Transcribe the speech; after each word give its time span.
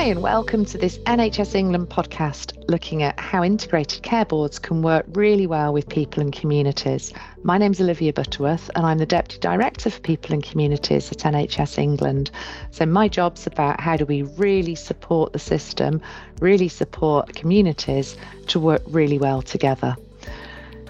Hi, 0.00 0.06
and 0.06 0.22
welcome 0.22 0.64
to 0.64 0.78
this 0.78 0.96
NHS 1.00 1.54
England 1.54 1.90
podcast 1.90 2.54
looking 2.70 3.02
at 3.02 3.20
how 3.20 3.44
integrated 3.44 4.02
care 4.02 4.24
boards 4.24 4.58
can 4.58 4.80
work 4.80 5.04
really 5.12 5.46
well 5.46 5.74
with 5.74 5.90
people 5.90 6.22
and 6.22 6.32
communities. 6.32 7.12
My 7.42 7.58
name's 7.58 7.82
Olivia 7.82 8.10
Butterworth, 8.14 8.70
and 8.74 8.86
I'm 8.86 8.96
the 8.96 9.04
Deputy 9.04 9.38
Director 9.40 9.90
for 9.90 10.00
People 10.00 10.32
and 10.32 10.42
Communities 10.42 11.12
at 11.12 11.18
NHS 11.18 11.76
England. 11.76 12.30
So, 12.70 12.86
my 12.86 13.08
job's 13.08 13.46
about 13.46 13.78
how 13.78 13.98
do 13.98 14.06
we 14.06 14.22
really 14.22 14.74
support 14.74 15.34
the 15.34 15.38
system, 15.38 16.00
really 16.40 16.68
support 16.68 17.34
communities 17.34 18.16
to 18.46 18.58
work 18.58 18.80
really 18.86 19.18
well 19.18 19.42
together. 19.42 19.94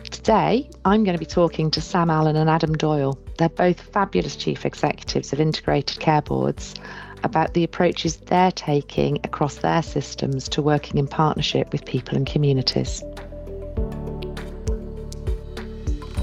Today, 0.05 0.71
I'm 0.85 1.03
going 1.03 1.17
to 1.17 1.19
be 1.19 1.27
talking 1.27 1.69
to 1.73 1.81
Sam 1.81 2.11
Allen 2.11 2.37
and 2.37 2.49
Adam 2.49 2.75
Doyle. 2.75 3.19
They're 3.39 3.49
both 3.49 3.81
fabulous 3.81 4.37
chief 4.37 4.65
executives 4.65 5.33
of 5.33 5.41
integrated 5.41 5.99
care 5.99 6.23
boards 6.23 6.77
about 7.23 7.55
the 7.55 7.65
approaches 7.65 8.17
they're 8.17 8.53
taking 8.53 9.19
across 9.25 9.57
their 9.57 9.83
systems 9.83 10.49
to 10.51 10.63
working 10.63 10.99
in 10.99 11.07
partnership 11.07 11.73
with 11.73 11.85
people 11.85 12.17
and 12.17 12.27
communities. 12.27 13.03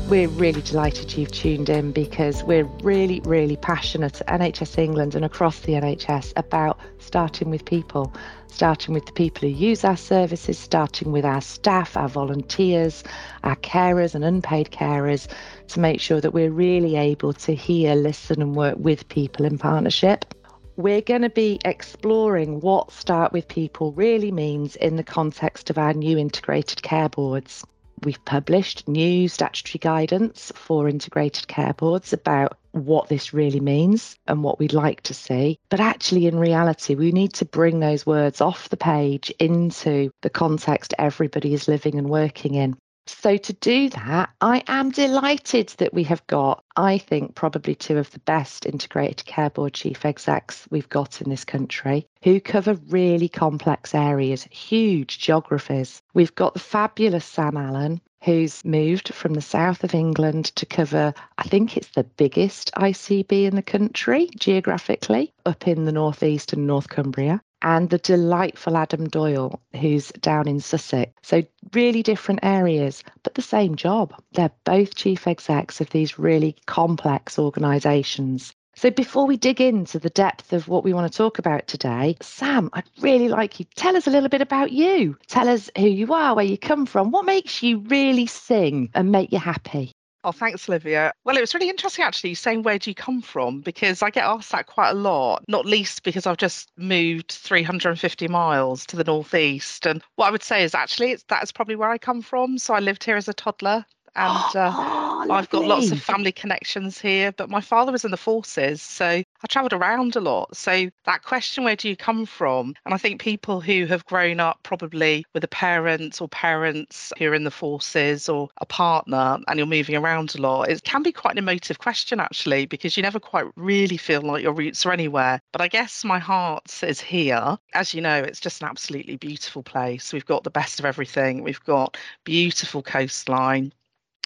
We're 0.10 0.30
really 0.30 0.62
delighted 0.62 1.18
you've 1.18 1.34
tuned 1.34 1.68
in 1.68 1.92
because 1.92 2.42
we're 2.46 2.64
really, 2.82 3.20
really 3.26 3.58
passionate 3.58 4.22
at 4.22 4.40
NHS 4.40 4.78
England 4.78 5.16
and 5.16 5.26
across 5.26 5.60
the 5.60 5.74
NHS 5.74 6.32
about 6.38 6.80
starting 7.00 7.50
with 7.50 7.66
people, 7.66 8.14
starting 8.48 8.94
with 8.94 9.06
the 9.06 9.12
people 9.12 9.50
who 9.50 9.54
use 9.54 9.84
our 9.84 9.98
services, 9.98 10.58
starting 10.58 11.12
with 11.12 11.26
our 11.26 11.42
staff, 11.42 11.98
our 11.98 12.08
volunteers, 12.08 13.04
our 13.44 13.58
carers 13.58 14.16
and 14.16 14.24
unpaid 14.24 14.72
carers 14.72 15.28
to 15.68 15.82
make 15.82 16.00
sure 16.00 16.22
that 16.22 16.32
we're 16.34 16.52
really 16.52 16.96
able 16.96 17.34
to 17.34 17.54
hear, 17.54 17.94
listen, 17.94 18.42
and 18.42 18.56
work 18.56 18.78
with 18.78 19.10
people 19.10 19.46
in 19.46 19.58
partnership 19.58 20.34
we're 20.78 21.02
going 21.02 21.24
to 21.24 21.30
be 21.30 21.60
exploring 21.66 22.60
what 22.62 22.92
Start 22.92 23.34
with 23.34 23.48
People 23.48 23.92
really 23.94 24.32
means 24.32 24.76
in 24.76 24.96
the 24.96 25.04
context 25.04 25.72
of 25.72 25.80
our 25.80 25.92
new 25.92 26.20
integrated 26.20 26.84
care 26.84 27.10
boards. 27.10 27.66
We've 28.04 28.24
published 28.26 28.88
new 28.88 29.28
statutory 29.28 29.80
guidance 29.80 30.52
for 30.54 30.88
integrated 30.88 31.48
care 31.48 31.74
boards 31.74 32.14
about 32.14 32.60
what 32.74 33.10
this 33.10 33.34
really 33.34 33.60
means 33.60 34.16
and 34.28 34.44
what 34.44 34.60
we'd 34.60 34.72
like 34.72 35.02
to 35.02 35.16
see. 35.16 35.58
But 35.70 35.80
actually, 35.80 36.28
in 36.28 36.38
reality, 36.38 36.94
we 36.94 37.12
need 37.12 37.34
to 37.34 37.46
bring 37.46 37.80
those 37.80 38.06
words 38.06 38.40
off 38.40 38.70
the 38.70 38.78
page 38.78 39.32
into 39.40 40.12
the 40.22 40.30
context 40.30 40.94
everybody 41.00 41.56
is 41.56 41.68
living 41.68 41.98
and 41.98 42.08
working 42.08 42.54
in. 42.54 42.78
So, 43.10 43.38
to 43.38 43.54
do 43.54 43.90
that, 43.90 44.30
I 44.42 44.64
am 44.68 44.92
delighted 44.92 45.70
that 45.78 45.94
we 45.94 46.04
have 46.04 46.26
got, 46.28 46.64
I 46.76 46.98
think, 46.98 47.36
probably 47.36 47.74
two 47.74 47.98
of 47.98 48.12
the 48.12 48.20
best 48.20 48.66
integrated 48.66 49.26
care 49.26 49.50
board 49.50 49.74
chief 49.74 50.06
execs 50.06 50.68
we've 50.70 50.90
got 50.90 51.22
in 51.22 51.30
this 51.30 51.46
country 51.46 52.06
who 52.24 52.42
cover 52.42 52.74
really 52.90 53.30
complex 53.30 53.96
areas, 53.96 54.44
huge 54.52 55.20
geographies. 55.20 56.02
We've 56.14 56.36
got 56.36 56.54
the 56.54 56.60
fabulous 56.60 57.26
Sam 57.26 57.56
Allen, 57.56 58.02
who's 58.24 58.66
moved 58.66 59.14
from 59.14 59.34
the 59.34 59.42
south 59.42 59.84
of 59.84 59.96
England 59.96 60.46
to 60.56 60.66
cover, 60.66 61.14
I 61.38 61.44
think 61.44 61.78
it's 61.78 61.90
the 61.90 62.04
biggest 62.04 62.72
ICB 62.76 63.46
in 63.46 63.56
the 63.56 63.62
country 63.62 64.30
geographically, 64.38 65.32
up 65.46 65.68
in 65.68 65.86
the 65.86 65.92
northeast 65.92 66.52
and 66.54 66.68
North 66.68 66.90
Cumbria 66.90 67.42
and 67.62 67.90
the 67.90 67.98
delightful 67.98 68.78
Adam 68.78 69.08
Doyle, 69.08 69.60
who's 69.80 70.10
down 70.20 70.48
in 70.48 70.60
Sussex. 70.60 71.12
So, 71.24 71.44
really 71.74 72.04
different 72.04 72.42
areas, 72.44 73.04
but 73.24 73.36
the 73.36 73.42
same 73.42 73.76
job. 73.76 74.14
They're 74.34 74.52
both 74.64 74.96
chief 74.96 75.28
execs 75.28 75.82
of 75.82 75.90
these 75.90 76.20
really 76.20 76.56
complex 76.66 77.40
organisations. 77.40 78.54
So, 78.76 78.92
before 78.92 79.26
we 79.26 79.38
dig 79.38 79.60
into 79.60 79.98
the 79.98 80.12
depth 80.12 80.54
of 80.54 80.68
what 80.68 80.84
we 80.84 80.94
want 80.94 81.12
to 81.12 81.18
talk 81.18 81.40
about 81.40 81.68
today, 81.68 82.16
Sam, 82.22 82.70
I'd 82.74 82.84
really 83.02 83.28
like 83.28 83.60
you 83.60 83.66
tell 83.76 83.98
us 83.98 84.06
a 84.06 84.12
little 84.12 84.30
bit 84.30 84.42
about 84.42 84.72
you. 84.72 85.18
Tell 85.26 85.50
us 85.50 85.72
who 85.76 85.88
you 85.88 86.14
are, 86.14 86.36
where 86.36 86.46
you 86.46 86.60
come 86.60 86.86
from, 86.86 87.10
what 87.10 87.26
makes 87.26 87.64
you 87.64 87.80
really 87.80 88.28
sing 88.28 88.92
and 88.94 89.12
make 89.12 89.32
you 89.32 89.40
happy. 89.40 89.94
Oh, 90.28 90.34
thanks, 90.34 90.68
Olivia. 90.68 91.14
Well, 91.24 91.38
it 91.38 91.40
was 91.40 91.54
really 91.54 91.70
interesting 91.70 92.04
actually 92.04 92.34
saying 92.34 92.64
where 92.64 92.78
do 92.78 92.90
you 92.90 92.96
come 92.96 93.22
from 93.22 93.62
because 93.62 94.04
I 94.04 94.10
get 94.10 94.26
asked 94.26 94.52
that 94.52 94.68
quite 94.68 94.90
a 94.90 94.94
lot, 94.94 95.46
not 95.48 95.66
least 95.66 96.04
because 96.04 96.28
I've 96.28 96.36
just 96.36 96.70
moved 96.76 97.32
350 97.32 98.28
miles 98.28 98.86
to 98.88 98.98
the 98.98 99.06
northeast. 99.06 99.86
And 99.86 100.04
what 100.18 100.28
I 100.28 100.32
would 100.32 100.44
say 100.44 100.66
is 100.66 100.76
actually 100.76 101.12
it's, 101.12 101.24
that's 101.30 101.54
probably 101.54 101.78
where 101.78 101.90
I 101.90 101.98
come 101.98 102.22
from. 102.22 102.58
So 102.58 102.74
I 102.74 102.80
lived 102.80 103.06
here 103.06 103.16
as 103.16 103.30
a 103.30 103.34
toddler 103.34 103.86
and 104.18 104.36
uh, 104.58 104.74
oh, 104.76 105.28
I've 105.32 105.50
got 105.50 105.64
lots 105.64 105.94
of 105.94 106.02
family 106.02 106.34
connections 106.34 107.00
here. 107.00 107.32
But 107.32 107.50
my 107.50 107.62
father 107.62 107.94
was 107.94 108.04
in 108.04 108.12
the 108.12 108.18
forces, 108.18 108.82
so 108.82 109.24
I 109.44 109.48
travelled 109.48 109.74
around 109.74 110.16
a 110.16 110.20
lot. 110.20 110.56
So 110.56 110.90
that 111.06 111.24
question, 111.24 111.64
where 111.64 111.76
do 111.76 111.90
you 111.90 111.96
come 111.96 112.26
from? 112.26 112.74
And 112.86 112.94
I 112.94 112.98
think 112.98 113.22
people 113.22 113.62
who 113.62 113.86
have 113.86 114.06
grown 114.06 114.40
up 114.40 114.60
probably 114.64 115.26
with 115.34 115.44
a 115.44 115.48
parent 115.48 116.22
or 116.22 116.28
parents 116.28 117.14
who 117.18 117.26
are 117.28 117.36
in 117.36 117.44
the 117.44 117.52
forces 117.52 118.28
or 118.30 118.50
a 118.62 118.66
partner, 118.66 119.38
and 119.48 119.58
you're 119.58 119.68
moving 119.68 119.96
around 119.96 120.36
a 120.36 120.42
lot, 120.42 120.70
it 120.70 120.84
can 120.84 121.04
be 121.04 121.12
quite 121.12 121.34
an 121.34 121.38
emotive 121.38 121.80
question 121.80 122.20
actually, 122.20 122.66
because 122.66 122.98
you 122.98 123.04
never 123.04 123.20
quite 123.20 123.46
really 123.56 123.98
feel 123.98 124.22
like 124.22 124.44
your 124.44 124.54
roots 124.54 124.86
are 124.86 124.92
anywhere. 124.92 125.40
But 125.52 125.62
I 125.62 125.68
guess 125.68 126.04
my 126.04 126.20
heart 126.20 126.84
is 126.84 127.00
here. 127.00 127.58
As 127.74 127.94
you 127.94 128.02
know, 128.02 128.18
it's 128.18 128.40
just 128.40 128.62
an 128.62 128.68
absolutely 128.68 129.18
beautiful 129.18 129.64
place. 129.64 130.14
We've 130.14 130.26
got 130.26 130.44
the 130.44 130.50
best 130.50 130.80
of 130.80 130.86
everything. 130.86 131.44
We've 131.44 131.64
got 131.64 131.98
beautiful 132.24 132.82
coastline 132.82 133.72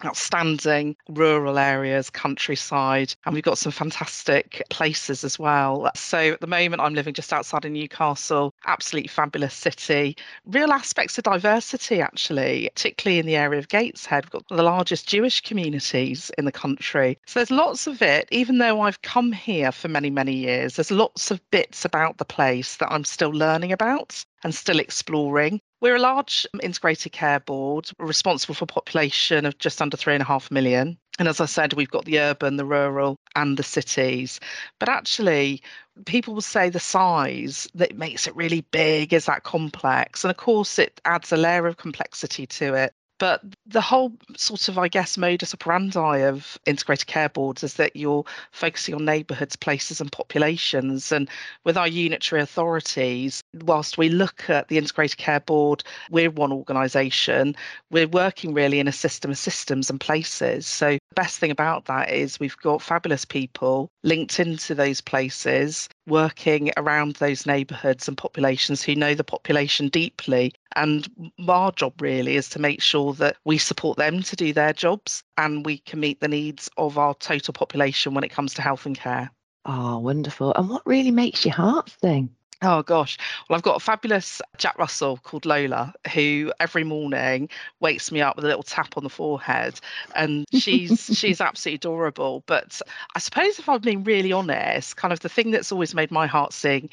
outstanding 0.05 0.95
rural 1.09 1.57
areas, 1.57 2.09
countryside, 2.09 3.13
and 3.25 3.33
we've 3.33 3.43
got 3.43 3.57
some 3.57 3.71
fantastic 3.71 4.63
places 4.69 5.23
as 5.23 5.37
well. 5.37 5.89
So 5.95 6.31
at 6.31 6.41
the 6.41 6.47
moment, 6.47 6.81
I'm 6.81 6.93
living 6.93 7.13
just 7.13 7.33
outside 7.33 7.65
of 7.65 7.71
Newcastle, 7.71 8.53
absolutely 8.65 9.07
fabulous 9.07 9.53
city. 9.53 10.15
Real 10.45 10.71
aspects 10.71 11.17
of 11.17 11.23
diversity, 11.23 12.01
actually, 12.01 12.69
particularly 12.73 13.19
in 13.19 13.25
the 13.25 13.35
area 13.35 13.59
of 13.59 13.67
Gateshead. 13.67 14.25
We've 14.25 14.31
got 14.31 14.47
the 14.47 14.63
largest 14.63 15.07
Jewish 15.07 15.41
communities 15.41 16.31
in 16.37 16.45
the 16.45 16.51
country. 16.51 17.17
So 17.27 17.39
there's 17.39 17.51
lots 17.51 17.87
of 17.87 18.01
it, 18.01 18.27
even 18.31 18.57
though 18.57 18.81
I've 18.81 19.01
come 19.01 19.31
here 19.31 19.71
for 19.71 19.87
many, 19.87 20.09
many 20.09 20.33
years, 20.33 20.75
there's 20.75 20.91
lots 20.91 21.31
of 21.31 21.41
bits 21.51 21.85
about 21.85 22.17
the 22.17 22.25
place 22.25 22.77
that 22.77 22.91
I'm 22.91 23.03
still 23.03 23.31
learning 23.31 23.71
about 23.71 24.23
and 24.43 24.53
still 24.53 24.79
exploring. 24.79 25.61
We're 25.81 25.95
a 25.95 25.99
large 25.99 26.45
um, 26.53 26.59
integrated 26.61 27.11
care 27.11 27.39
board 27.39 27.89
responsible 27.97 28.53
for 28.53 28.65
a 28.65 28.67
population 28.67 29.47
of 29.47 29.57
just 29.57 29.81
under 29.81 29.97
three 29.97 30.13
and 30.13 30.21
a 30.21 30.25
half 30.25 30.51
million. 30.51 30.97
And 31.17 31.27
as 31.27 31.41
I 31.41 31.45
said, 31.45 31.73
we've 31.73 31.89
got 31.89 32.05
the 32.05 32.19
urban, 32.19 32.57
the 32.57 32.65
rural, 32.65 33.17
and 33.35 33.57
the 33.57 33.63
cities. 33.63 34.39
But 34.79 34.89
actually, 34.89 35.61
people 36.05 36.35
will 36.35 36.41
say 36.41 36.69
the 36.69 36.79
size 36.79 37.67
that 37.73 37.97
makes 37.97 38.27
it 38.27 38.35
really 38.35 38.61
big 38.71 39.11
is 39.11 39.25
that 39.25 39.43
complex. 39.43 40.23
And 40.23 40.29
of 40.29 40.37
course, 40.37 40.77
it 40.77 41.01
adds 41.05 41.31
a 41.31 41.37
layer 41.37 41.65
of 41.65 41.77
complexity 41.77 42.45
to 42.45 42.75
it. 42.75 42.93
But 43.17 43.41
the 43.67 43.81
whole 43.81 44.13
sort 44.35 44.67
of, 44.67 44.79
I 44.79 44.87
guess, 44.87 45.15
modus 45.15 45.53
operandi 45.53 46.17
of 46.19 46.57
integrated 46.65 47.05
care 47.05 47.29
boards 47.29 47.63
is 47.63 47.75
that 47.75 47.95
you're 47.95 48.25
focusing 48.51 48.95
on 48.95 49.05
neighbourhoods, 49.05 49.55
places, 49.55 50.01
and 50.01 50.11
populations. 50.11 51.11
And 51.11 51.29
with 51.63 51.77
our 51.77 51.87
unitary 51.87 52.41
authorities, 52.41 53.40
whilst 53.63 53.97
we 53.97 54.09
look 54.09 54.49
at 54.49 54.67
the 54.67 54.77
integrated 54.77 55.17
care 55.17 55.39
board, 55.39 55.83
we're 56.09 56.29
one 56.29 56.51
organisation, 56.51 57.55
we're 57.89 58.07
working 58.07 58.53
really 58.53 58.79
in 58.79 58.87
a 58.87 58.91
system 58.91 59.31
of 59.31 59.37
systems 59.37 59.89
and 59.89 59.99
places. 59.99 60.65
So 60.65 60.91
the 60.91 61.15
best 61.15 61.39
thing 61.39 61.51
about 61.51 61.85
that 61.85 62.09
is 62.11 62.39
we've 62.39 62.57
got 62.57 62.81
fabulous 62.81 63.25
people 63.25 63.89
linked 64.03 64.39
into 64.39 64.75
those 64.75 65.01
places 65.01 65.89
working 66.07 66.71
around 66.77 67.15
those 67.15 67.45
neighbourhoods 67.45 68.07
and 68.07 68.17
populations 68.17 68.81
who 68.81 68.95
know 68.95 69.13
the 69.13 69.23
population 69.23 69.87
deeply. 69.89 70.53
And 70.75 71.07
our 71.47 71.71
job 71.71 72.01
really 72.01 72.35
is 72.35 72.49
to 72.49 72.59
make 72.59 72.81
sure 72.81 73.13
that 73.13 73.37
we 73.45 73.57
support 73.57 73.97
them 73.97 74.23
to 74.23 74.35
do 74.35 74.53
their 74.53 74.73
jobs 74.73 75.23
and 75.37 75.65
we 75.65 75.77
can 75.79 75.99
meet 75.99 76.19
the 76.19 76.27
needs 76.27 76.69
of 76.77 76.97
our 76.97 77.13
total 77.15 77.53
population 77.53 78.13
when 78.13 78.23
it 78.23 78.31
comes 78.31 78.53
to 78.55 78.61
health 78.61 78.85
and 78.85 78.97
care. 78.97 79.31
Oh, 79.65 79.99
wonderful. 79.99 80.53
And 80.55 80.69
what 80.69 80.85
really 80.85 81.11
makes 81.11 81.45
your 81.45 81.53
heart 81.53 81.95
sing? 82.01 82.29
Oh 82.63 82.83
gosh. 82.83 83.17
Well, 83.49 83.57
I've 83.57 83.63
got 83.63 83.77
a 83.77 83.79
fabulous 83.79 84.39
Jack 84.59 84.77
Russell 84.77 85.17
called 85.23 85.47
Lola 85.47 85.95
who 86.13 86.53
every 86.59 86.83
morning 86.83 87.49
wakes 87.79 88.11
me 88.11 88.21
up 88.21 88.35
with 88.35 88.45
a 88.45 88.47
little 88.47 88.61
tap 88.61 88.97
on 88.97 89.03
the 89.03 89.09
forehead 89.09 89.79
and 90.13 90.45
she's 90.51 91.09
she's 91.11 91.41
absolutely 91.41 91.77
adorable. 91.77 92.43
But 92.45 92.79
I 93.15 93.19
suppose 93.19 93.57
if 93.57 93.67
I've 93.67 93.81
been 93.81 94.03
really 94.03 94.31
honest, 94.31 94.95
kind 94.95 95.11
of 95.11 95.21
the 95.21 95.29
thing 95.29 95.49
that's 95.49 95.71
always 95.71 95.95
made 95.95 96.11
my 96.11 96.27
heart 96.27 96.53
sing 96.53 96.89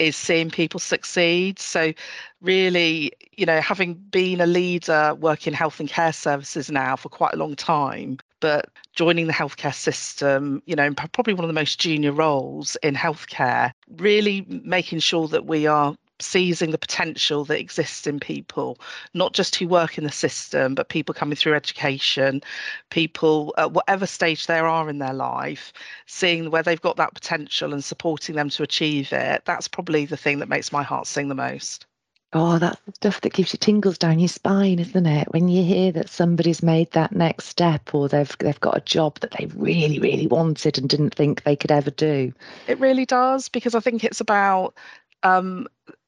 is 0.00 0.16
seeing 0.16 0.50
people 0.50 0.80
succeed. 0.80 1.60
So 1.60 1.92
really, 2.40 3.12
you 3.36 3.46
know, 3.46 3.60
having 3.60 3.94
been 3.94 4.40
a 4.40 4.46
leader 4.46 5.14
working 5.14 5.52
health 5.52 5.78
and 5.78 5.88
care 5.88 6.12
services 6.12 6.68
now 6.68 6.96
for 6.96 7.08
quite 7.10 7.34
a 7.34 7.36
long 7.36 7.54
time, 7.54 8.18
but 8.42 8.70
joining 8.92 9.28
the 9.28 9.32
healthcare 9.32 9.72
system, 9.72 10.62
you 10.66 10.74
know, 10.74 10.92
probably 11.12 11.32
one 11.32 11.44
of 11.44 11.48
the 11.48 11.54
most 11.54 11.78
junior 11.78 12.10
roles 12.10 12.76
in 12.82 12.94
healthcare, 12.94 13.70
really 13.96 14.44
making 14.48 14.98
sure 14.98 15.28
that 15.28 15.46
we 15.46 15.68
are 15.68 15.94
seizing 16.20 16.72
the 16.72 16.78
potential 16.78 17.44
that 17.44 17.60
exists 17.60 18.04
in 18.04 18.18
people, 18.18 18.78
not 19.14 19.32
just 19.32 19.54
who 19.54 19.68
work 19.68 19.96
in 19.96 20.02
the 20.02 20.10
system, 20.10 20.74
but 20.74 20.88
people 20.88 21.14
coming 21.14 21.36
through 21.36 21.54
education, 21.54 22.42
people 22.90 23.54
at 23.58 23.72
whatever 23.72 24.06
stage 24.06 24.48
they 24.48 24.58
are 24.58 24.90
in 24.90 24.98
their 24.98 25.14
life, 25.14 25.72
seeing 26.06 26.50
where 26.50 26.64
they've 26.64 26.80
got 26.80 26.96
that 26.96 27.14
potential 27.14 27.72
and 27.72 27.84
supporting 27.84 28.34
them 28.34 28.50
to 28.50 28.64
achieve 28.64 29.12
it. 29.12 29.44
That's 29.44 29.68
probably 29.68 30.04
the 30.04 30.16
thing 30.16 30.40
that 30.40 30.48
makes 30.48 30.72
my 30.72 30.82
heart 30.82 31.06
sing 31.06 31.28
the 31.28 31.34
most. 31.36 31.86
Oh, 32.34 32.58
that's 32.58 32.80
the 32.86 32.92
stuff 32.92 33.20
that 33.20 33.34
gives 33.34 33.52
you 33.52 33.58
tingles 33.58 33.98
down 33.98 34.18
your 34.18 34.28
spine, 34.28 34.78
isn't 34.78 35.06
it? 35.06 35.28
When 35.32 35.48
you 35.48 35.62
hear 35.62 35.92
that 35.92 36.08
somebody's 36.08 36.62
made 36.62 36.90
that 36.92 37.12
next 37.12 37.46
step 37.46 37.94
or 37.94 38.08
they've 38.08 38.34
they've 38.38 38.60
got 38.60 38.76
a 38.76 38.80
job 38.80 39.20
that 39.20 39.32
they 39.32 39.46
really, 39.54 39.98
really 39.98 40.26
wanted 40.26 40.78
and 40.78 40.88
didn't 40.88 41.14
think 41.14 41.42
they 41.42 41.56
could 41.56 41.70
ever 41.70 41.90
do. 41.90 42.32
It 42.66 42.80
really 42.80 43.04
does, 43.04 43.50
because 43.50 43.74
I 43.74 43.80
think 43.80 44.02
it's 44.02 44.20
about 44.20 44.74
um, 45.22 45.66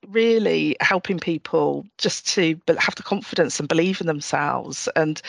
really 0.08 0.76
helping 0.80 1.18
people 1.18 1.86
just 1.98 2.26
to 2.34 2.58
have 2.78 2.94
the 2.94 3.02
confidence 3.02 3.58
and 3.58 3.68
believe 3.68 4.00
in 4.00 4.06
themselves. 4.06 4.88
And 4.96 5.20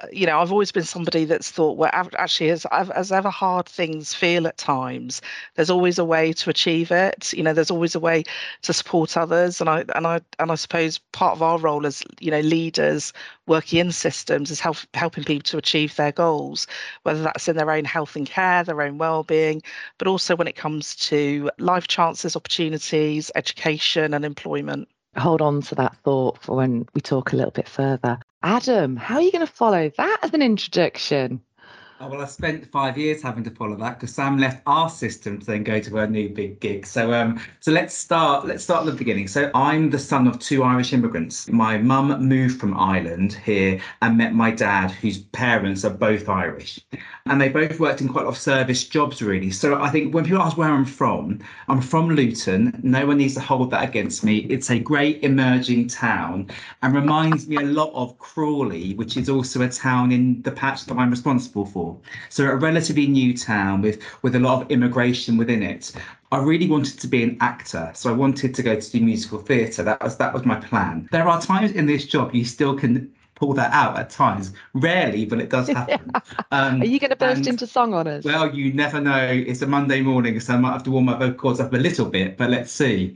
uh, 0.00 0.06
you 0.10 0.26
know 0.26 0.40
i've 0.40 0.50
always 0.50 0.72
been 0.72 0.82
somebody 0.82 1.26
that's 1.26 1.50
thought 1.50 1.76
well 1.76 1.90
actually 1.92 2.48
as, 2.48 2.64
as 2.72 3.12
ever 3.12 3.28
hard 3.28 3.66
things 3.66 4.14
feel 4.14 4.46
at 4.46 4.56
times 4.56 5.20
there's 5.54 5.68
always 5.68 5.98
a 5.98 6.04
way 6.04 6.32
to 6.32 6.48
achieve 6.48 6.90
it. 6.90 7.32
You 7.34 7.42
know 7.42 7.52
there's 7.52 7.70
always 7.70 7.94
a 7.94 8.00
way 8.00 8.24
to 8.62 8.72
support 8.72 9.16
others. 9.16 9.60
And 9.60 9.68
i 9.68 9.84
and 9.94 10.06
i 10.06 10.20
and 10.38 10.50
i 10.50 10.54
suppose 10.54 10.98
part 11.12 11.34
of 11.34 11.42
our 11.42 11.58
role 11.58 11.86
as 11.86 12.02
you 12.20 12.30
know 12.30 12.40
leaders 12.40 13.12
working 13.46 13.80
in 13.80 13.92
systems 13.92 14.50
is 14.50 14.60
help, 14.60 14.76
helping 14.94 15.24
people 15.24 15.42
to 15.42 15.58
achieve 15.58 15.96
their 15.96 16.12
goals 16.12 16.66
whether 17.02 17.22
that's 17.22 17.48
in 17.48 17.56
their 17.56 17.70
own 17.70 17.84
health 17.84 18.14
and 18.16 18.26
care 18.26 18.62
their 18.62 18.80
own 18.80 18.98
well-being 18.98 19.60
but 19.98 20.06
also 20.06 20.36
when 20.36 20.46
it 20.46 20.56
comes 20.56 20.94
to 20.94 21.50
life 21.58 21.88
chances 21.88 22.36
opportunities 22.36 23.30
education 23.34 24.11
and 24.14 24.24
employment. 24.24 24.88
Hold 25.16 25.42
on 25.42 25.60
to 25.62 25.74
that 25.74 25.96
thought 26.04 26.42
for 26.42 26.56
when 26.56 26.86
we 26.94 27.00
talk 27.00 27.32
a 27.32 27.36
little 27.36 27.50
bit 27.50 27.68
further. 27.68 28.18
Adam, 28.42 28.96
how 28.96 29.16
are 29.16 29.22
you 29.22 29.30
going 29.30 29.46
to 29.46 29.52
follow 29.52 29.90
that 29.96 30.18
as 30.22 30.32
an 30.32 30.42
introduction? 30.42 31.42
Oh, 32.04 32.08
well, 32.08 32.20
I 32.20 32.24
spent 32.24 32.66
five 32.72 32.98
years 32.98 33.22
having 33.22 33.44
to 33.44 33.50
follow 33.52 33.76
that 33.76 34.00
because 34.00 34.12
Sam 34.12 34.36
left 34.36 34.60
our 34.66 34.90
system 34.90 35.38
to 35.38 35.46
then 35.46 35.62
go 35.62 35.78
to 35.78 35.96
her 35.98 36.06
new 36.08 36.30
big 36.30 36.58
gig. 36.58 36.84
So, 36.84 37.12
um, 37.12 37.40
so 37.60 37.70
let's 37.70 37.96
start. 37.96 38.44
Let's 38.44 38.64
start 38.64 38.84
at 38.84 38.90
the 38.90 38.98
beginning. 38.98 39.28
So, 39.28 39.52
I'm 39.54 39.88
the 39.88 40.00
son 40.00 40.26
of 40.26 40.40
two 40.40 40.64
Irish 40.64 40.92
immigrants. 40.92 41.48
My 41.48 41.78
mum 41.78 42.26
moved 42.26 42.58
from 42.58 42.76
Ireland 42.76 43.34
here 43.34 43.80
and 44.00 44.18
met 44.18 44.34
my 44.34 44.50
dad, 44.50 44.90
whose 44.90 45.18
parents 45.18 45.84
are 45.84 45.90
both 45.90 46.28
Irish, 46.28 46.80
and 47.26 47.40
they 47.40 47.48
both 47.48 47.78
worked 47.78 48.00
in 48.00 48.08
quite 48.08 48.22
a 48.22 48.24
lot 48.24 48.32
of 48.34 48.38
service 48.38 48.82
jobs, 48.82 49.22
really. 49.22 49.52
So, 49.52 49.80
I 49.80 49.88
think 49.88 50.12
when 50.12 50.24
people 50.24 50.42
ask 50.42 50.56
where 50.56 50.72
I'm 50.72 50.84
from, 50.84 51.38
I'm 51.68 51.80
from 51.80 52.10
Luton. 52.10 52.80
No 52.82 53.06
one 53.06 53.18
needs 53.18 53.34
to 53.34 53.40
hold 53.40 53.70
that 53.70 53.88
against 53.88 54.24
me. 54.24 54.38
It's 54.50 54.70
a 54.70 54.78
great 54.80 55.22
emerging 55.22 55.86
town 55.86 56.50
and 56.82 56.96
reminds 56.96 57.46
me 57.46 57.58
a 57.58 57.60
lot 57.60 57.92
of 57.94 58.18
Crawley, 58.18 58.94
which 58.94 59.16
is 59.16 59.28
also 59.28 59.62
a 59.62 59.68
town 59.68 60.10
in 60.10 60.42
the 60.42 60.50
patch 60.50 60.86
that 60.86 60.98
I'm 60.98 61.10
responsible 61.10 61.64
for. 61.64 61.91
So 62.28 62.44
a 62.44 62.56
relatively 62.56 63.06
new 63.06 63.36
town 63.36 63.82
with 63.82 64.02
with 64.22 64.34
a 64.34 64.40
lot 64.40 64.62
of 64.62 64.70
immigration 64.70 65.36
within 65.36 65.62
it. 65.62 65.92
I 66.30 66.38
really 66.38 66.68
wanted 66.68 66.98
to 67.00 67.06
be 67.06 67.22
an 67.22 67.36
actor, 67.40 67.90
so 67.94 68.10
I 68.10 68.14
wanted 68.14 68.54
to 68.54 68.62
go 68.62 68.78
to 68.78 68.90
do 68.90 69.00
musical 69.00 69.38
theatre. 69.38 69.82
That 69.82 70.02
was 70.02 70.16
that 70.16 70.32
was 70.32 70.44
my 70.44 70.56
plan. 70.56 71.08
There 71.12 71.28
are 71.28 71.40
times 71.40 71.72
in 71.72 71.86
this 71.86 72.06
job 72.06 72.34
you 72.34 72.44
still 72.44 72.74
can 72.74 73.12
pull 73.42 73.52
that 73.54 73.72
out 73.72 73.98
at 73.98 74.08
times. 74.08 74.52
Rarely, 74.74 75.24
but 75.26 75.40
it 75.40 75.50
does 75.50 75.68
happen. 75.78 76.10
Um, 76.52 76.82
Are 76.82 76.84
you 76.84 76.98
going 76.98 77.10
to 77.10 77.16
burst 77.16 77.38
and, 77.38 77.48
into 77.48 77.66
song 77.66 77.94
on 77.94 78.06
us? 78.06 78.24
Well, 78.24 78.54
you 78.54 78.74
never 78.74 79.00
know. 79.00 79.26
It's 79.26 79.62
a 79.62 79.66
Monday 79.66 80.02
morning, 80.02 80.38
so 80.38 80.52
I 80.52 80.58
might 80.58 80.72
have 80.72 80.82
to 80.82 80.90
warm 80.90 81.06
my 81.06 81.14
vocal 81.14 81.34
cords 81.34 81.60
up 81.60 81.72
a 81.72 81.78
little 81.78 82.04
bit, 82.04 82.36
but 82.36 82.50
let's 82.50 82.70
see. 82.70 83.14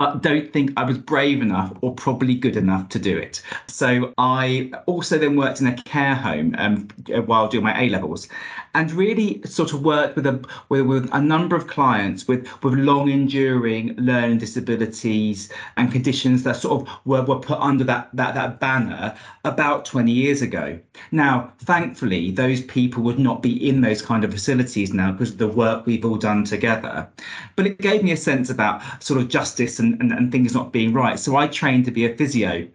I 0.00 0.16
don't 0.16 0.52
think 0.52 0.72
I 0.76 0.84
was 0.84 0.98
brave 0.98 1.40
enough 1.40 1.72
or 1.80 1.94
probably 1.94 2.34
good 2.34 2.56
enough 2.56 2.88
to 2.90 2.98
do 2.98 3.16
it. 3.16 3.42
So 3.68 4.12
I 4.18 4.72
also 4.86 5.18
then 5.18 5.36
worked 5.36 5.60
in 5.60 5.68
a 5.68 5.76
care 5.82 6.16
home 6.16 6.54
um, 6.58 6.88
while 7.26 7.46
doing 7.48 7.62
my 7.64 7.80
A 7.80 7.88
levels, 7.88 8.28
and 8.74 8.90
really 8.92 9.40
sort 9.44 9.72
of 9.72 9.82
worked 9.82 10.16
with 10.16 10.26
a 10.26 10.44
with, 10.68 10.82
with 10.82 11.08
a 11.12 11.20
number 11.20 11.56
of 11.56 11.66
clients 11.66 12.26
with 12.26 12.46
with 12.62 12.74
long 12.74 13.08
enduring 13.10 13.94
learning 13.96 14.38
disabilities 14.38 15.50
and 15.76 15.92
conditions 15.92 16.42
that 16.42 16.56
sort 16.56 16.82
of 16.82 16.94
were, 17.04 17.22
were 17.22 17.38
put 17.38 17.58
under 17.60 17.84
that 17.84 18.08
that 18.12 18.34
that 18.34 18.60
banner 18.60 19.16
about 19.44 19.84
20 19.84 20.10
years 20.10 20.42
ago. 20.42 20.78
Now, 21.12 21.52
thankfully, 21.60 22.30
those 22.30 22.62
people 22.62 23.02
would 23.02 23.18
not 23.18 23.42
be 23.42 23.68
in 23.68 23.80
those 23.80 24.02
kind 24.02 24.24
of 24.24 24.32
facilities 24.32 24.92
now 24.92 25.12
because 25.12 25.32
of 25.32 25.38
the 25.38 25.48
work 25.48 25.86
we've 25.86 26.04
all 26.04 26.16
done 26.16 26.44
together. 26.44 27.08
But 27.56 27.66
it 27.66 27.78
gave 27.78 28.02
me 28.02 28.12
a 28.12 28.16
sense 28.16 28.50
about 28.50 28.82
sort 29.02 29.20
of 29.20 29.28
justice 29.28 29.78
and, 29.78 30.00
and, 30.00 30.12
and 30.12 30.32
things 30.32 30.54
not 30.54 30.72
being 30.72 30.92
right. 30.92 31.18
So 31.18 31.36
I 31.36 31.46
trained 31.46 31.84
to 31.86 31.90
be 31.90 32.06
a 32.06 32.16
physio 32.16 32.66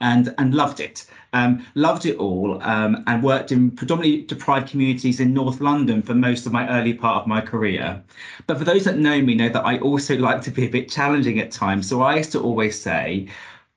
and 0.00 0.34
and 0.38 0.54
loved 0.54 0.80
it. 0.80 1.06
Um, 1.34 1.66
loved 1.74 2.06
it 2.06 2.16
all 2.16 2.62
um, 2.62 3.02
and 3.08 3.20
worked 3.22 3.50
in 3.50 3.72
predominantly 3.72 4.22
deprived 4.22 4.68
communities 4.70 5.18
in 5.18 5.34
North 5.34 5.60
London 5.60 6.00
for 6.00 6.14
most 6.14 6.46
of 6.46 6.52
my 6.52 6.68
early 6.68 6.94
part 6.94 7.22
of 7.22 7.26
my 7.26 7.40
career. 7.40 8.00
But 8.46 8.58
for 8.58 8.64
those 8.64 8.84
that 8.84 8.98
know 8.98 9.20
me, 9.20 9.34
know 9.34 9.48
that 9.48 9.64
I 9.64 9.78
also 9.78 10.16
like 10.28 10.42
to 10.42 10.52
be 10.52 10.64
a 10.64 10.70
bit 10.70 10.88
challenging 10.88 11.40
at 11.40 11.50
times. 11.50 11.88
So 11.88 12.02
I 12.02 12.16
used 12.16 12.30
to 12.32 12.40
always 12.40 12.80
say, 12.80 13.28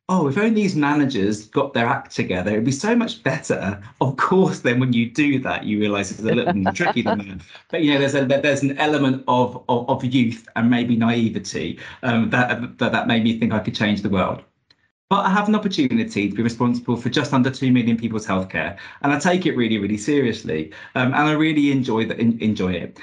oh, 0.10 0.28
if 0.28 0.38
only 0.38 0.52
these 0.52 0.76
managers 0.76 1.48
got 1.48 1.74
their 1.74 1.86
act 1.86 2.16
together, 2.16 2.52
it'd 2.52 2.64
be 2.64 2.72
so 2.72 2.96
much 2.96 3.24
better. 3.24 3.82
Of 4.02 4.16
course, 4.18 4.60
then 4.60 4.80
when 4.80 4.94
you 4.94 5.10
do 5.10 5.40
that, 5.40 5.64
you 5.64 5.80
realise 5.80 6.12
it's 6.12 6.20
a 6.20 6.24
little 6.24 6.54
more 6.54 6.72
tricky 6.72 7.02
than 7.02 7.18
that. 7.18 7.42
But 7.70 7.84
you 7.84 7.94
know, 7.94 8.00
there's 8.00 8.16
a 8.16 8.26
there's 8.26 8.62
an 8.62 8.78
element 8.78 9.24
of 9.28 9.64
of, 9.68 9.90
of 9.90 10.06
youth 10.06 10.48
and 10.56 10.70
maybe 10.70 10.96
naivety 10.96 11.80
um, 12.04 12.30
that, 12.30 12.78
that 12.78 12.92
that 12.92 13.08
made 13.08 13.24
me 13.24 13.40
think 13.40 13.52
I 13.54 13.60
could 13.60 13.76
change 13.76 14.02
the 14.02 14.10
world. 14.10 14.44
But 15.10 15.26
I 15.26 15.30
have 15.30 15.48
an 15.48 15.56
opportunity 15.56 16.30
to 16.30 16.36
be 16.36 16.44
responsible 16.44 16.98
for 16.98 17.10
just 17.10 17.34
under 17.34 17.50
two 17.50 17.72
million 17.72 17.98
people's 17.98 18.28
healthcare, 18.28 18.78
and 19.02 19.14
I 19.14 19.20
take 19.20 19.46
it 19.46 19.56
really, 19.56 19.78
really 19.78 19.98
seriously, 19.98 20.74
um, 20.96 21.14
and 21.14 21.16
I 21.16 21.32
really 21.32 21.72
enjoy 21.72 22.06
that. 22.08 22.20
Enjoy 22.20 22.74
it. 22.74 23.00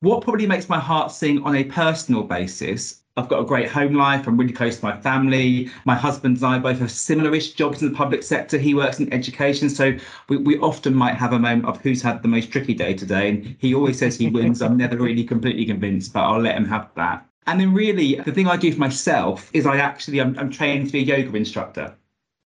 What 0.00 0.22
probably 0.22 0.46
makes 0.46 0.68
my 0.68 0.78
heart 0.78 1.12
sing 1.12 1.42
on 1.44 1.56
a 1.56 1.64
personal 1.64 2.22
basis 2.24 3.02
I've 3.16 3.28
got 3.28 3.40
a 3.40 3.44
great 3.44 3.68
home 3.68 3.92
life. 3.94 4.26
I'm 4.26 4.38
really 4.38 4.54
close 4.54 4.78
to 4.78 4.84
my 4.84 4.98
family. 4.98 5.70
My 5.84 5.94
husband 5.94 6.38
and 6.38 6.46
I 6.46 6.58
both 6.58 6.78
have 6.78 6.90
similar-ish 6.90 7.52
jobs 7.52 7.82
in 7.82 7.90
the 7.90 7.96
public 7.96 8.22
sector. 8.22 8.56
He 8.56 8.74
works 8.74 9.00
in 9.00 9.12
education, 9.12 9.68
so 9.68 9.94
we, 10.30 10.38
we 10.38 10.58
often 10.60 10.94
might 10.94 11.16
have 11.16 11.34
a 11.34 11.38
moment 11.38 11.66
of 11.66 11.78
who's 11.82 12.00
had 12.00 12.22
the 12.22 12.28
most 12.28 12.50
tricky 12.50 12.72
day 12.72 12.94
today. 12.94 13.28
And 13.28 13.56
he 13.58 13.74
always 13.74 13.98
says 13.98 14.16
he 14.16 14.30
wins. 14.30 14.62
I'm 14.62 14.78
never 14.78 14.96
really 14.96 15.24
completely 15.24 15.66
convinced, 15.66 16.14
but 16.14 16.22
I'll 16.22 16.40
let 16.40 16.56
him 16.56 16.64
have 16.64 16.88
that. 16.96 17.26
And 17.46 17.60
then 17.60 17.74
really, 17.74 18.16
the 18.16 18.32
thing 18.32 18.46
I 18.46 18.56
do 18.56 18.72
for 18.72 18.78
myself 18.78 19.50
is 19.52 19.66
I 19.66 19.78
actually 19.78 20.20
I'm, 20.20 20.38
I'm 20.38 20.50
trained 20.50 20.86
to 20.86 20.92
be 20.92 21.00
a 21.00 21.16
yoga 21.16 21.36
instructor. 21.36 21.94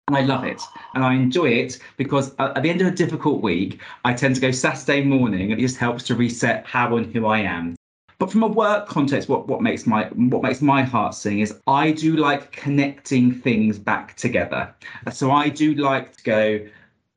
And 0.07 0.17
I 0.17 0.21
love 0.21 0.43
it 0.43 0.61
and 0.95 1.03
I 1.05 1.13
enjoy 1.13 1.45
it 1.45 1.79
because 1.95 2.35
at 2.37 2.61
the 2.61 2.69
end 2.69 2.81
of 2.81 2.87
a 2.87 2.91
difficult 2.91 3.41
week, 3.41 3.79
I 4.03 4.13
tend 4.13 4.35
to 4.35 4.41
go 4.41 4.51
Saturday 4.51 5.01
morning 5.01 5.51
and 5.51 5.59
it 5.59 5.63
just 5.63 5.77
helps 5.77 6.03
to 6.03 6.15
reset 6.15 6.65
how 6.65 6.97
and 6.97 7.05
who 7.13 7.25
I 7.25 7.39
am. 7.39 7.75
But 8.19 8.31
from 8.31 8.43
a 8.43 8.47
work 8.47 8.87
context, 8.87 9.29
what, 9.29 9.47
what 9.47 9.61
makes 9.61 9.87
my 9.87 10.05
what 10.05 10.43
makes 10.43 10.61
my 10.61 10.83
heart 10.83 11.15
sing 11.15 11.39
is 11.39 11.59
I 11.67 11.91
do 11.91 12.17
like 12.17 12.51
connecting 12.51 13.31
things 13.33 13.79
back 13.79 14.15
together. 14.15 14.73
So 15.11 15.31
I 15.31 15.49
do 15.49 15.73
like 15.75 16.17
to 16.17 16.23
go, 16.23 16.59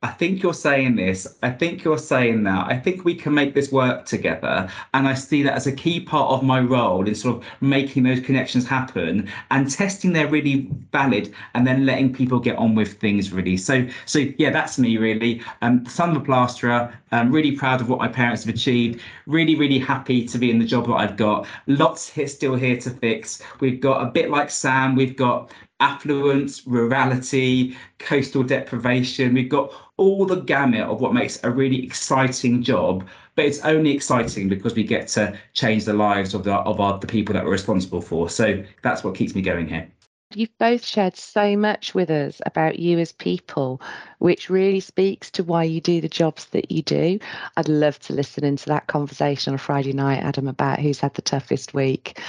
I 0.07 0.11
think 0.11 0.41
you're 0.41 0.53
saying 0.53 0.95
this. 0.95 1.27
I 1.43 1.49
think 1.49 1.83
you're 1.83 1.97
saying 1.97 2.43
that. 2.43 2.67
I 2.67 2.79
think 2.79 3.03
we 3.03 3.13
can 3.13 3.33
make 3.33 3.53
this 3.53 3.73
work 3.73 4.05
together. 4.05 4.69
And 4.93 5.05
I 5.05 5.13
see 5.13 5.43
that 5.43 5.53
as 5.53 5.67
a 5.67 5.71
key 5.73 5.99
part 5.99 6.31
of 6.31 6.43
my 6.43 6.61
role 6.61 7.05
in 7.05 7.13
sort 7.13 7.35
of 7.35 7.43
making 7.59 8.03
those 8.03 8.21
connections 8.21 8.65
happen 8.65 9.29
and 9.51 9.69
testing 9.69 10.13
they're 10.13 10.29
really 10.29 10.69
valid 10.93 11.33
and 11.55 11.67
then 11.67 11.85
letting 11.85 12.13
people 12.13 12.39
get 12.39 12.55
on 12.55 12.73
with 12.73 12.93
things 13.01 13.33
really. 13.33 13.57
So, 13.57 13.85
so 14.05 14.19
yeah, 14.37 14.49
that's 14.49 14.79
me 14.79 14.95
really. 14.95 15.41
Um, 15.61 15.85
a 15.99 16.19
plasterer. 16.21 16.97
I'm 17.11 17.31
really 17.31 17.53
proud 17.53 17.81
of 17.81 17.89
what 17.89 17.99
my 17.99 18.07
parents 18.07 18.43
have 18.43 18.53
achieved. 18.53 19.01
Really, 19.25 19.55
really 19.55 19.79
happy 19.79 20.25
to 20.25 20.37
be 20.37 20.51
in 20.51 20.59
the 20.59 20.65
job 20.65 20.87
that 20.87 20.95
I've 20.95 21.17
got. 21.17 21.47
Lots 21.67 22.09
here, 22.09 22.27
still 22.27 22.55
here 22.55 22.77
to 22.77 22.89
fix. 22.89 23.41
We've 23.59 23.79
got 23.79 24.03
a 24.05 24.11
bit 24.11 24.29
like 24.29 24.49
Sam. 24.49 24.95
We've 24.95 25.15
got 25.15 25.51
affluence, 25.79 26.65
rurality, 26.67 27.77
coastal 27.99 28.43
deprivation. 28.43 29.33
We've 29.33 29.49
got 29.49 29.71
all 29.97 30.25
the 30.25 30.41
gamut 30.41 30.81
of 30.81 31.01
what 31.01 31.13
makes 31.13 31.39
a 31.43 31.49
really 31.51 31.83
exciting 31.83 32.61
job, 32.63 33.07
but 33.35 33.45
it's 33.45 33.59
only 33.61 33.91
exciting 33.91 34.49
because 34.49 34.75
we 34.75 34.83
get 34.83 35.07
to 35.09 35.37
change 35.53 35.85
the 35.85 35.93
lives 35.93 36.33
of 36.33 36.43
the 36.43 36.53
of 36.53 36.79
our, 36.79 36.99
the 36.99 37.07
people 37.07 37.33
that 37.33 37.45
we're 37.45 37.51
responsible 37.51 38.01
for. 38.01 38.29
So 38.29 38.63
that's 38.81 39.03
what 39.03 39.15
keeps 39.15 39.35
me 39.35 39.41
going 39.41 39.67
here. 39.67 39.87
You've 40.33 40.57
both 40.59 40.83
shared 40.85 41.15
so 41.15 41.55
much 41.55 41.95
with 41.95 42.09
us 42.11 42.41
about 42.45 42.79
you 42.79 42.99
as 42.99 43.13
people, 43.13 43.81
which 44.19 44.49
really 44.49 44.81
speaks 44.81 45.31
to 45.31 45.43
why 45.43 45.63
you 45.63 45.79
do 45.79 46.01
the 46.01 46.09
jobs 46.09 46.47
that 46.47 46.69
you 46.69 46.81
do. 46.81 47.17
I'd 47.55 47.69
love 47.69 47.97
to 47.99 48.13
listen 48.13 48.43
into 48.43 48.65
that 48.67 48.87
conversation 48.87 49.51
on 49.51 49.55
a 49.55 49.57
Friday 49.57 49.93
night, 49.93 50.21
Adam, 50.21 50.49
about 50.49 50.79
who's 50.79 50.99
had 50.99 51.13
the 51.13 51.21
toughest 51.21 51.73
week. 51.73 52.19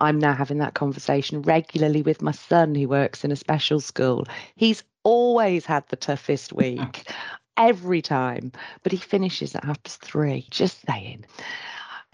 I'm 0.00 0.18
now 0.18 0.34
having 0.34 0.58
that 0.58 0.74
conversation 0.74 1.42
regularly 1.42 2.02
with 2.02 2.22
my 2.22 2.32
son 2.32 2.74
who 2.74 2.88
works 2.88 3.24
in 3.24 3.30
a 3.30 3.36
special 3.36 3.78
school. 3.78 4.26
He's 4.56 4.82
always 5.04 5.64
had 5.64 5.86
the 5.88 5.96
toughest 5.96 6.52
week, 6.52 7.08
every 7.56 8.02
time, 8.02 8.50
but 8.82 8.90
he 8.90 8.98
finishes 8.98 9.54
at 9.54 9.64
half 9.64 9.80
past 9.84 10.02
three, 10.02 10.48
just 10.50 10.84
saying. 10.88 11.24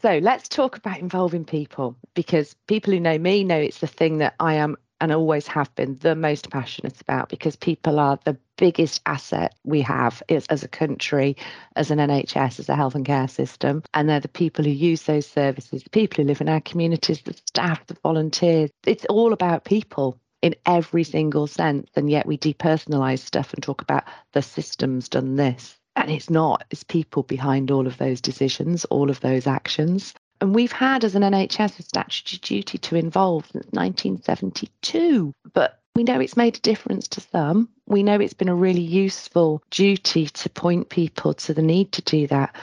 So 0.02 0.18
let's 0.18 0.48
talk 0.48 0.76
about 0.76 0.98
involving 0.98 1.46
people 1.46 1.96
because 2.14 2.54
people 2.66 2.92
who 2.92 3.00
know 3.00 3.18
me 3.18 3.42
know 3.42 3.58
it's 3.58 3.80
the 3.80 3.86
thing 3.86 4.18
that 4.18 4.34
I 4.38 4.54
am 4.54 4.76
and 5.00 5.12
always 5.12 5.46
have 5.46 5.74
been 5.74 5.96
the 6.00 6.14
most 6.14 6.50
passionate 6.50 7.00
about 7.00 7.28
because 7.28 7.56
people 7.56 7.98
are 7.98 8.18
the 8.24 8.36
biggest 8.56 9.00
asset 9.06 9.54
we 9.64 9.80
have 9.80 10.22
is, 10.28 10.46
as 10.46 10.62
a 10.62 10.68
country, 10.68 11.36
as 11.76 11.90
an 11.90 11.98
NHS, 11.98 12.58
as 12.58 12.68
a 12.68 12.76
health 12.76 12.94
and 12.94 13.06
care 13.06 13.28
system. 13.28 13.82
And 13.94 14.08
they're 14.08 14.20
the 14.20 14.28
people 14.28 14.64
who 14.64 14.70
use 14.70 15.04
those 15.04 15.26
services, 15.26 15.82
the 15.82 15.90
people 15.90 16.22
who 16.22 16.28
live 16.28 16.40
in 16.40 16.48
our 16.48 16.60
communities, 16.60 17.22
the 17.22 17.32
staff, 17.32 17.86
the 17.86 17.96
volunteers. 18.02 18.70
It's 18.86 19.06
all 19.06 19.32
about 19.32 19.64
people 19.64 20.18
in 20.42 20.54
every 20.66 21.04
single 21.04 21.46
sense. 21.46 21.90
And 21.96 22.10
yet 22.10 22.26
we 22.26 22.38
depersonalize 22.38 23.20
stuff 23.20 23.54
and 23.54 23.62
talk 23.62 23.82
about 23.82 24.04
the 24.32 24.42
system's 24.42 25.08
done 25.08 25.36
this. 25.36 25.76
And 25.96 26.10
it's 26.10 26.30
not, 26.30 26.64
it's 26.70 26.84
people 26.84 27.22
behind 27.22 27.70
all 27.70 27.86
of 27.86 27.98
those 27.98 28.20
decisions, 28.20 28.84
all 28.86 29.10
of 29.10 29.20
those 29.20 29.46
actions. 29.46 30.14
And 30.40 30.54
we've 30.54 30.72
had, 30.72 31.04
as 31.04 31.14
an 31.14 31.22
NHS, 31.22 31.78
a 31.78 31.82
statutory 31.82 32.38
duty 32.38 32.78
to 32.78 32.96
involve 32.96 33.44
since 33.46 33.66
1972. 33.72 35.34
But 35.52 35.80
we 35.94 36.04
know 36.04 36.20
it's 36.20 36.36
made 36.36 36.56
a 36.56 36.60
difference 36.60 37.08
to 37.08 37.20
some. 37.20 37.68
We 37.86 38.02
know 38.02 38.18
it's 38.18 38.34
been 38.34 38.48
a 38.48 38.54
really 38.54 38.80
useful 38.80 39.62
duty 39.70 40.26
to 40.26 40.48
point 40.48 40.88
people 40.88 41.34
to 41.34 41.52
the 41.52 41.62
need 41.62 41.92
to 41.92 42.02
do 42.02 42.26
that. 42.28 42.56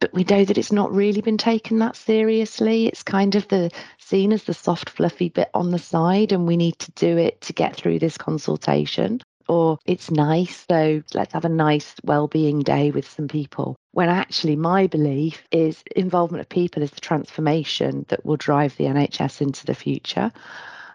But 0.00 0.12
we 0.12 0.24
know 0.24 0.44
that 0.44 0.58
it's 0.58 0.72
not 0.72 0.92
really 0.92 1.20
been 1.20 1.38
taken 1.38 1.78
that 1.78 1.96
seriously. 1.96 2.86
It's 2.86 3.02
kind 3.02 3.34
of 3.34 3.46
the 3.48 3.70
seen 3.98 4.32
as 4.32 4.44
the 4.44 4.54
soft, 4.54 4.90
fluffy 4.90 5.28
bit 5.28 5.50
on 5.54 5.70
the 5.70 5.78
side, 5.78 6.32
and 6.32 6.46
we 6.46 6.56
need 6.56 6.78
to 6.80 6.92
do 6.92 7.16
it 7.16 7.40
to 7.42 7.52
get 7.52 7.76
through 7.76 8.00
this 8.00 8.18
consultation 8.18 9.20
or 9.48 9.78
it's 9.86 10.10
nice, 10.10 10.64
so 10.68 11.02
let's 11.14 11.32
have 11.32 11.44
a 11.44 11.50
nice 11.50 11.94
well-being 12.04 12.60
day 12.60 12.90
with 12.90 13.08
some 13.08 13.28
people. 13.28 13.76
When 13.92 14.08
actually 14.08 14.56
my 14.56 14.86
belief 14.86 15.44
is 15.50 15.82
involvement 15.94 16.40
of 16.40 16.48
people 16.48 16.82
is 16.82 16.90
the 16.90 17.00
transformation 17.00 18.04
that 18.08 18.24
will 18.24 18.36
drive 18.36 18.76
the 18.76 18.84
NHS 18.84 19.40
into 19.40 19.66
the 19.66 19.74
future. 19.74 20.32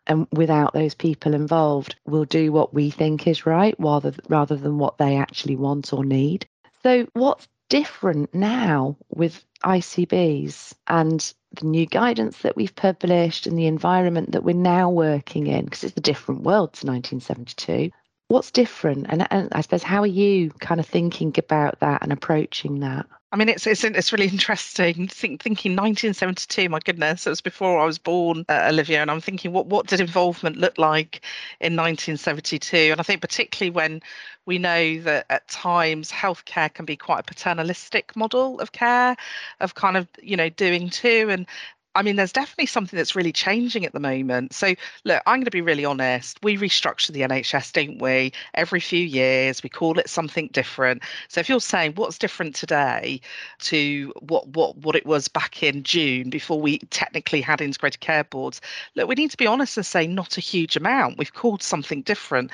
And 0.07 0.27
without 0.31 0.73
those 0.73 0.95
people 0.95 1.33
involved, 1.33 1.95
we'll 2.05 2.25
do 2.25 2.51
what 2.51 2.73
we 2.73 2.89
think 2.89 3.27
is 3.27 3.45
right 3.45 3.75
rather 3.77 4.13
rather 4.29 4.55
than 4.55 4.77
what 4.77 4.97
they 4.97 5.15
actually 5.15 5.55
want 5.55 5.93
or 5.93 6.03
need. 6.03 6.47
So 6.83 7.07
what's 7.13 7.47
different 7.69 8.33
now 8.33 8.97
with 9.09 9.45
ICBs 9.63 10.73
and 10.87 11.33
the 11.53 11.65
new 11.65 11.85
guidance 11.85 12.39
that 12.39 12.55
we've 12.55 12.75
published 12.75 13.47
and 13.47 13.57
the 13.57 13.67
environment 13.67 14.31
that 14.31 14.43
we're 14.43 14.55
now 14.55 14.89
working 14.89 15.47
in, 15.47 15.65
because 15.65 15.83
it's 15.83 15.97
a 15.97 16.01
different 16.01 16.41
world 16.41 16.73
to 16.73 16.87
1972, 16.87 17.91
what's 18.31 18.51
different 18.51 19.05
and, 19.09 19.27
and 19.31 19.49
i 19.51 19.61
suppose 19.61 19.83
how 19.83 20.01
are 20.01 20.07
you 20.07 20.49
kind 20.59 20.79
of 20.79 20.85
thinking 20.85 21.33
about 21.37 21.79
that 21.79 22.01
and 22.01 22.11
approaching 22.11 22.79
that 22.79 23.05
I 23.33 23.37
mean, 23.37 23.47
it's 23.47 23.65
it's 23.65 23.83
it's 23.83 24.11
really 24.11 24.27
interesting. 24.31 25.07
Think, 25.07 25.41
thinking 25.41 25.71
1972. 25.71 26.67
My 26.67 26.79
goodness, 26.79 27.25
it 27.25 27.29
was 27.29 27.41
before 27.41 27.79
I 27.79 27.85
was 27.85 27.97
born, 27.97 28.45
uh, 28.49 28.67
Olivia. 28.69 29.01
And 29.01 29.09
I'm 29.09 29.21
thinking, 29.21 29.53
what 29.53 29.67
what 29.67 29.87
did 29.87 30.01
involvement 30.01 30.57
look 30.57 30.77
like 30.77 31.25
in 31.61 31.75
1972? 31.75 32.75
And 32.91 32.99
I 32.99 33.03
think 33.03 33.21
particularly 33.21 33.69
when 33.71 34.01
we 34.45 34.57
know 34.57 34.99
that 35.01 35.27
at 35.29 35.47
times 35.47 36.11
healthcare 36.11 36.73
can 36.73 36.85
be 36.85 36.97
quite 36.97 37.21
a 37.21 37.23
paternalistic 37.23 38.15
model 38.17 38.59
of 38.59 38.73
care, 38.73 39.15
of 39.61 39.75
kind 39.75 39.95
of 39.95 40.07
you 40.21 40.35
know 40.35 40.49
doing 40.49 40.89
too, 40.89 41.27
and 41.29 41.47
I 41.93 42.03
mean, 42.03 42.15
there's 42.15 42.31
definitely 42.31 42.67
something 42.67 42.95
that's 42.95 43.17
really 43.17 43.33
changing 43.33 43.85
at 43.85 43.91
the 43.91 43.99
moment. 43.99 44.53
So, 44.53 44.75
look, 45.03 45.21
I'm 45.25 45.39
going 45.39 45.45
to 45.45 45.51
be 45.51 45.61
really 45.61 45.83
honest. 45.83 46.37
We 46.41 46.55
restructure 46.55 47.11
the 47.11 47.21
NHS, 47.21 47.73
don't 47.73 48.01
we? 48.01 48.31
Every 48.53 48.79
few 48.79 49.01
years, 49.01 49.61
we 49.61 49.67
call 49.69 49.99
it 49.99 50.09
something 50.09 50.47
different. 50.53 51.03
So, 51.27 51.41
if 51.41 51.49
you're 51.49 51.59
saying 51.59 51.93
what's 51.95 52.17
different 52.17 52.55
today 52.55 53.19
to 53.59 54.13
what 54.21 54.47
what 54.49 54.77
what 54.77 54.95
it 54.95 55.05
was 55.05 55.27
back 55.27 55.63
in 55.63 55.83
June 55.83 56.29
before 56.29 56.61
we 56.61 56.77
technically 56.91 57.41
had 57.41 57.59
integrated 57.59 57.99
care 57.99 58.23
boards, 58.23 58.61
look, 58.95 59.09
we 59.09 59.15
need 59.15 59.31
to 59.31 59.37
be 59.37 59.47
honest 59.47 59.75
and 59.75 59.85
say 59.85 60.07
not 60.07 60.37
a 60.37 60.41
huge 60.41 60.77
amount. 60.77 61.17
We've 61.17 61.33
called 61.33 61.61
something 61.61 62.03
different, 62.03 62.51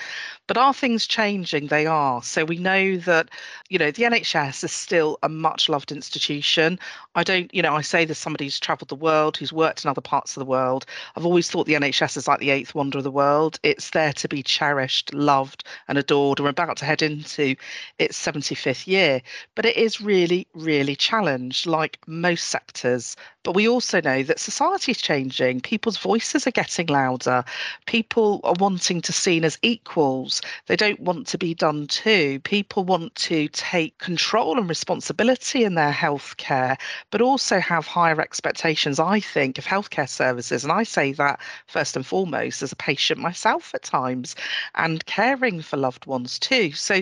but 0.48 0.58
are 0.58 0.74
things 0.74 1.06
changing? 1.06 1.68
They 1.68 1.86
are. 1.86 2.24
So 2.24 2.44
we 2.44 2.58
know 2.58 2.98
that 2.98 3.30
you 3.70 3.78
know 3.78 3.92
the 3.92 4.04
NHS 4.04 4.64
is 4.64 4.72
still 4.72 5.20
a 5.22 5.30
much 5.30 5.70
loved 5.70 5.92
institution. 5.92 6.80
I 7.14 7.24
don't, 7.24 7.54
you 7.54 7.62
know, 7.62 7.76
I 7.76 7.82
say 7.82 8.04
this 8.04 8.18
somebody 8.18 8.46
who's 8.46 8.60
travelled 8.60 8.90
the 8.90 8.96
world 8.96 9.27
world, 9.28 9.36
who's 9.36 9.52
worked 9.52 9.84
in 9.84 9.90
other 9.90 10.00
parts 10.00 10.38
of 10.38 10.42
the 10.42 10.46
world. 10.46 10.86
I've 11.18 11.26
always 11.26 11.50
thought 11.50 11.68
the 11.68 11.74
NHS 11.74 12.16
is 12.16 12.30
like 12.30 12.40
the 12.40 12.50
eighth 12.50 12.74
wonder 12.74 12.98
of 12.98 13.04
the 13.04 13.12
world. 13.12 13.60
It's 13.62 13.90
there 13.90 14.14
to 14.14 14.28
be 14.30 14.42
cherished, 14.42 15.14
loved, 15.14 15.66
and 15.90 15.98
adored. 15.98 16.40
And 16.40 16.46
we're 16.46 16.52
about 16.52 16.78
to 16.78 16.86
head 16.86 17.02
into 17.02 17.56
its 18.00 18.18
75th 18.18 18.88
year, 18.88 19.22
but 19.56 19.66
it 19.66 19.76
is 19.76 20.00
really, 20.00 20.48
really 20.54 20.96
challenged, 20.96 21.66
like 21.66 22.00
most 22.08 22.46
sectors 22.46 23.18
but 23.48 23.56
we 23.56 23.66
also 23.66 24.02
know 24.02 24.24
that 24.24 24.42
society 24.42 24.92
is 24.92 24.98
changing. 24.98 25.62
People's 25.62 25.98
voices 25.98 26.46
are 26.46 26.52
getting 26.52 26.88
louder. 26.88 27.46
People 27.86 28.42
are 28.44 28.56
wanting 28.60 29.00
to 29.00 29.14
seen 29.14 29.46
as 29.46 29.58
equals. 29.62 30.42
They 30.66 30.76
don't 30.76 31.00
want 31.00 31.28
to 31.28 31.38
be 31.38 31.54
done 31.54 31.88
to. 31.88 32.42
People 32.42 32.84
want 32.84 33.16
to 33.16 33.48
take 33.48 33.98
control 34.00 34.60
and 34.60 34.68
responsibility 34.68 35.64
in 35.64 35.76
their 35.76 35.94
healthcare, 35.94 36.78
but 37.10 37.22
also 37.22 37.62
have 37.62 37.88
higher 37.88 38.20
expectations, 38.20 39.00
think, 39.22 39.58
of 39.58 39.66
healthcare 39.66 40.10
services. 40.10 40.64
And 40.64 40.72
I 40.72 40.84
say 40.84 41.14
that 41.14 41.40
first 41.68 41.96
and 41.96 42.06
foremost 42.06 42.62
as 42.62 42.72
a 42.72 42.76
patient 42.76 43.20
myself 43.20 43.72
at 43.74 43.84
times 43.84 44.36
and 44.76 45.06
caring 45.06 45.62
for 45.62 45.78
loved 45.78 46.06
ones 46.06 46.40
too. 46.40 46.72
So 46.74 47.02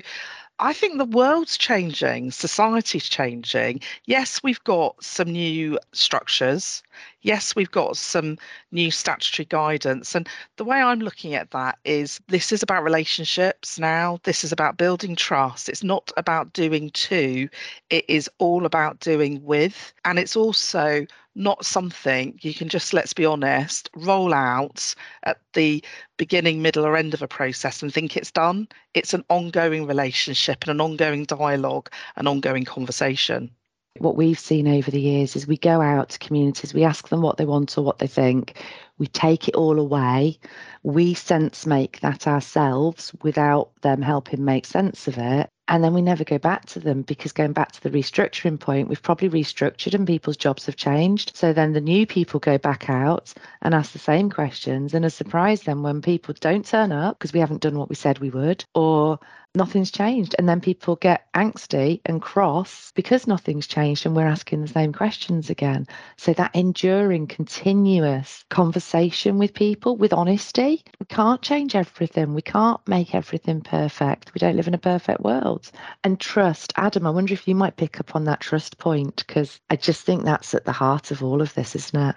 I 0.60 0.72
think 0.72 0.98
the 0.98 1.06
world's 1.06 1.58
changing, 1.58 2.32
society's 2.32 3.10
changing. 3.10 3.82
Yes, 4.06 4.42
we've 4.42 4.64
got 4.64 5.04
some 5.04 5.32
new 5.32 5.78
structures. 5.92 6.82
Yes, 7.22 7.56
we've 7.56 7.72
got 7.72 7.98
some 7.98 8.38
new 8.72 8.92
statutory 8.92 9.46
guidance. 9.46 10.16
And 10.16 10.28
the 10.58 10.66
way 10.66 10.82
I'm 10.82 11.00
looking 11.00 11.34
at 11.34 11.52
that 11.52 11.78
is 11.86 12.20
this 12.28 12.52
is 12.52 12.64
about 12.64 12.84
relationships 12.84 13.80
now. 13.80 14.20
This 14.24 14.44
is 14.44 14.52
about 14.52 14.78
building 14.78 15.16
trust. 15.16 15.70
It's 15.70 15.84
not 15.84 16.12
about 16.18 16.54
doing 16.54 16.90
to, 16.92 17.50
it 17.90 18.06
is 18.08 18.30
all 18.38 18.66
about 18.66 19.00
doing 19.00 19.44
with. 19.44 19.94
And 20.06 20.20
it's 20.20 20.36
also 20.36 21.06
not 21.36 21.66
something 21.66 22.40
you 22.42 22.54
can 22.54 22.70
just, 22.70 22.94
let's 22.94 23.14
be 23.14 23.25
honest, 23.25 23.90
roll 23.96 24.34
out 24.34 24.96
at 25.24 25.40
the 25.54 25.84
beginning, 26.18 26.62
middle, 26.62 26.86
or 26.86 26.96
end 26.96 27.14
of 27.14 27.22
a 27.22 27.28
process 27.28 27.82
and 27.82 27.94
think 27.94 28.16
it's 28.16 28.32
done. 28.32 28.68
It's 28.94 29.14
an 29.14 29.25
ongoing 29.30 29.86
relationship 29.86 30.64
and 30.64 30.72
an 30.72 30.82
ongoing 30.82 31.25
dialogue, 31.25 31.90
an 32.16 32.28
ongoing 32.28 32.64
conversation. 32.64 33.52
What 33.98 34.18
we've 34.18 34.40
seen 34.40 34.68
over 34.68 34.92
the 34.92 35.00
years 35.02 35.36
is 35.36 35.48
we 35.48 35.58
go 35.58 35.82
out 35.82 36.10
to 36.10 36.20
communities, 36.20 36.74
we 36.74 36.84
ask 36.84 37.08
them 37.08 37.22
what 37.22 37.38
they 37.38 37.46
want 37.46 37.78
or 37.78 37.82
what 37.84 38.00
they 38.00 38.08
think, 38.08 38.62
we 38.98 39.08
take 39.08 39.48
it 39.48 39.56
all 39.56 39.80
away, 39.80 40.38
we 40.84 41.14
sense 41.14 41.66
make 41.66 42.02
that 42.02 42.28
ourselves 42.28 43.14
without 43.24 43.72
them 43.82 44.02
helping 44.02 44.44
make 44.44 44.66
sense 44.66 45.08
of 45.08 45.18
it 45.18 45.50
and 45.68 45.84
then 45.84 45.94
we 45.94 46.02
never 46.02 46.24
go 46.24 46.38
back 46.38 46.66
to 46.66 46.80
them 46.80 47.02
because 47.02 47.32
going 47.32 47.54
back 47.54 47.72
to 47.72 47.82
the 47.82 47.90
restructuring 47.90 48.60
point 48.60 48.88
we've 48.88 49.02
probably 49.02 49.30
restructured 49.30 49.94
and 49.94 50.08
people's 50.08 50.38
jobs 50.38 50.66
have 50.66 50.76
changed 50.76 51.36
so 51.36 51.54
then 51.54 51.74
the 51.74 51.82
new 51.82 52.06
people 52.06 52.40
go 52.40 52.58
back 52.58 52.90
out 52.90 53.34
and 53.62 53.74
ask 53.74 53.92
the 53.92 54.00
same 54.00 54.30
questions 54.30 54.94
and 54.94 55.06
are 55.06 55.10
surprised 55.10 55.66
then 55.66 55.82
when 55.82 56.02
people 56.02 56.34
don't 56.40 56.66
turn 56.66 56.92
up 56.92 57.18
because 57.18 57.34
we 57.34 57.40
haven't 57.40 57.62
done 57.62 57.78
what 57.78 57.90
we 57.90 57.96
said 57.96 58.20
we 58.20 58.30
would 58.30 58.64
or 58.74 59.20
nothing's 59.56 59.92
changed. 59.92 60.36
And 60.38 60.48
then 60.48 60.62
people 60.62 60.96
get 60.96 61.32
angsty 61.34 62.02
and 62.06 62.22
cross 62.22 62.92
because 62.96 63.28
nothing's 63.28 63.68
changed 63.68 64.06
and 64.06 64.16
we're 64.16 64.28
asking 64.28 64.62
the 64.62 64.68
same 64.68 64.94
questions 64.94 65.50
again. 65.50 65.88
So 66.18 66.34
that 66.34 66.52
enduring, 66.54 67.28
continuous 67.28 68.44
conversation 68.50 69.38
with 69.38 69.54
people 69.54 69.96
with 69.96 70.14
honesty. 70.14 70.84
We 71.00 71.06
can't 71.08 71.42
change 71.42 71.76
everything. 71.76 72.34
We 72.34 72.42
can't 72.42 72.86
make 72.88 73.16
everything 73.16 73.62
perfect. 73.62 74.34
We 74.34 74.40
don't 74.40 74.58
live 74.58 74.68
in 74.68 74.74
a 74.74 74.80
perfect 74.80 75.22
world. 75.22 75.55
And 76.04 76.20
trust. 76.20 76.74
Adam, 76.78 77.06
I 77.08 77.10
wonder 77.10 77.34
if 77.34 77.48
you 77.48 77.56
might 77.56 77.78
pick 77.78 78.00
up 78.00 78.16
on 78.16 78.26
that 78.26 78.42
trust 78.42 78.78
point 78.78 79.24
because 79.28 79.60
I 79.70 79.76
just 79.76 80.06
think 80.06 80.24
that's 80.24 80.54
at 80.54 80.66
the 80.66 80.72
heart 80.72 81.12
of 81.12 81.24
all 81.24 81.42
of 81.42 81.54
this, 81.54 81.76
isn't 81.76 82.00
it? 82.10 82.16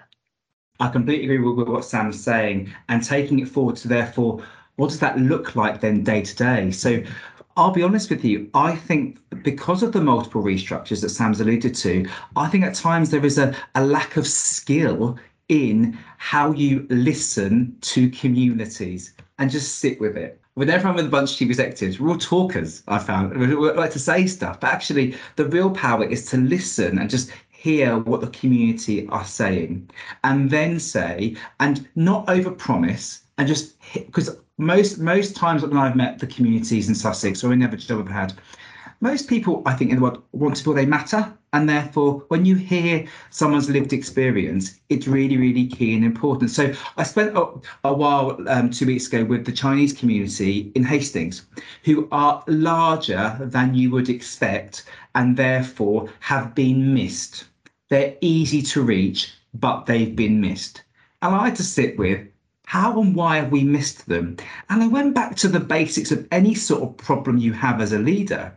I 0.79 0.87
completely 0.89 1.25
agree 1.25 1.39
with 1.39 1.67
what 1.67 1.83
Sam's 1.83 2.23
saying 2.23 2.73
and 2.87 3.03
taking 3.03 3.39
it 3.39 3.49
forward 3.49 3.75
to 3.77 3.87
therefore 3.87 4.41
what 4.77 4.89
does 4.89 4.99
that 4.99 5.19
look 5.19 5.57
like 5.57 5.81
then 5.81 6.05
day 6.05 6.21
to 6.21 6.35
day? 6.37 6.71
So 6.71 7.03
I'll 7.57 7.71
be 7.71 7.83
honest 7.83 8.09
with 8.09 8.23
you, 8.23 8.49
I 8.53 8.77
think 8.77 9.17
because 9.43 9.83
of 9.83 9.91
the 9.91 9.99
multiple 9.99 10.41
restructures 10.41 11.01
that 11.01 11.09
Sam's 11.09 11.41
alluded 11.41 11.75
to, 11.75 12.07
I 12.37 12.47
think 12.47 12.63
at 12.63 12.75
times 12.75 13.09
there 13.09 13.25
is 13.25 13.37
a, 13.37 13.53
a 13.75 13.83
lack 13.83 14.15
of 14.15 14.25
skill 14.25 15.19
in 15.49 15.99
how 16.17 16.53
you 16.53 16.87
listen 16.89 17.75
to 17.81 18.09
communities 18.11 19.13
and 19.37 19.51
just 19.51 19.79
sit 19.79 19.99
with 19.99 20.15
it. 20.15 20.39
Whenever 20.59 20.89
I'm 20.89 20.95
with 20.95 21.05
a 21.05 21.09
bunch 21.09 21.31
of 21.31 21.37
chief 21.37 21.47
executives, 21.47 22.01
we're 22.01 22.09
all 22.09 22.17
talkers, 22.17 22.83
I 22.89 22.99
found. 22.99 23.33
We 23.33 23.47
like 23.47 23.91
to 23.91 23.99
say 23.99 24.27
stuff, 24.27 24.59
but 24.59 24.73
actually 24.73 25.15
the 25.37 25.45
real 25.45 25.71
power 25.71 26.03
is 26.03 26.25
to 26.31 26.37
listen 26.37 26.99
and 26.99 27.09
just 27.09 27.31
hear 27.47 27.97
what 27.99 28.19
the 28.19 28.27
community 28.27 29.07
are 29.07 29.23
saying 29.23 29.89
and 30.25 30.49
then 30.49 30.77
say 30.77 31.37
and 31.61 31.87
not 31.95 32.29
over 32.29 32.51
promise 32.51 33.21
and 33.37 33.47
just 33.47 33.75
because 33.93 34.35
most 34.57 34.99
most 34.99 35.33
times 35.33 35.61
when 35.61 35.77
I've 35.77 35.95
met 35.95 36.19
the 36.19 36.27
communities 36.27 36.89
in 36.89 36.95
Sussex 36.95 37.41
or 37.41 37.53
any 37.53 37.63
other 37.63 37.77
job 37.77 38.01
I've 38.01 38.11
had, 38.11 38.33
most 39.01 39.27
people, 39.27 39.61
I 39.65 39.73
think, 39.73 39.91
in 39.91 39.97
the 39.97 40.01
world 40.01 40.23
want 40.33 40.55
to 40.57 40.63
feel 40.63 40.73
they 40.73 40.85
matter. 40.85 41.33
And 41.51 41.67
therefore, 41.67 42.25
when 42.27 42.45
you 42.45 42.55
hear 42.55 43.07
someone's 43.31 43.69
lived 43.69 43.91
experience, 43.91 44.79
it's 44.89 45.07
really, 45.07 45.37
really 45.37 45.65
key 45.67 45.95
and 45.95 46.05
important. 46.05 46.51
So 46.51 46.73
I 46.97 47.03
spent 47.03 47.35
a, 47.35 47.47
a 47.83 47.93
while 47.93 48.37
um, 48.47 48.69
two 48.69 48.85
weeks 48.85 49.07
ago 49.07 49.23
with 49.23 49.45
the 49.45 49.51
Chinese 49.51 49.93
community 49.93 50.71
in 50.75 50.83
Hastings, 50.83 51.45
who 51.83 52.07
are 52.11 52.43
larger 52.47 53.37
than 53.41 53.73
you 53.73 53.89
would 53.91 54.09
expect 54.09 54.85
and 55.15 55.35
therefore 55.35 56.09
have 56.19 56.53
been 56.53 56.93
missed. 56.93 57.45
They're 57.89 58.15
easy 58.21 58.61
to 58.63 58.83
reach, 58.83 59.33
but 59.55 59.85
they've 59.85 60.15
been 60.15 60.39
missed. 60.39 60.83
And 61.21 61.33
I 61.33 61.45
had 61.45 61.55
to 61.55 61.63
sit 61.63 61.97
with 61.97 62.27
how 62.65 63.01
and 63.01 63.15
why 63.15 63.37
have 63.37 63.51
we 63.51 63.63
missed 63.63 64.07
them? 64.07 64.37
And 64.69 64.83
I 64.83 64.87
went 64.87 65.15
back 65.15 65.35
to 65.37 65.47
the 65.47 65.59
basics 65.59 66.11
of 66.11 66.27
any 66.31 66.53
sort 66.53 66.83
of 66.83 66.97
problem 66.97 67.39
you 67.39 67.53
have 67.53 67.81
as 67.81 67.93
a 67.93 67.97
leader. 67.97 68.55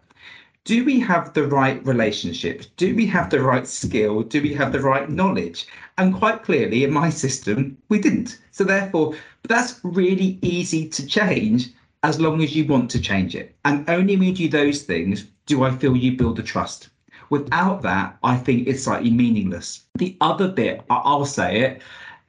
Do 0.65 0.85
we 0.85 1.01
have 1.01 1.33
the 1.35 1.43
right 1.43 1.85
relationship? 1.85 2.63
Do 2.77 2.95
we 2.95 3.05
have 3.07 3.31
the 3.31 3.43
right 3.43 3.67
skill? 3.67 4.23
Do 4.23 4.41
we 4.41 4.55
have 4.55 4.71
the 4.71 4.81
right 4.81 5.11
knowledge? 5.11 5.67
And 5.99 6.15
quite 6.15 6.45
clearly, 6.45 6.85
in 6.85 6.93
my 6.93 7.11
system, 7.11 7.77
we 7.89 7.99
didn't. 7.99 8.39
So, 8.53 8.63
therefore, 8.63 9.17
that's 9.49 9.81
really 9.83 10.39
easy 10.41 10.89
to 10.91 11.05
change 11.05 11.71
as 12.05 12.21
long 12.21 12.41
as 12.43 12.55
you 12.55 12.65
want 12.67 12.93
to 12.93 13.01
change 13.01 13.35
it. 13.35 13.57
And 13.65 13.89
only 13.91 14.17
when 14.17 14.29
you 14.29 14.35
do 14.35 14.49
those 14.49 14.83
things 14.83 15.27
do 15.47 15.65
I 15.65 15.73
feel 15.73 15.97
you 15.97 16.17
build 16.17 16.37
the 16.37 16.45
trust. 16.45 16.91
Without 17.29 17.83
that, 17.83 18.17
I 18.23 18.37
think 18.37 18.69
it's 18.69 18.85
slightly 18.85 19.11
meaningless. 19.11 19.83
The 19.97 20.17
other 20.21 20.47
bit, 20.47 20.83
I'll 20.91 21.25
say 21.25 21.61
it, 21.63 21.83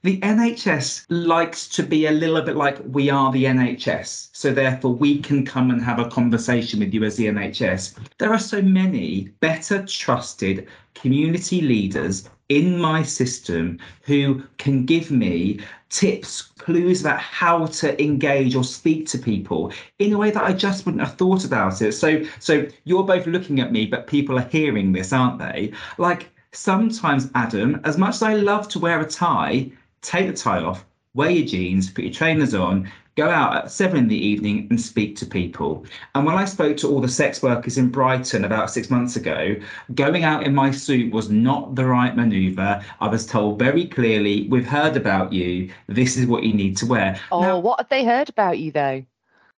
the 0.03 0.19
NHS 0.19 1.05
likes 1.07 1.69
to 1.69 1.81
be 1.81 2.07
a 2.07 2.11
little 2.11 2.41
bit 2.41 2.57
like 2.57 2.77
we 2.85 3.09
are 3.09 3.31
the 3.31 3.45
NHS. 3.45 4.29
So 4.33 4.51
therefore 4.51 4.93
we 4.93 5.19
can 5.19 5.45
come 5.45 5.71
and 5.71 5.81
have 5.81 5.97
a 5.97 6.09
conversation 6.09 6.81
with 6.81 6.93
you 6.93 7.05
as 7.05 7.15
the 7.15 7.27
NHS. 7.27 7.97
There 8.17 8.33
are 8.33 8.39
so 8.39 8.61
many 8.61 9.29
better 9.39 9.85
trusted 9.85 10.67
community 10.93 11.61
leaders 11.61 12.29
in 12.49 12.77
my 12.77 13.01
system 13.01 13.79
who 14.01 14.43
can 14.57 14.85
give 14.85 15.09
me 15.09 15.61
tips, 15.89 16.41
clues 16.41 16.99
about 16.99 17.21
how 17.21 17.67
to 17.67 18.03
engage 18.03 18.55
or 18.55 18.65
speak 18.65 19.07
to 19.07 19.17
people 19.17 19.71
in 19.99 20.11
a 20.11 20.17
way 20.17 20.31
that 20.31 20.43
I 20.43 20.51
just 20.51 20.85
wouldn't 20.85 21.03
have 21.03 21.15
thought 21.15 21.45
about 21.45 21.81
it. 21.81 21.93
So 21.93 22.23
so 22.39 22.67
you're 22.83 23.05
both 23.05 23.25
looking 23.25 23.61
at 23.61 23.71
me, 23.71 23.85
but 23.85 24.07
people 24.07 24.37
are 24.37 24.49
hearing 24.49 24.91
this, 24.91 25.13
aren't 25.13 25.39
they? 25.39 25.71
Like 25.97 26.29
sometimes, 26.51 27.29
Adam, 27.35 27.79
as 27.85 27.97
much 27.97 28.15
as 28.15 28.23
I 28.23 28.35
love 28.35 28.67
to 28.69 28.79
wear 28.79 28.99
a 28.99 29.07
tie, 29.07 29.71
take 30.03 30.27
the 30.27 30.33
tie 30.33 30.61
off, 30.61 30.85
wear 31.15 31.29
your 31.29 31.47
jeans, 31.47 31.89
put 31.89 32.03
your 32.03 32.13
trainers 32.13 32.53
on, 32.53 32.91
go 33.15 33.29
out 33.29 33.55
at 33.55 33.71
seven 33.71 33.97
in 33.97 34.07
the 34.07 34.17
evening 34.17 34.67
and 34.69 34.79
speak 34.79 35.15
to 35.15 35.25
people. 35.25 35.85
And 36.15 36.25
when 36.25 36.35
I 36.35 36.45
spoke 36.45 36.77
to 36.77 36.89
all 36.89 37.01
the 37.01 37.07
sex 37.07 37.41
workers 37.41 37.77
in 37.77 37.89
Brighton 37.89 38.45
about 38.45 38.71
six 38.71 38.89
months 38.89 39.15
ago, 39.15 39.55
going 39.93 40.23
out 40.23 40.45
in 40.45 40.53
my 40.55 40.71
suit 40.71 41.13
was 41.13 41.29
not 41.29 41.75
the 41.75 41.85
right 41.85 42.15
maneuver. 42.15 42.83
I 42.99 43.07
was 43.07 43.25
told 43.25 43.59
very 43.59 43.85
clearly, 43.85 44.47
we've 44.49 44.67
heard 44.67 44.97
about 44.97 45.31
you. 45.31 45.71
This 45.87 46.17
is 46.17 46.25
what 46.25 46.43
you 46.43 46.53
need 46.53 46.77
to 46.77 46.85
wear. 46.85 47.19
Oh, 47.31 47.41
now, 47.41 47.59
what 47.59 47.79
have 47.79 47.89
they 47.89 48.03
heard 48.03 48.29
about 48.29 48.59
you 48.59 48.71
though? 48.71 49.03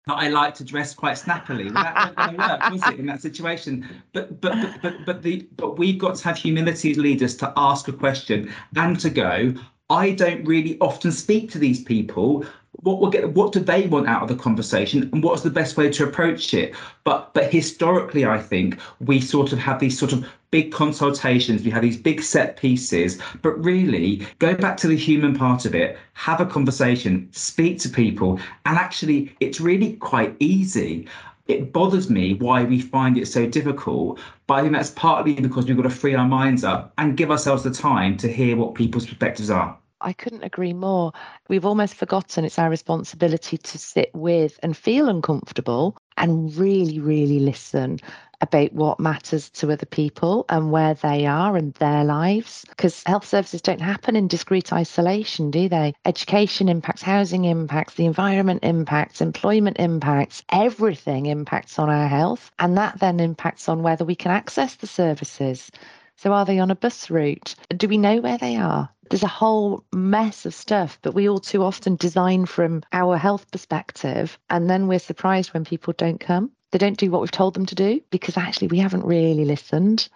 that 0.07 0.13
I 0.13 0.27
like 0.27 0.53
to 0.55 0.63
dress 0.63 0.93
quite 0.93 1.17
snappily. 1.17 1.69
That 1.69 1.95
wasn't 1.95 2.15
going 2.15 2.31
to 2.31 2.37
work, 2.37 2.69
was 2.71 2.93
it, 2.93 2.99
in 2.99 3.05
that 3.07 3.21
situation? 3.21 3.87
But 4.13 4.39
but 4.39 4.53
but 4.61 4.81
but 4.81 5.05
but 5.05 5.23
the 5.23 5.47
but 5.57 5.77
we've 5.77 5.97
got 5.97 6.15
to 6.15 6.23
have 6.25 6.37
humility 6.37 6.91
as 6.91 6.97
leaders 6.97 7.35
to 7.37 7.51
ask 7.57 7.87
a 7.87 7.93
question 7.93 8.53
and 8.75 8.99
to 8.99 9.09
go. 9.09 9.53
I 9.89 10.11
don't 10.11 10.43
really 10.45 10.79
often 10.79 11.11
speak 11.11 11.51
to 11.51 11.59
these 11.59 11.83
people. 11.83 12.45
What 12.81 12.99
will 12.99 13.09
get, 13.09 13.33
what 13.33 13.51
do 13.51 13.59
they 13.59 13.87
want 13.87 14.07
out 14.07 14.23
of 14.23 14.27
the 14.27 14.35
conversation, 14.35 15.09
and 15.13 15.23
what's 15.23 15.43
the 15.43 15.49
best 15.49 15.77
way 15.77 15.89
to 15.91 16.03
approach 16.03 16.53
it? 16.53 16.75
But 17.03 17.33
but 17.33 17.51
historically, 17.51 18.25
I 18.25 18.39
think 18.39 18.79
we 18.99 19.21
sort 19.21 19.53
of 19.53 19.59
have 19.59 19.79
these 19.79 19.97
sort 19.97 20.11
of 20.11 20.25
big 20.51 20.71
consultations. 20.71 21.63
We 21.63 21.71
have 21.71 21.83
these 21.83 21.97
big 21.97 22.21
set 22.21 22.57
pieces, 22.57 23.19
but 23.41 23.63
really 23.63 24.27
go 24.39 24.55
back 24.55 24.77
to 24.77 24.87
the 24.87 24.97
human 24.97 25.35
part 25.35 25.65
of 25.65 25.73
it. 25.75 25.97
Have 26.13 26.41
a 26.41 26.45
conversation, 26.45 27.29
speak 27.31 27.79
to 27.79 27.89
people, 27.89 28.39
and 28.65 28.77
actually, 28.77 29.35
it's 29.39 29.61
really 29.61 29.93
quite 29.93 30.35
easy 30.39 31.07
it 31.47 31.71
bothers 31.71 32.09
me 32.09 32.33
why 32.35 32.63
we 32.63 32.81
find 32.81 33.17
it 33.17 33.27
so 33.27 33.45
difficult. 33.45 34.19
But 34.47 34.55
I 34.55 34.61
think 34.61 34.73
that's 34.73 34.91
partly 34.91 35.35
because 35.35 35.65
we've 35.65 35.77
got 35.77 35.83
to 35.83 35.89
free 35.89 36.15
our 36.15 36.27
minds 36.27 36.63
up 36.63 36.93
and 36.97 37.17
give 37.17 37.31
ourselves 37.31 37.63
the 37.63 37.71
time 37.71 38.17
to 38.17 38.31
hear 38.31 38.55
what 38.55 38.75
people's 38.75 39.05
perspectives 39.05 39.49
are. 39.49 39.77
I 40.01 40.13
couldn't 40.13 40.43
agree 40.43 40.73
more. 40.73 41.13
We've 41.47 41.65
almost 41.65 41.95
forgotten 41.95 42.45
it's 42.45 42.59
our 42.59 42.69
responsibility 42.69 43.57
to 43.57 43.77
sit 43.77 44.11
with 44.13 44.59
and 44.61 44.75
feel 44.75 45.07
uncomfortable 45.07 45.97
and 46.17 46.55
really, 46.55 46.99
really 46.99 47.39
listen 47.39 47.99
about 48.41 48.73
what 48.73 48.99
matters 48.99 49.49
to 49.49 49.71
other 49.71 49.85
people 49.85 50.45
and 50.49 50.71
where 50.71 50.93
they 50.93 51.25
are 51.25 51.55
and 51.55 51.73
their 51.75 52.03
lives. 52.03 52.65
Because 52.69 53.03
health 53.05 53.27
services 53.27 53.61
don't 53.61 53.81
happen 53.81 54.15
in 54.15 54.27
discrete 54.27 54.73
isolation, 54.73 55.51
do 55.51 55.69
they? 55.69 55.93
Education 56.05 56.69
impacts, 56.69 57.01
housing 57.01 57.45
impacts, 57.45 57.95
the 57.95 58.05
environment 58.05 58.63
impacts, 58.63 59.21
employment 59.21 59.77
impacts, 59.79 60.43
everything 60.49 61.25
impacts 61.27 61.79
on 61.79 61.89
our 61.89 62.07
health. 62.07 62.51
And 62.59 62.77
that 62.77 62.99
then 62.99 63.19
impacts 63.19 63.69
on 63.69 63.83
whether 63.83 64.05
we 64.05 64.15
can 64.15 64.31
access 64.31 64.75
the 64.75 64.87
services. 64.87 65.71
So, 66.17 66.31
are 66.31 66.45
they 66.45 66.59
on 66.59 66.71
a 66.71 66.75
bus 66.75 67.09
route? 67.09 67.55
Do 67.75 67.87
we 67.87 67.97
know 67.97 68.21
where 68.21 68.37
they 68.37 68.55
are? 68.55 68.89
There's 69.09 69.21
a 69.21 69.27
whole 69.27 69.83
mess 69.93 70.45
of 70.47 70.55
stuff, 70.55 70.97
but 71.03 71.13
we 71.13 71.29
all 71.29 71.39
too 71.39 71.61
often 71.61 71.95
design 71.95 72.45
from 72.45 72.81
our 72.91 73.17
health 73.17 73.51
perspective, 73.51 74.39
and 74.49 74.67
then 74.69 74.87
we're 74.87 74.97
surprised 74.97 75.53
when 75.53 75.63
people 75.63 75.93
don't 75.95 76.19
come. 76.19 76.51
They 76.75 76.79
don't 76.79 76.97
do 76.97 77.09
what 77.09 77.21
we've 77.21 77.31
told 77.31 77.53
them 77.53 77.65
to 77.67 77.75
do 77.75 78.01
because 78.09 78.35
actually 78.35 78.67
we 78.67 78.79
haven't 78.79 79.05
really 79.05 79.45
listened. 79.45 80.09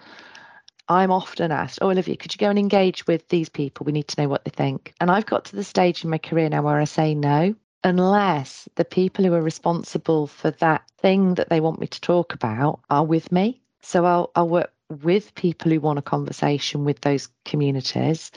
I'm 0.89 1.09
often 1.09 1.53
asked, 1.53 1.79
Oh, 1.81 1.89
Olivia, 1.89 2.17
could 2.17 2.33
you 2.33 2.37
go 2.37 2.49
and 2.49 2.59
engage 2.59 3.07
with 3.07 3.25
these 3.29 3.47
people? 3.47 3.85
We 3.85 3.93
need 3.93 4.09
to 4.09 4.21
know 4.21 4.27
what 4.27 4.43
they 4.43 4.51
think. 4.51 4.93
And 4.99 5.09
I've 5.09 5.25
got 5.25 5.45
to 5.45 5.55
the 5.55 5.63
stage 5.63 6.03
in 6.03 6.09
my 6.09 6.17
career 6.17 6.49
now 6.49 6.61
where 6.63 6.77
I 6.77 6.83
say 6.83 7.15
no, 7.15 7.55
unless 7.85 8.67
the 8.75 8.83
people 8.83 9.23
who 9.23 9.33
are 9.35 9.41
responsible 9.41 10.27
for 10.27 10.51
that 10.51 10.83
thing 10.97 11.35
that 11.35 11.47
they 11.47 11.61
want 11.61 11.79
me 11.79 11.87
to 11.87 12.01
talk 12.01 12.33
about 12.33 12.81
are 12.89 13.05
with 13.05 13.31
me. 13.31 13.61
So 13.81 14.03
I'll, 14.03 14.29
I'll 14.35 14.49
work 14.49 14.73
with 14.89 15.33
people 15.35 15.71
who 15.71 15.79
want 15.79 15.99
a 15.99 16.01
conversation 16.01 16.83
with 16.83 16.99
those 16.99 17.29
communities 17.45 18.31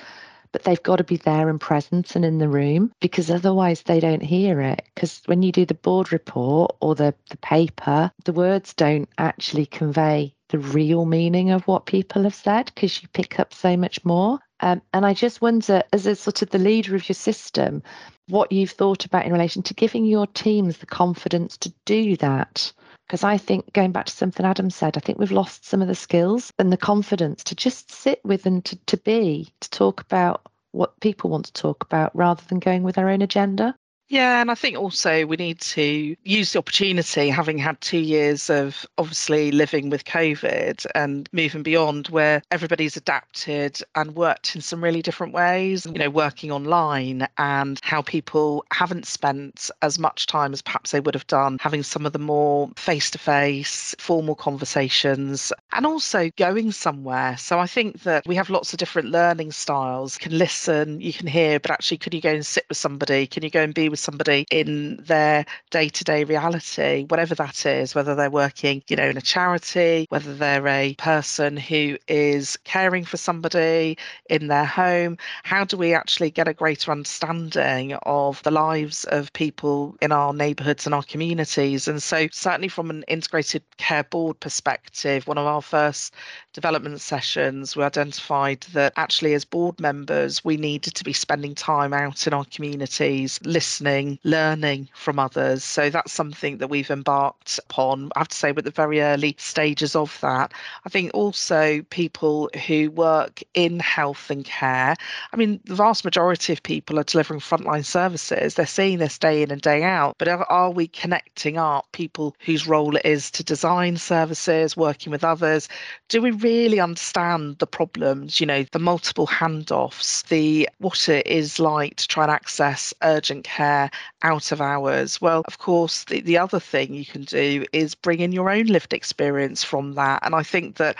but 0.53 0.65
they've 0.65 0.83
got 0.83 0.97
to 0.97 1.05
be 1.05 1.17
there 1.17 1.49
and 1.49 1.61
present 1.61 2.15
and 2.15 2.25
in 2.25 2.39
the 2.39 2.49
room 2.49 2.93
because 3.01 3.31
otherwise 3.31 3.83
they 3.83 4.01
don't 4.01 4.23
hear 4.23 4.61
it. 4.61 4.83
Because 4.95 5.23
when 5.27 5.43
you 5.43 5.51
do 5.51 5.65
the 5.65 5.75
board 5.75 6.13
report 6.13 6.77
or 6.81 6.95
the, 6.95 7.15
the 7.31 7.37
paper, 7.39 8.11
the 8.25 8.33
words 8.33 8.75
don't 8.75 9.09
actually 9.19 9.67
convey 9.67 10.35
the 10.51 10.59
real 10.59 11.07
meaning 11.07 11.51
of 11.51 11.67
what 11.67 11.87
people 11.87 12.23
have 12.23 12.35
said 12.35 12.67
because 12.67 13.03
you 13.03 13.09
pick 13.09 13.41
up 13.41 13.55
so 13.55 13.77
much 13.77 14.05
more. 14.05 14.39
Um, 14.61 14.81
and 14.93 15.05
I 15.05 15.15
just 15.15 15.41
wonder, 15.41 15.83
as 15.93 16.07
a 16.07 16.15
sort 16.15 16.43
of 16.43 16.51
the 16.51 16.59
leader 16.59 16.95
of 16.95 17.09
your 17.09 17.15
system, 17.15 17.83
what 18.29 18.53
you've 18.53 18.71
thought 18.71 19.05
about 19.05 19.27
in 19.27 19.33
relation 19.33 19.63
to 19.65 19.75
giving 19.75 20.05
your 20.05 20.27
teams 20.29 20.77
the 20.77 20.87
confidence 20.87 21.57
to 21.59 21.73
do 21.85 22.17
that. 22.19 22.73
Because 23.13 23.25
I 23.25 23.37
think, 23.37 23.75
going 23.75 23.93
back 23.93 24.07
to 24.07 24.13
something 24.17 24.47
Adam 24.47 24.71
said, 24.71 24.97
I 24.97 25.01
think 25.01 25.19
we've 25.19 25.31
lost 25.31 25.67
some 25.67 25.83
of 25.83 25.89
the 25.89 25.95
skills 25.95 26.51
and 26.59 26.73
the 26.73 26.79
confidence 26.79 27.45
to 27.45 27.55
just 27.55 27.91
sit 27.91 28.25
with 28.25 28.47
and 28.47 28.65
to, 28.65 28.75
to 28.87 28.97
be, 28.97 29.53
to 29.61 29.69
talk 29.69 30.01
about 30.01 30.47
what 30.71 30.99
people 31.01 31.29
want 31.29 31.45
to 31.45 31.53
talk 31.53 31.85
about 31.85 32.17
rather 32.17 32.43
than 32.49 32.59
going 32.59 32.85
with 32.85 32.97
our 32.97 33.11
own 33.11 33.21
agenda. 33.21 33.77
Yeah, 34.13 34.43
and 34.43 34.51
I 34.51 34.55
think 34.55 34.77
also 34.77 35.25
we 35.25 35.37
need 35.37 35.59
to 35.61 36.15
use 36.23 36.53
the 36.53 36.59
opportunity, 36.59 37.31
having 37.31 37.57
had 37.57 37.81
two 37.81 37.97
years 37.97 38.51
of 38.51 38.85
obviously 38.99 39.51
living 39.51 39.89
with 39.89 40.05
COVID 40.05 40.85
and 40.95 41.31
moving 41.33 41.63
beyond, 41.63 42.09
where 42.09 42.43
everybody's 42.51 42.95
adapted 42.95 43.81
and 43.95 44.15
worked 44.15 44.55
in 44.55 44.61
some 44.61 44.85
really 44.85 45.01
different 45.01 45.33
ways, 45.33 45.87
you 45.87 45.95
know, 45.95 46.11
working 46.11 46.53
online 46.53 47.27
and 47.39 47.81
how 47.83 48.03
people 48.03 48.67
haven't 48.71 49.07
spent 49.07 49.71
as 49.81 49.99
much 49.99 50.27
time 50.27 50.53
as 50.53 50.61
perhaps 50.61 50.91
they 50.91 51.01
would 51.01 51.15
have 51.15 51.27
done, 51.27 51.57
having 51.63 51.83
some 51.83 52.05
of 52.05 52.13
the 52.13 52.19
more 52.19 52.69
face 52.77 53.11
to 53.13 53.19
face, 53.19 53.95
formal 53.99 54.35
conversations, 54.35 55.55
and 55.73 55.87
also 55.87 56.29
going 56.37 56.71
somewhere. 56.71 57.35
So 57.39 57.59
I 57.59 57.67
think 57.67 58.03
that 58.03 58.27
we 58.27 58.35
have 58.35 58.51
lots 58.51 58.75
of 58.75 58.79
different 58.79 59.09
learning 59.09 59.53
styles. 59.53 60.19
You 60.21 60.29
can 60.29 60.37
listen, 60.37 61.01
you 61.01 61.15
can 61.15 61.29
hear, 61.29 61.59
but 61.59 61.71
actually, 61.71 61.97
could 61.97 62.13
you 62.13 62.21
go 62.21 62.29
and 62.35 62.45
sit 62.45 62.67
with 62.69 62.77
somebody? 62.77 63.27
Can 63.27 63.43
you 63.43 63.49
go 63.49 63.63
and 63.63 63.73
be 63.73 63.89
with 63.89 64.02
somebody 64.03 64.47
in 64.51 64.97
their 64.97 65.45
day 65.71 65.89
to 65.89 66.05
day 66.05 66.25
reality, 66.25 67.07
whatever 67.09 67.35
that 67.35 67.65
is, 67.65 67.95
whether 67.95 68.15
they're 68.15 68.31
working, 68.31 68.83
you 68.89 68.97
know, 68.97 69.09
in 69.09 69.17
a 69.17 69.23
charity, 69.23 70.07
whether 70.11 70.35
they're 70.35 70.67
a 70.69 70.95
person 70.95 71.57
who 71.57 71.97
is 72.09 72.57
caring 72.65 73.05
for 73.05 73.17
somebody 73.17 73.97
in 74.29 74.49
their 74.49 74.65
home. 74.65 75.17
How 75.45 75.65
do 75.65 75.77
we 75.77 75.95
actually 75.95 76.31
get 76.31 76.49
a 76.49 76.55
greater 76.55 76.91
understanding 76.91 77.95
of 78.03 78.43
the 78.43 78.51
lives 78.51 79.05
of 79.05 79.33
people 79.33 79.97
in 80.01 80.13
our 80.13 80.33
neighbourhoods 80.33 80.87
and 80.87 80.95
our 80.95 81.03
communities? 81.03 81.89
And 81.89 82.03
so, 82.03 82.29
certainly 82.33 82.69
from 82.69 82.91
an 82.91 83.05
integrated 83.09 83.63
care 83.79 84.05
board 84.05 84.41
perspective, 84.41 85.27
one 85.27 85.39
of 85.39 85.47
our 85.47 85.63
first 85.63 86.15
development 86.53 87.01
sessions, 87.01 87.77
we 87.77 87.83
identified 87.83 88.61
that 88.73 88.93
actually, 88.97 89.35
as 89.35 89.45
board 89.45 89.81
members, 89.81 90.45
we 90.45 90.57
needed 90.57 90.95
to 90.95 91.05
be 91.05 91.13
spending 91.13 91.55
time 91.55 91.93
out 91.93 92.27
in 92.27 92.33
our 92.33 92.45
communities, 92.47 93.41
listening, 93.45 94.19
learning 94.25 94.89
from 94.95 95.19
others. 95.19 95.65
So 95.65 95.91
that's 95.91 96.13
something 96.13 96.59
that 96.59 96.69
we've 96.69 96.91
embarked 96.91 97.59
upon. 97.59 98.11
I 98.17 98.21
have 98.21 98.29
to 98.29 98.37
say, 98.37 98.53
with 98.53 98.65
the 98.65 98.71
very 98.71 99.01
early 99.01 99.35
stages 99.39 99.97
of 99.97 100.19
that. 100.21 100.53
I 100.85 100.89
think 100.89 101.11
also 101.15 101.83
people 101.91 102.51
who 102.67 102.91
work 102.91 103.43
in 103.55 103.81
health 103.81 104.31
and 104.31 104.45
care. 104.45 104.95
I 105.33 105.37
mean, 105.37 105.61
the 105.65 105.75
vast 105.75 106.05
majority 106.05 106.53
of 106.53 106.63
people 106.63 106.99
are 106.99 107.05
delivering 107.05 107.41
frontline 107.41 107.85
services. 107.85 108.55
They're 108.55 108.67
seeing 108.67 108.99
this 108.99 109.19
day 109.19 109.43
in 109.43 109.51
and 109.51 109.61
day 109.61 109.83
out. 109.83 110.17
But 110.19 110.29
are, 110.29 110.71
we 110.71 110.87
connecting 110.89 111.59
up 111.59 111.87
people 111.93 112.35
whose 112.41 112.67
role 112.67 112.97
it 112.97 113.05
is 113.05 113.31
to 113.33 113.45
design 113.45 113.97
services, 113.97 114.77
working 114.77 115.11
with 115.11 115.25
others? 115.25 115.69
Do 116.09 116.23
we 116.23 116.31
really 116.43 116.81
understand 116.81 117.59
the 117.59 117.67
problems? 117.67 118.41
You 118.41 118.47
know, 118.47 118.65
the 118.73 118.79
multiple 118.79 119.27
handoffs, 119.27 120.27
the 120.29 120.69
what 120.79 121.09
it 121.09 121.27
is 121.27 121.59
like 121.59 121.97
to 121.97 122.09
try 122.09 122.25
and 122.25 122.33
access 122.33 122.93
urgent 123.03 123.45
care 123.45 123.91
out 124.23 124.53
of 124.53 124.61
hours. 124.61 125.21
Well, 125.21 125.43
of 125.47 125.59
course, 125.59 126.05
the, 126.05 126.21
the 126.21 126.39
other 126.39 126.61
thing 126.61 126.95
you 126.95 127.07
can 127.07 127.23
do 127.25 127.65
is 127.73 127.95
bring 127.95 128.21
in 128.21 128.33
your 128.33 128.51
own 128.51 128.67
lived 128.67 128.93
experience 128.93 129.65
from 129.65 129.95
that. 129.95 130.21
And 130.25 130.35
I 130.35 130.43
think 130.43 130.77
that 130.77 130.97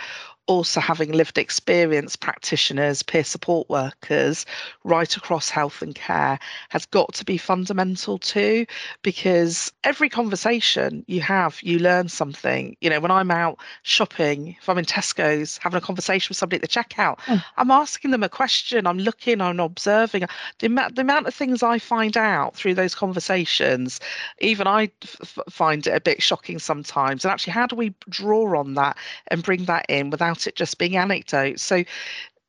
also 0.47 0.81
having 0.81 1.11
lived 1.11 1.37
experience 1.37 2.15
practitioners, 2.15 3.01
peer 3.01 3.23
support 3.23 3.69
workers 3.69 4.45
right 4.83 5.15
across 5.15 5.49
health 5.49 5.81
and 5.81 5.95
care 5.95 6.37
has 6.69 6.85
got 6.87 7.13
to 7.13 7.23
be 7.23 7.37
fundamental 7.37 8.17
too, 8.17 8.65
because 9.03 9.71
every 9.85 10.09
conversation 10.09 11.05
you 11.07 11.21
have, 11.21 11.59
you 11.63 11.79
learn 11.79 12.09
something. 12.09 12.75
You 12.81 12.89
know, 12.89 12.99
when 12.99 13.11
I'm 13.11 13.31
out 13.31 13.57
shopping, 13.83 14.57
if 14.59 14.67
I'm 14.67 14.77
in 14.77 14.85
Tesco's 14.85 15.57
having 15.59 15.77
a 15.77 15.81
conversation 15.81 16.29
with 16.29 16.37
somebody 16.37 16.57
at 16.57 16.61
the 16.61 16.67
checkout, 16.67 17.19
oh. 17.29 17.41
I'm 17.55 17.71
asking 17.71 18.11
them 18.11 18.23
a 18.23 18.29
question, 18.29 18.85
I'm 18.85 18.99
looking, 18.99 19.39
I'm 19.39 19.61
observing. 19.61 20.25
The, 20.59 20.67
amount, 20.67 20.95
the 20.95 21.01
amount 21.01 21.27
of 21.27 21.33
things 21.33 21.63
I 21.63 21.79
find 21.79 22.17
out 22.17 22.55
through 22.55 22.75
those 22.75 22.95
conversations, 22.95 24.01
even 24.39 24.67
I 24.67 24.91
f- 25.03 25.39
find 25.49 25.87
it 25.87 25.95
a 25.95 26.01
bit 26.01 26.21
shocking 26.21 26.59
sometimes. 26.59 27.23
And 27.23 27.31
actually, 27.31 27.53
how 27.53 27.67
do 27.67 27.77
we 27.77 27.93
draw 28.09 28.59
on 28.59 28.73
that 28.73 28.97
and 29.27 29.41
bring 29.41 29.65
that 29.65 29.85
in 29.87 30.09
without 30.09 30.32
it 30.47 30.55
just 30.55 30.77
being 30.77 30.97
anecdotes. 30.97 31.63
So 31.63 31.83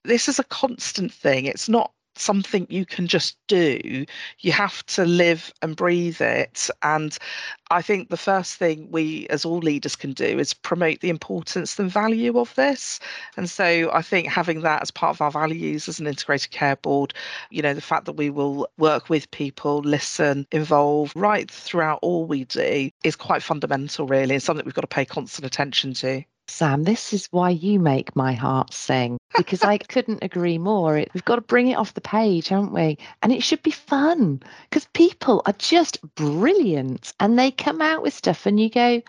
this 0.04 0.28
is 0.28 0.38
a 0.38 0.44
constant 0.44 1.12
thing. 1.12 1.46
It's 1.46 1.68
not 1.68 1.92
something 2.16 2.66
you 2.70 2.86
can 2.86 3.06
just 3.06 3.36
do. 3.48 4.04
You 4.40 4.52
have 4.52 4.84
to 4.86 5.04
live 5.04 5.52
and 5.62 5.76
breathe 5.76 6.20
it. 6.20 6.68
And 6.82 7.16
I 7.70 7.82
think 7.82 8.08
the 8.08 8.16
first 8.16 8.56
thing 8.56 8.88
we, 8.90 9.26
as 9.28 9.44
all 9.44 9.58
leaders, 9.58 9.96
can 9.96 10.12
do 10.12 10.38
is 10.38 10.54
promote 10.54 11.00
the 11.00 11.08
importance 11.08 11.78
and 11.78 11.90
value 11.90 12.38
of 12.38 12.54
this. 12.54 13.00
And 13.36 13.50
so 13.50 13.90
I 13.92 14.02
think 14.02 14.28
having 14.28 14.60
that 14.60 14.82
as 14.82 14.90
part 14.90 15.16
of 15.16 15.20
our 15.20 15.30
values 15.30 15.88
as 15.88 15.98
an 15.98 16.06
integrated 16.06 16.50
care 16.50 16.76
board, 16.76 17.14
you 17.50 17.62
know, 17.62 17.74
the 17.74 17.80
fact 17.80 18.04
that 18.04 18.12
we 18.12 18.30
will 18.30 18.68
work 18.78 19.08
with 19.08 19.30
people, 19.30 19.78
listen, 19.78 20.46
involve 20.52 21.12
right 21.16 21.50
throughout 21.50 21.98
all 22.02 22.26
we 22.26 22.44
do 22.44 22.90
is 23.02 23.16
quite 23.16 23.42
fundamental, 23.42 24.06
really, 24.06 24.34
and 24.34 24.42
something 24.42 24.64
we've 24.64 24.74
got 24.74 24.82
to 24.82 24.86
pay 24.86 25.04
constant 25.04 25.46
attention 25.46 25.94
to. 25.94 26.22
Sam, 26.46 26.82
this 26.84 27.12
is 27.12 27.26
why 27.30 27.50
you 27.50 27.80
make 27.80 28.14
my 28.14 28.34
heart 28.34 28.72
sing 28.72 29.18
because 29.36 29.62
I 29.62 29.78
couldn't 29.78 30.22
agree 30.22 30.58
more. 30.58 30.98
It, 30.98 31.10
we've 31.14 31.24
got 31.24 31.36
to 31.36 31.42
bring 31.42 31.68
it 31.68 31.76
off 31.76 31.94
the 31.94 32.00
page, 32.00 32.48
haven't 32.48 32.72
we? 32.72 32.98
And 33.22 33.32
it 33.32 33.42
should 33.42 33.62
be 33.62 33.70
fun 33.70 34.42
because 34.68 34.86
people 34.92 35.42
are 35.46 35.54
just 35.54 36.00
brilliant 36.14 37.12
and 37.18 37.38
they 37.38 37.50
come 37.50 37.80
out 37.80 38.02
with 38.02 38.14
stuff 38.14 38.46
and 38.46 38.60
you 38.60 38.68
go, 38.68 39.02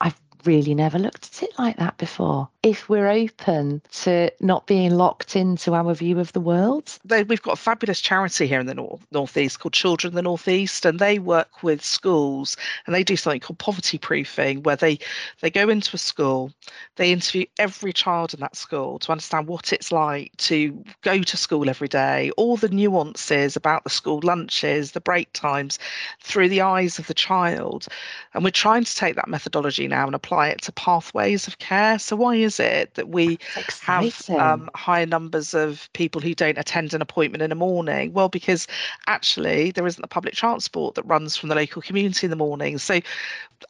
I've 0.00 0.20
really 0.44 0.74
never 0.74 0.98
looked 0.98 1.24
at 1.32 1.42
it 1.42 1.58
like 1.58 1.76
that 1.78 1.96
before. 1.96 2.48
If 2.62 2.88
we're 2.88 3.08
open 3.08 3.82
to 4.02 4.30
not 4.38 4.68
being 4.68 4.92
locked 4.92 5.34
into 5.34 5.74
our 5.74 5.92
view 5.94 6.20
of 6.20 6.32
the 6.32 6.40
world, 6.40 6.96
we've 7.08 7.42
got 7.42 7.54
a 7.54 7.56
fabulous 7.56 8.00
charity 8.00 8.46
here 8.46 8.60
in 8.60 8.66
the 8.66 8.74
north 8.74 9.04
northeast 9.10 9.58
called 9.58 9.72
Children 9.72 10.12
in 10.12 10.14
the 10.14 10.22
Northeast, 10.22 10.86
and 10.86 11.00
they 11.00 11.18
work 11.18 11.64
with 11.64 11.84
schools 11.84 12.56
and 12.86 12.94
they 12.94 13.02
do 13.02 13.16
something 13.16 13.40
called 13.40 13.58
poverty 13.58 13.98
proofing, 13.98 14.62
where 14.62 14.76
they 14.76 15.00
they 15.40 15.50
go 15.50 15.68
into 15.68 15.96
a 15.96 15.98
school, 15.98 16.52
they 16.94 17.10
interview 17.10 17.46
every 17.58 17.92
child 17.92 18.32
in 18.32 18.38
that 18.38 18.54
school 18.54 19.00
to 19.00 19.10
understand 19.10 19.48
what 19.48 19.72
it's 19.72 19.90
like 19.90 20.30
to 20.36 20.84
go 21.00 21.20
to 21.20 21.36
school 21.36 21.68
every 21.68 21.88
day, 21.88 22.30
all 22.36 22.56
the 22.56 22.68
nuances 22.68 23.56
about 23.56 23.82
the 23.82 23.90
school 23.90 24.20
lunches, 24.22 24.92
the 24.92 25.00
break 25.00 25.32
times, 25.32 25.80
through 26.20 26.48
the 26.48 26.60
eyes 26.60 27.00
of 27.00 27.08
the 27.08 27.14
child, 27.14 27.88
and 28.34 28.44
we're 28.44 28.50
trying 28.50 28.84
to 28.84 28.94
take 28.94 29.16
that 29.16 29.26
methodology 29.26 29.88
now 29.88 30.06
and 30.06 30.14
apply 30.14 30.46
it 30.46 30.62
to 30.62 30.70
pathways 30.70 31.48
of 31.48 31.58
care. 31.58 31.98
So, 31.98 32.14
why 32.14 32.36
is 32.36 32.51
it 32.60 32.94
that 32.94 33.08
we 33.08 33.38
have 33.82 34.30
um, 34.30 34.70
higher 34.74 35.06
numbers 35.06 35.54
of 35.54 35.88
people 35.92 36.20
who 36.20 36.34
don't 36.34 36.58
attend 36.58 36.94
an 36.94 37.02
appointment 37.02 37.42
in 37.42 37.50
the 37.50 37.56
morning? 37.56 38.12
Well, 38.12 38.28
because 38.28 38.66
actually 39.06 39.70
there 39.70 39.86
isn't 39.86 40.04
a 40.04 40.08
public 40.08 40.34
transport 40.34 40.94
that 40.94 41.04
runs 41.04 41.36
from 41.36 41.48
the 41.48 41.54
local 41.54 41.82
community 41.82 42.26
in 42.26 42.30
the 42.30 42.36
morning. 42.36 42.78
So, 42.78 43.00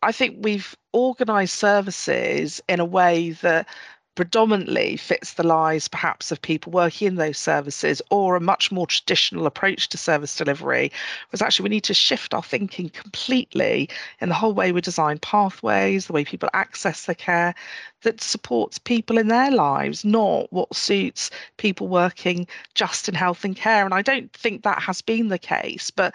I 0.02 0.12
think 0.12 0.36
we've 0.40 0.76
organised 0.94 1.54
services 1.54 2.62
in 2.68 2.80
a 2.80 2.84
way 2.84 3.30
that 3.42 3.68
predominantly 4.14 4.96
fits 4.96 5.34
the 5.34 5.46
lives 5.46 5.88
perhaps 5.88 6.30
of 6.30 6.42
people 6.42 6.70
working 6.70 7.08
in 7.08 7.14
those 7.14 7.38
services 7.38 8.02
or 8.10 8.36
a 8.36 8.40
much 8.40 8.70
more 8.70 8.86
traditional 8.86 9.46
approach 9.46 9.88
to 9.88 9.96
service 9.96 10.36
delivery 10.36 10.92
was 11.30 11.40
actually 11.40 11.64
we 11.64 11.70
need 11.70 11.84
to 11.84 11.94
shift 11.94 12.34
our 12.34 12.42
thinking 12.42 12.90
completely 12.90 13.88
in 14.20 14.28
the 14.28 14.34
whole 14.34 14.52
way 14.52 14.70
we 14.70 14.80
design 14.80 15.18
pathways 15.18 16.06
the 16.06 16.12
way 16.12 16.24
people 16.24 16.50
access 16.52 17.06
the 17.06 17.14
care 17.14 17.54
that 18.02 18.20
supports 18.20 18.78
people 18.78 19.16
in 19.16 19.28
their 19.28 19.50
lives 19.50 20.04
not 20.04 20.52
what 20.52 20.74
suits 20.76 21.30
people 21.56 21.88
working 21.88 22.46
just 22.74 23.08
in 23.08 23.14
health 23.14 23.44
and 23.44 23.56
care. 23.56 23.84
And 23.84 23.94
i 23.94 24.02
don't 24.02 24.32
think 24.32 24.62
that 24.62 24.82
has 24.82 25.00
been 25.00 25.28
the 25.28 25.38
case 25.38 25.90
but 25.90 26.14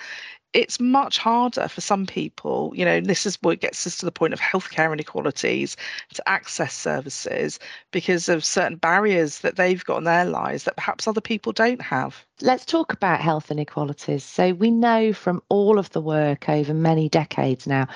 it's 0.57 0.79
much 0.79 1.19
harder 1.19 1.67
for 1.67 1.81
some 1.81 2.07
people, 2.07 2.73
you 2.75 2.83
know, 2.83 2.99
this 2.99 3.27
is 3.27 3.37
what 3.43 3.59
gets 3.59 3.85
us 3.85 3.95
to 3.97 4.05
the 4.05 4.11
point 4.11 4.33
of 4.33 4.39
healthcare 4.39 4.91
inequalities 4.91 5.77
to 6.15 6.27
access 6.27 6.73
services 6.73 7.59
because 7.91 8.27
of 8.27 8.43
certain 8.43 8.75
barriers 8.75 9.41
that 9.41 9.55
they've 9.55 9.85
got 9.85 9.99
in 9.99 10.05
their 10.05 10.25
lives 10.25 10.63
that 10.63 10.75
perhaps 10.75 11.07
other 11.07 11.21
people 11.21 11.51
don't 11.51 11.83
have. 11.83 12.25
Let's 12.41 12.65
talk 12.65 12.91
about 12.91 13.21
health 13.21 13.51
inequalities. 13.51 14.23
So 14.23 14.55
we 14.55 14.71
know 14.71 15.13
from 15.13 15.43
all 15.49 15.77
of 15.77 15.91
the 15.91 16.01
work 16.01 16.49
over 16.49 16.73
many 16.73 17.07
decades 17.07 17.67
now, 17.67 17.87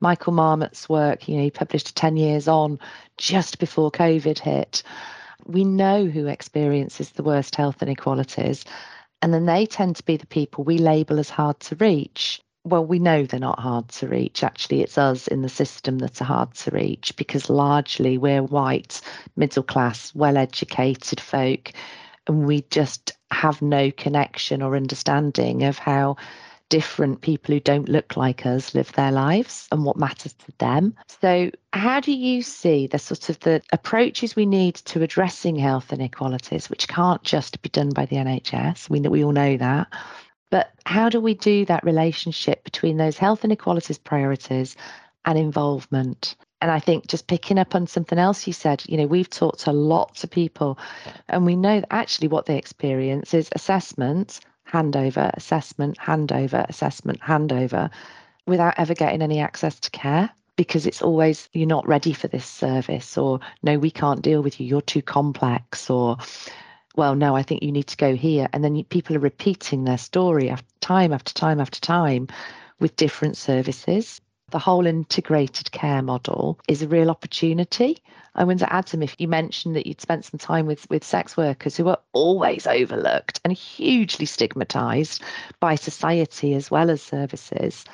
Michael 0.00 0.32
Marmot's 0.32 0.88
work, 0.88 1.28
you 1.28 1.36
know, 1.36 1.44
he 1.44 1.52
published 1.52 1.94
10 1.94 2.16
years 2.16 2.48
on 2.48 2.80
just 3.16 3.60
before 3.60 3.92
COVID 3.92 4.40
hit. 4.40 4.82
We 5.46 5.62
know 5.62 6.06
who 6.06 6.26
experiences 6.26 7.10
the 7.10 7.22
worst 7.22 7.54
health 7.54 7.80
inequalities 7.80 8.64
and 9.22 9.32
then 9.34 9.46
they 9.46 9.66
tend 9.66 9.96
to 9.96 10.04
be 10.04 10.16
the 10.16 10.26
people 10.26 10.64
we 10.64 10.78
label 10.78 11.18
as 11.18 11.30
hard 11.30 11.58
to 11.60 11.76
reach. 11.76 12.40
Well, 12.64 12.84
we 12.84 12.98
know 12.98 13.24
they're 13.24 13.40
not 13.40 13.60
hard 13.60 13.88
to 13.88 14.08
reach. 14.08 14.42
Actually, 14.42 14.82
it's 14.82 14.98
us 14.98 15.26
in 15.26 15.42
the 15.42 15.48
system 15.48 15.98
that 15.98 16.20
are 16.20 16.24
hard 16.24 16.54
to 16.54 16.70
reach 16.70 17.16
because 17.16 17.48
largely 17.48 18.18
we're 18.18 18.42
white, 18.42 19.00
middle 19.36 19.62
class, 19.62 20.14
well 20.14 20.36
educated 20.36 21.20
folk, 21.20 21.72
and 22.26 22.46
we 22.46 22.62
just 22.70 23.12
have 23.30 23.62
no 23.62 23.90
connection 23.90 24.62
or 24.62 24.76
understanding 24.76 25.64
of 25.64 25.78
how 25.78 26.16
different 26.68 27.20
people 27.20 27.54
who 27.54 27.60
don't 27.60 27.88
look 27.88 28.16
like 28.16 28.44
us 28.46 28.74
live 28.74 28.92
their 28.92 29.12
lives 29.12 29.68
and 29.72 29.84
what 29.84 29.96
matters 29.96 30.34
to 30.34 30.52
them. 30.58 30.94
So, 31.20 31.50
how 31.72 32.00
do 32.00 32.12
you 32.12 32.42
see 32.42 32.86
the 32.86 32.98
sort 32.98 33.28
of 33.28 33.40
the 33.40 33.62
approaches 33.72 34.36
we 34.36 34.46
need 34.46 34.76
to 34.76 35.02
addressing 35.02 35.56
health 35.56 35.92
inequalities, 35.92 36.68
which 36.68 36.88
can't 36.88 37.22
just 37.22 37.62
be 37.62 37.68
done 37.68 37.90
by 37.90 38.06
the 38.06 38.16
NHS? 38.16 38.90
We 38.90 39.00
we 39.00 39.24
all 39.24 39.32
know 39.32 39.56
that. 39.56 39.88
But 40.50 40.72
how 40.86 41.08
do 41.08 41.20
we 41.20 41.34
do 41.34 41.64
that 41.66 41.84
relationship 41.84 42.64
between 42.64 42.96
those 42.96 43.18
health 43.18 43.44
inequalities 43.44 43.98
priorities 43.98 44.76
and 45.24 45.38
involvement? 45.38 46.36
And 46.60 46.70
I 46.70 46.80
think 46.80 47.06
just 47.06 47.26
picking 47.28 47.58
up 47.58 47.74
on 47.74 47.86
something 47.86 48.18
else 48.18 48.46
you 48.46 48.52
said, 48.52 48.82
you 48.88 48.96
know, 48.96 49.06
we've 49.06 49.30
talked 49.30 49.66
a 49.66 49.72
lot 49.72 50.16
to 50.16 50.26
people 50.26 50.78
and 51.28 51.46
we 51.46 51.54
know 51.54 51.80
that 51.80 51.92
actually 51.92 52.28
what 52.28 52.46
they 52.46 52.56
experience 52.56 53.32
is 53.34 53.48
assessment 53.52 54.40
handover, 54.70 55.30
assessment, 55.34 55.98
handover, 55.98 56.68
assessment, 56.68 57.20
handover, 57.20 57.90
without 58.46 58.74
ever 58.78 58.94
getting 58.94 59.22
any 59.22 59.40
access 59.40 59.78
to 59.80 59.90
care 59.90 60.30
because 60.56 60.86
it's 60.86 61.02
always 61.02 61.48
you're 61.52 61.66
not 61.66 61.86
ready 61.86 62.12
for 62.12 62.26
this 62.28 62.44
service 62.44 63.16
or 63.16 63.38
no 63.62 63.78
we 63.78 63.90
can't 63.90 64.22
deal 64.22 64.42
with 64.42 64.60
you. 64.60 64.66
You're 64.66 64.80
too 64.82 65.02
complex 65.02 65.88
or 65.88 66.16
well 66.96 67.14
no 67.14 67.36
i 67.36 67.42
think 67.42 67.62
you 67.62 67.72
need 67.72 67.86
to 67.86 67.96
go 67.96 68.14
here. 68.14 68.48
And 68.52 68.64
then 68.64 68.82
people 68.84 69.16
are 69.16 69.20
repeating 69.20 69.84
their 69.84 69.98
story 69.98 70.50
after 70.50 70.66
time 70.80 71.12
after 71.12 71.32
time 71.32 71.60
after 71.60 71.80
time 71.80 72.26
with 72.80 72.96
different 72.96 73.36
services 73.36 74.20
the 74.50 74.58
whole 74.58 74.86
integrated 74.86 75.70
care 75.72 76.02
model 76.02 76.58
is 76.68 76.82
a 76.82 76.88
real 76.88 77.10
opportunity. 77.10 77.98
I 78.34 78.44
wonder, 78.44 78.66
Adam, 78.70 79.02
if 79.02 79.14
you 79.18 79.28
mentioned 79.28 79.76
that 79.76 79.86
you'd 79.86 80.00
spent 80.00 80.24
some 80.24 80.38
time 80.38 80.66
with, 80.66 80.88
with 80.90 81.04
sex 81.04 81.36
workers 81.36 81.76
who 81.76 81.88
are 81.88 81.98
always 82.12 82.66
overlooked 82.66 83.40
and 83.44 83.52
hugely 83.52 84.26
stigmatized 84.26 85.22
by 85.60 85.74
society 85.74 86.54
as 86.54 86.70
well 86.70 86.90
as 86.90 87.02
services. 87.02 87.84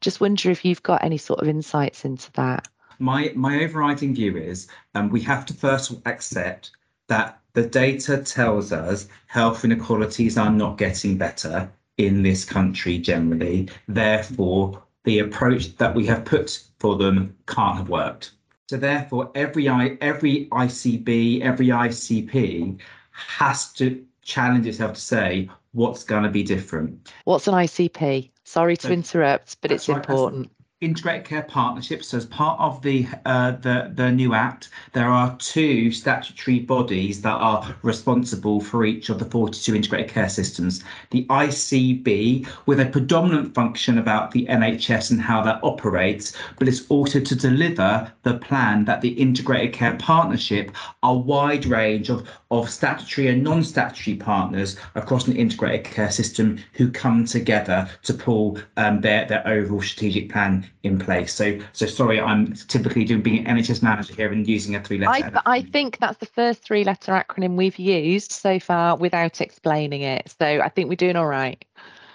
Just 0.00 0.20
wonder 0.20 0.50
if 0.50 0.64
you've 0.64 0.82
got 0.82 1.04
any 1.04 1.18
sort 1.18 1.40
of 1.40 1.48
insights 1.48 2.04
into 2.04 2.32
that. 2.32 2.66
My 2.98 3.32
my 3.34 3.62
overriding 3.64 4.14
view 4.14 4.36
is 4.36 4.68
um, 4.94 5.10
we 5.10 5.20
have 5.22 5.46
to 5.46 5.54
first 5.54 5.92
accept 6.06 6.70
that 7.08 7.40
the 7.52 7.66
data 7.66 8.18
tells 8.18 8.72
us 8.72 9.08
health 9.26 9.64
inequalities 9.64 10.38
are 10.38 10.50
not 10.50 10.78
getting 10.78 11.18
better 11.18 11.70
in 11.96 12.22
this 12.22 12.44
country 12.44 12.98
generally. 12.98 13.68
Therefore, 13.88 14.82
the 15.04 15.20
approach 15.20 15.76
that 15.76 15.94
we 15.94 16.06
have 16.06 16.24
put 16.24 16.62
for 16.78 16.96
them 16.96 17.36
can't 17.46 17.76
have 17.76 17.88
worked. 17.88 18.32
So 18.68 18.76
therefore, 18.76 19.30
every 19.34 19.68
I, 19.68 19.96
every 20.00 20.46
ICB, 20.46 21.40
every 21.40 21.68
ICP 21.68 22.78
has 23.10 23.72
to 23.74 24.04
challenge 24.22 24.66
itself 24.66 24.94
to 24.94 25.00
say 25.00 25.50
what's 25.72 26.04
going 26.04 26.22
to 26.22 26.28
be 26.28 26.42
different. 26.42 27.12
What's 27.24 27.48
an 27.48 27.54
ICP? 27.54 28.30
Sorry 28.44 28.76
to 28.76 28.86
So- 28.88 28.92
interrupt, 28.92 29.60
but 29.60 29.72
it's 29.72 29.88
right, 29.88 29.96
important. 29.98 30.50
Integrated 30.80 31.26
Care 31.26 31.42
Partnerships. 31.42 32.08
So 32.08 32.16
as 32.16 32.24
part 32.24 32.58
of 32.58 32.80
the 32.80 33.06
uh, 33.26 33.50
the 33.50 33.92
the 33.94 34.10
new 34.10 34.32
Act, 34.32 34.70
there 34.94 35.10
are 35.10 35.36
two 35.36 35.92
statutory 35.92 36.60
bodies 36.60 37.20
that 37.20 37.34
are 37.34 37.76
responsible 37.82 38.62
for 38.62 38.86
each 38.86 39.10
of 39.10 39.18
the 39.18 39.26
42 39.26 39.74
integrated 39.74 40.08
care 40.08 40.30
systems. 40.30 40.82
The 41.10 41.26
ICB, 41.26 42.48
with 42.64 42.80
a 42.80 42.86
predominant 42.86 43.54
function 43.54 43.98
about 43.98 44.30
the 44.30 44.46
NHS 44.46 45.10
and 45.10 45.20
how 45.20 45.42
that 45.42 45.60
operates, 45.62 46.32
but 46.58 46.66
it's 46.66 46.86
also 46.88 47.20
to 47.20 47.36
deliver 47.36 48.10
the 48.22 48.38
plan 48.38 48.86
that 48.86 49.02
the 49.02 49.10
Integrated 49.10 49.74
Care 49.74 49.96
Partnership, 49.96 50.70
a 51.02 51.12
wide 51.12 51.66
range 51.66 52.08
of 52.08 52.26
of 52.50 52.68
statutory 52.68 53.28
and 53.28 53.44
non-statutory 53.44 54.16
partners 54.16 54.76
across 54.96 55.28
an 55.28 55.36
integrated 55.36 55.84
care 55.84 56.10
system 56.10 56.58
who 56.72 56.90
come 56.90 57.24
together 57.24 57.88
to 58.02 58.12
pull 58.12 58.58
um, 58.76 59.00
their 59.00 59.24
their 59.26 59.46
overall 59.46 59.80
strategic 59.80 60.30
plan 60.30 60.68
in 60.82 60.98
place. 60.98 61.32
So 61.32 61.58
so 61.72 61.86
sorry, 61.86 62.20
I'm 62.20 62.52
typically 62.54 63.04
doing 63.04 63.22
being 63.22 63.46
an 63.46 63.56
NHS 63.56 63.82
manager 63.82 64.14
here 64.14 64.32
and 64.32 64.46
using 64.46 64.74
a 64.74 64.82
three-letter. 64.82 65.40
I, 65.46 65.58
I 65.58 65.62
think 65.62 65.98
that's 65.98 66.18
the 66.18 66.26
first 66.26 66.62
three 66.62 66.82
letter 66.84 67.12
acronym 67.12 67.56
we've 67.56 67.78
used 67.78 68.32
so 68.32 68.58
far 68.58 68.96
without 68.96 69.40
explaining 69.40 70.02
it. 70.02 70.34
So 70.38 70.46
I 70.46 70.68
think 70.68 70.88
we're 70.88 70.96
doing 70.96 71.16
all 71.16 71.26
right. 71.26 71.64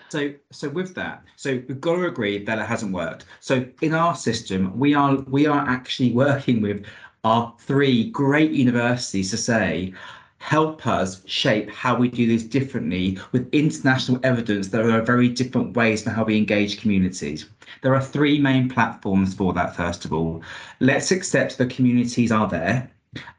So, 0.10 0.34
so 0.52 0.70
with 0.70 0.96
that, 0.96 1.24
so 1.36 1.62
we've 1.68 1.82
got 1.82 1.96
to 1.96 2.06
agree 2.06 2.44
that 2.44 2.60
it 2.60 2.66
hasn't 2.66 2.94
worked. 2.94 3.26
So 3.40 3.66
in 3.82 3.94
our 3.94 4.16
system, 4.16 4.78
we 4.78 4.94
are 4.94 5.16
we 5.16 5.48
are 5.48 5.68
actually 5.68 6.12
working 6.12 6.62
with 6.62 6.86
our 7.24 7.54
three 7.60 8.12
great 8.12 8.52
universities 8.52 9.32
to 9.32 9.38
say, 9.38 9.94
help 10.38 10.86
us 10.86 11.22
shape 11.26 11.70
how 11.70 11.96
we 11.96 12.08
do 12.08 12.28
this 12.28 12.44
differently 12.44 13.18
with 13.32 13.50
international 13.52 14.20
evidence. 14.24 14.68
There 14.68 14.92
are 14.92 15.02
very 15.02 15.28
different 15.28 15.76
ways 15.76 16.04
for 16.04 16.12
how 16.12 16.24
we 16.24 16.38
engage 16.38 16.80
communities. 16.80 17.50
There 17.82 17.96
are 17.96 18.02
three 18.02 18.40
main 18.40 18.70
platforms 18.70 19.34
for 19.34 19.54
that. 19.54 19.76
First 19.76 20.06
of 20.06 20.14
all, 20.14 20.44
let's 20.80 21.12
accept 21.12 21.58
the 21.58 21.66
communities 21.66 22.32
are 22.32 22.48
there, 22.48 22.90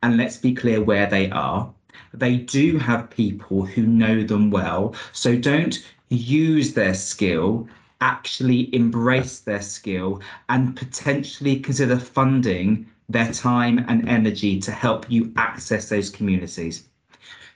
and 0.03 0.17
let's 0.17 0.37
be 0.37 0.55
clear 0.55 0.83
where 0.83 1.07
they 1.07 1.31
are. 1.31 1.73
They 2.13 2.39
do 2.39 2.79
have 2.79 3.11
people 3.11 3.65
who 3.65 3.83
know 3.83 4.23
them 4.23 4.51
well, 4.51 4.95
so 5.13 5.37
don't 5.37 5.79
use 6.09 6.73
their 6.75 6.95
skill, 6.95 7.69
actually 8.01 8.75
embrace 8.75 9.41
their 9.41 9.63
skill, 9.63 10.21
and 10.49 10.77
potentially 10.77 11.61
consider 11.61 11.99
funding 11.99 12.91
their 13.09 13.33
time 13.33 13.85
and 13.88 14.09
energy 14.09 14.61
to 14.61 14.73
help 14.73 15.11
you 15.11 15.33
access 15.37 15.88
those 15.88 16.11
communities. 16.11 16.88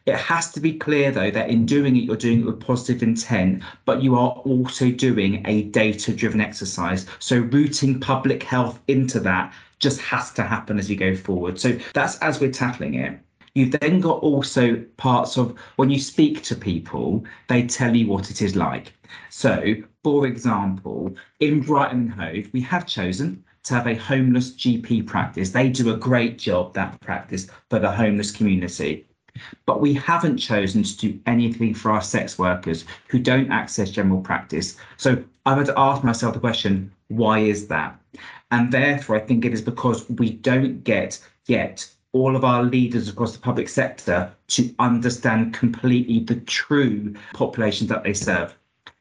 It 0.07 0.17
has 0.17 0.51
to 0.53 0.61
be 0.61 0.73
clear, 0.73 1.11
though, 1.11 1.31
that 1.31 1.51
in 1.51 1.67
doing 1.67 1.95
it, 1.97 2.05
you're 2.05 2.17
doing 2.17 2.41
it 2.41 2.47
with 2.47 2.61
positive 2.61 3.03
intent, 3.03 3.63
but 3.85 4.03
you 4.03 4.15
are 4.15 4.31
also 4.31 4.91
doing 4.91 5.43
a 5.47 5.65
data 5.65 6.15
driven 6.15 6.41
exercise. 6.41 7.07
So, 7.19 7.41
rooting 7.41 8.01
public 8.01 8.43
health 8.43 8.81
into 8.89 9.21
that 9.21 9.53
just 9.79 10.01
has 10.01 10.33
to 10.33 10.43
happen 10.43 10.79
as 10.79 10.89
you 10.89 10.97
go 10.97 11.15
forward. 11.15 11.61
So, 11.61 11.79
that's 11.93 12.17
as 12.19 12.41
we're 12.41 12.51
tackling 12.51 12.95
it. 12.95 13.19
You've 13.55 13.73
then 13.73 14.01
got 14.01 14.21
also 14.21 14.77
parts 14.97 15.37
of 15.37 15.59
when 15.77 15.91
you 15.91 16.01
speak 16.01 16.43
to 16.45 16.55
people, 16.55 17.25
they 17.49 17.67
tell 17.67 17.95
you 17.95 18.07
what 18.07 18.31
it 18.31 18.41
is 18.41 18.57
like. 18.57 18.95
So, 19.29 19.75
for 20.03 20.27
example, 20.27 21.15
in 21.41 21.61
Brighton 21.61 22.13
and 22.13 22.13
Hove, 22.13 22.53
we 22.53 22.61
have 22.63 22.87
chosen 22.87 23.45
to 23.65 23.75
have 23.75 23.87
a 23.87 23.95
homeless 23.95 24.53
GP 24.53 25.07
practice. 25.07 25.51
They 25.51 25.69
do 25.69 25.93
a 25.93 25.97
great 25.97 26.39
job, 26.39 26.75
that 26.75 27.01
practice, 27.01 27.47
for 27.69 27.79
the 27.79 27.91
homeless 27.91 28.31
community. 28.31 29.07
But 29.67 29.81
we 29.81 29.95
haven't 29.95 30.39
chosen 30.39 30.83
to 30.83 30.97
do 30.99 31.21
anything 31.27 31.75
for 31.75 31.93
our 31.93 32.03
sex 32.03 32.39
workers 32.39 32.85
who 33.09 33.19
don't 33.19 33.53
access 33.53 33.91
general 33.91 34.21
practice. 34.21 34.77
So 34.97 35.23
I've 35.47 35.59
had 35.59 35.67
to 35.67 35.79
ask 35.79 36.03
myself 36.03 36.35
the 36.35 36.41
question, 36.41 36.93
why 37.09 37.41
is 37.41 37.67
that? 37.69 37.99
And 38.51 38.73
therefore, 38.73 39.17
I 39.17 39.21
think 39.21 39.45
it 39.45 39.53
is 39.53 39.63
because 39.63 40.09
we 40.11 40.31
don't 40.31 40.83
get 40.83 41.19
yet 41.47 41.89
all 42.13 42.35
of 42.35 42.45
our 42.45 42.65
leaders 42.65 43.09
across 43.09 43.33
the 43.33 43.39
public 43.39 43.69
sector 43.69 44.33
to 44.49 44.75
understand 44.81 45.55
completely 45.55 46.21
the 46.21 46.41
true 46.41 47.15
populations 47.35 47.89
that 47.89 48.03
they 48.03 48.15
serve. 48.15 48.57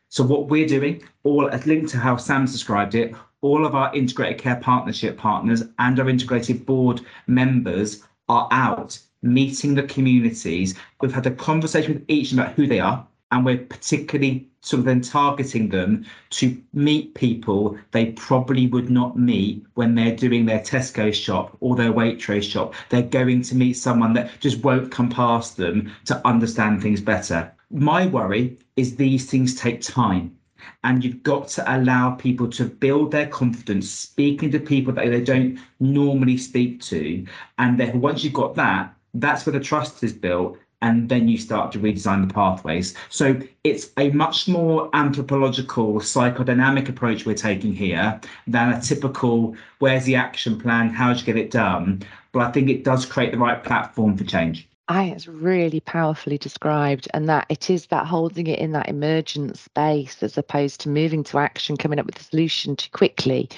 So 0.09 0.23
what 0.23 0.47
we're 0.47 0.67
doing, 0.67 1.03
all 1.23 1.49
linked 1.65 1.89
to 1.89 1.97
how 1.97 2.17
Sam's 2.17 2.51
described 2.51 2.95
it, 2.95 3.15
all 3.41 3.65
of 3.65 3.75
our 3.75 3.93
integrated 3.95 4.37
care 4.37 4.57
partnership 4.57 5.17
partners 5.17 5.63
and 5.79 5.99
our 5.99 6.09
integrated 6.09 6.65
board 6.65 7.01
members 7.27 8.03
are 8.27 8.47
out 8.51 8.99
meeting 9.21 9.75
the 9.75 9.83
communities. 9.83 10.75
We've 11.01 11.13
had 11.13 11.25
a 11.25 11.31
conversation 11.31 11.93
with 11.93 12.05
each 12.07 12.31
about 12.31 12.53
who 12.53 12.67
they 12.67 12.79
are, 12.79 13.05
and 13.31 13.45
we're 13.45 13.57
particularly 13.57 14.47
sort 14.61 14.79
of 14.79 14.85
then 14.85 15.01
targeting 15.01 15.69
them 15.69 16.05
to 16.29 16.61
meet 16.73 17.15
people 17.15 17.77
they 17.91 18.07
probably 18.13 18.67
would 18.67 18.89
not 18.89 19.17
meet 19.17 19.65
when 19.75 19.95
they're 19.95 20.15
doing 20.15 20.45
their 20.45 20.59
Tesco 20.59 21.13
shop 21.13 21.55
or 21.61 21.75
their 21.75 21.93
Waitrose 21.93 22.49
shop. 22.49 22.73
They're 22.89 23.01
going 23.01 23.41
to 23.43 23.55
meet 23.55 23.73
someone 23.73 24.13
that 24.13 24.31
just 24.39 24.63
won't 24.63 24.91
come 24.91 25.09
past 25.09 25.57
them 25.57 25.91
to 26.05 26.27
understand 26.27 26.81
things 26.81 27.01
better. 27.01 27.51
My 27.71 28.07
worry 28.07 28.57
is 28.75 28.95
these 28.95 29.29
things 29.29 29.55
take 29.55 29.81
time. 29.81 30.35
And 30.83 31.03
you've 31.03 31.23
got 31.23 31.47
to 31.49 31.75
allow 31.75 32.11
people 32.11 32.49
to 32.49 32.65
build 32.65 33.11
their 33.11 33.27
confidence 33.27 33.89
speaking 33.89 34.51
to 34.51 34.59
people 34.59 34.93
that 34.93 35.09
they 35.09 35.21
don't 35.21 35.59
normally 35.79 36.37
speak 36.37 36.81
to. 36.83 37.25
And 37.57 37.79
then 37.79 38.01
once 38.01 38.23
you've 38.23 38.33
got 38.33 38.55
that, 38.55 38.93
that's 39.13 39.45
where 39.45 39.53
the 39.53 39.59
trust 39.59 40.03
is 40.03 40.13
built 40.13 40.57
and 40.81 41.09
then 41.09 41.27
you 41.27 41.37
start 41.37 41.71
to 41.73 41.79
redesign 41.79 42.25
the 42.25 42.33
pathways. 42.33 42.95
So 43.09 43.39
it's 43.63 43.89
a 43.97 44.11
much 44.11 44.47
more 44.47 44.89
anthropological 44.93 45.95
psychodynamic 45.95 46.87
approach 46.87 47.25
we're 47.25 47.35
taking 47.35 47.73
here 47.73 48.19
than 48.47 48.71
a 48.71 48.81
typical 48.81 49.55
where's 49.79 50.05
the 50.05 50.15
action 50.15 50.59
plan? 50.59 50.89
How 50.89 51.11
do 51.11 51.19
you 51.19 51.25
get 51.25 51.37
it 51.37 51.51
done? 51.51 52.03
But 52.31 52.43
i 52.43 52.51
think 52.51 52.69
it 52.69 52.83
does 52.83 53.05
create 53.05 53.31
the 53.31 53.39
right 53.39 53.63
platform 53.63 54.15
for 54.15 54.23
change 54.23 54.68
I 54.89 55.03
think 55.03 55.15
it's 55.17 55.27
really 55.27 55.79
powerfully 55.81 56.39
described, 56.39 57.07
and 57.13 57.29
that 57.29 57.45
it 57.47 57.69
is 57.69 57.85
that 57.87 58.07
holding 58.07 58.47
it 58.47 58.57
in 58.57 58.71
that 58.71 58.89
emergent 58.89 59.59
space 59.59 60.23
as 60.23 60.35
opposed 60.35 60.81
to 60.81 60.89
moving 60.89 61.23
to 61.25 61.37
action, 61.37 61.77
coming 61.77 61.99
up 61.99 62.07
with 62.07 62.19
a 62.19 62.23
solution 62.23 62.75
too 62.75 62.89
quickly. 62.91 63.49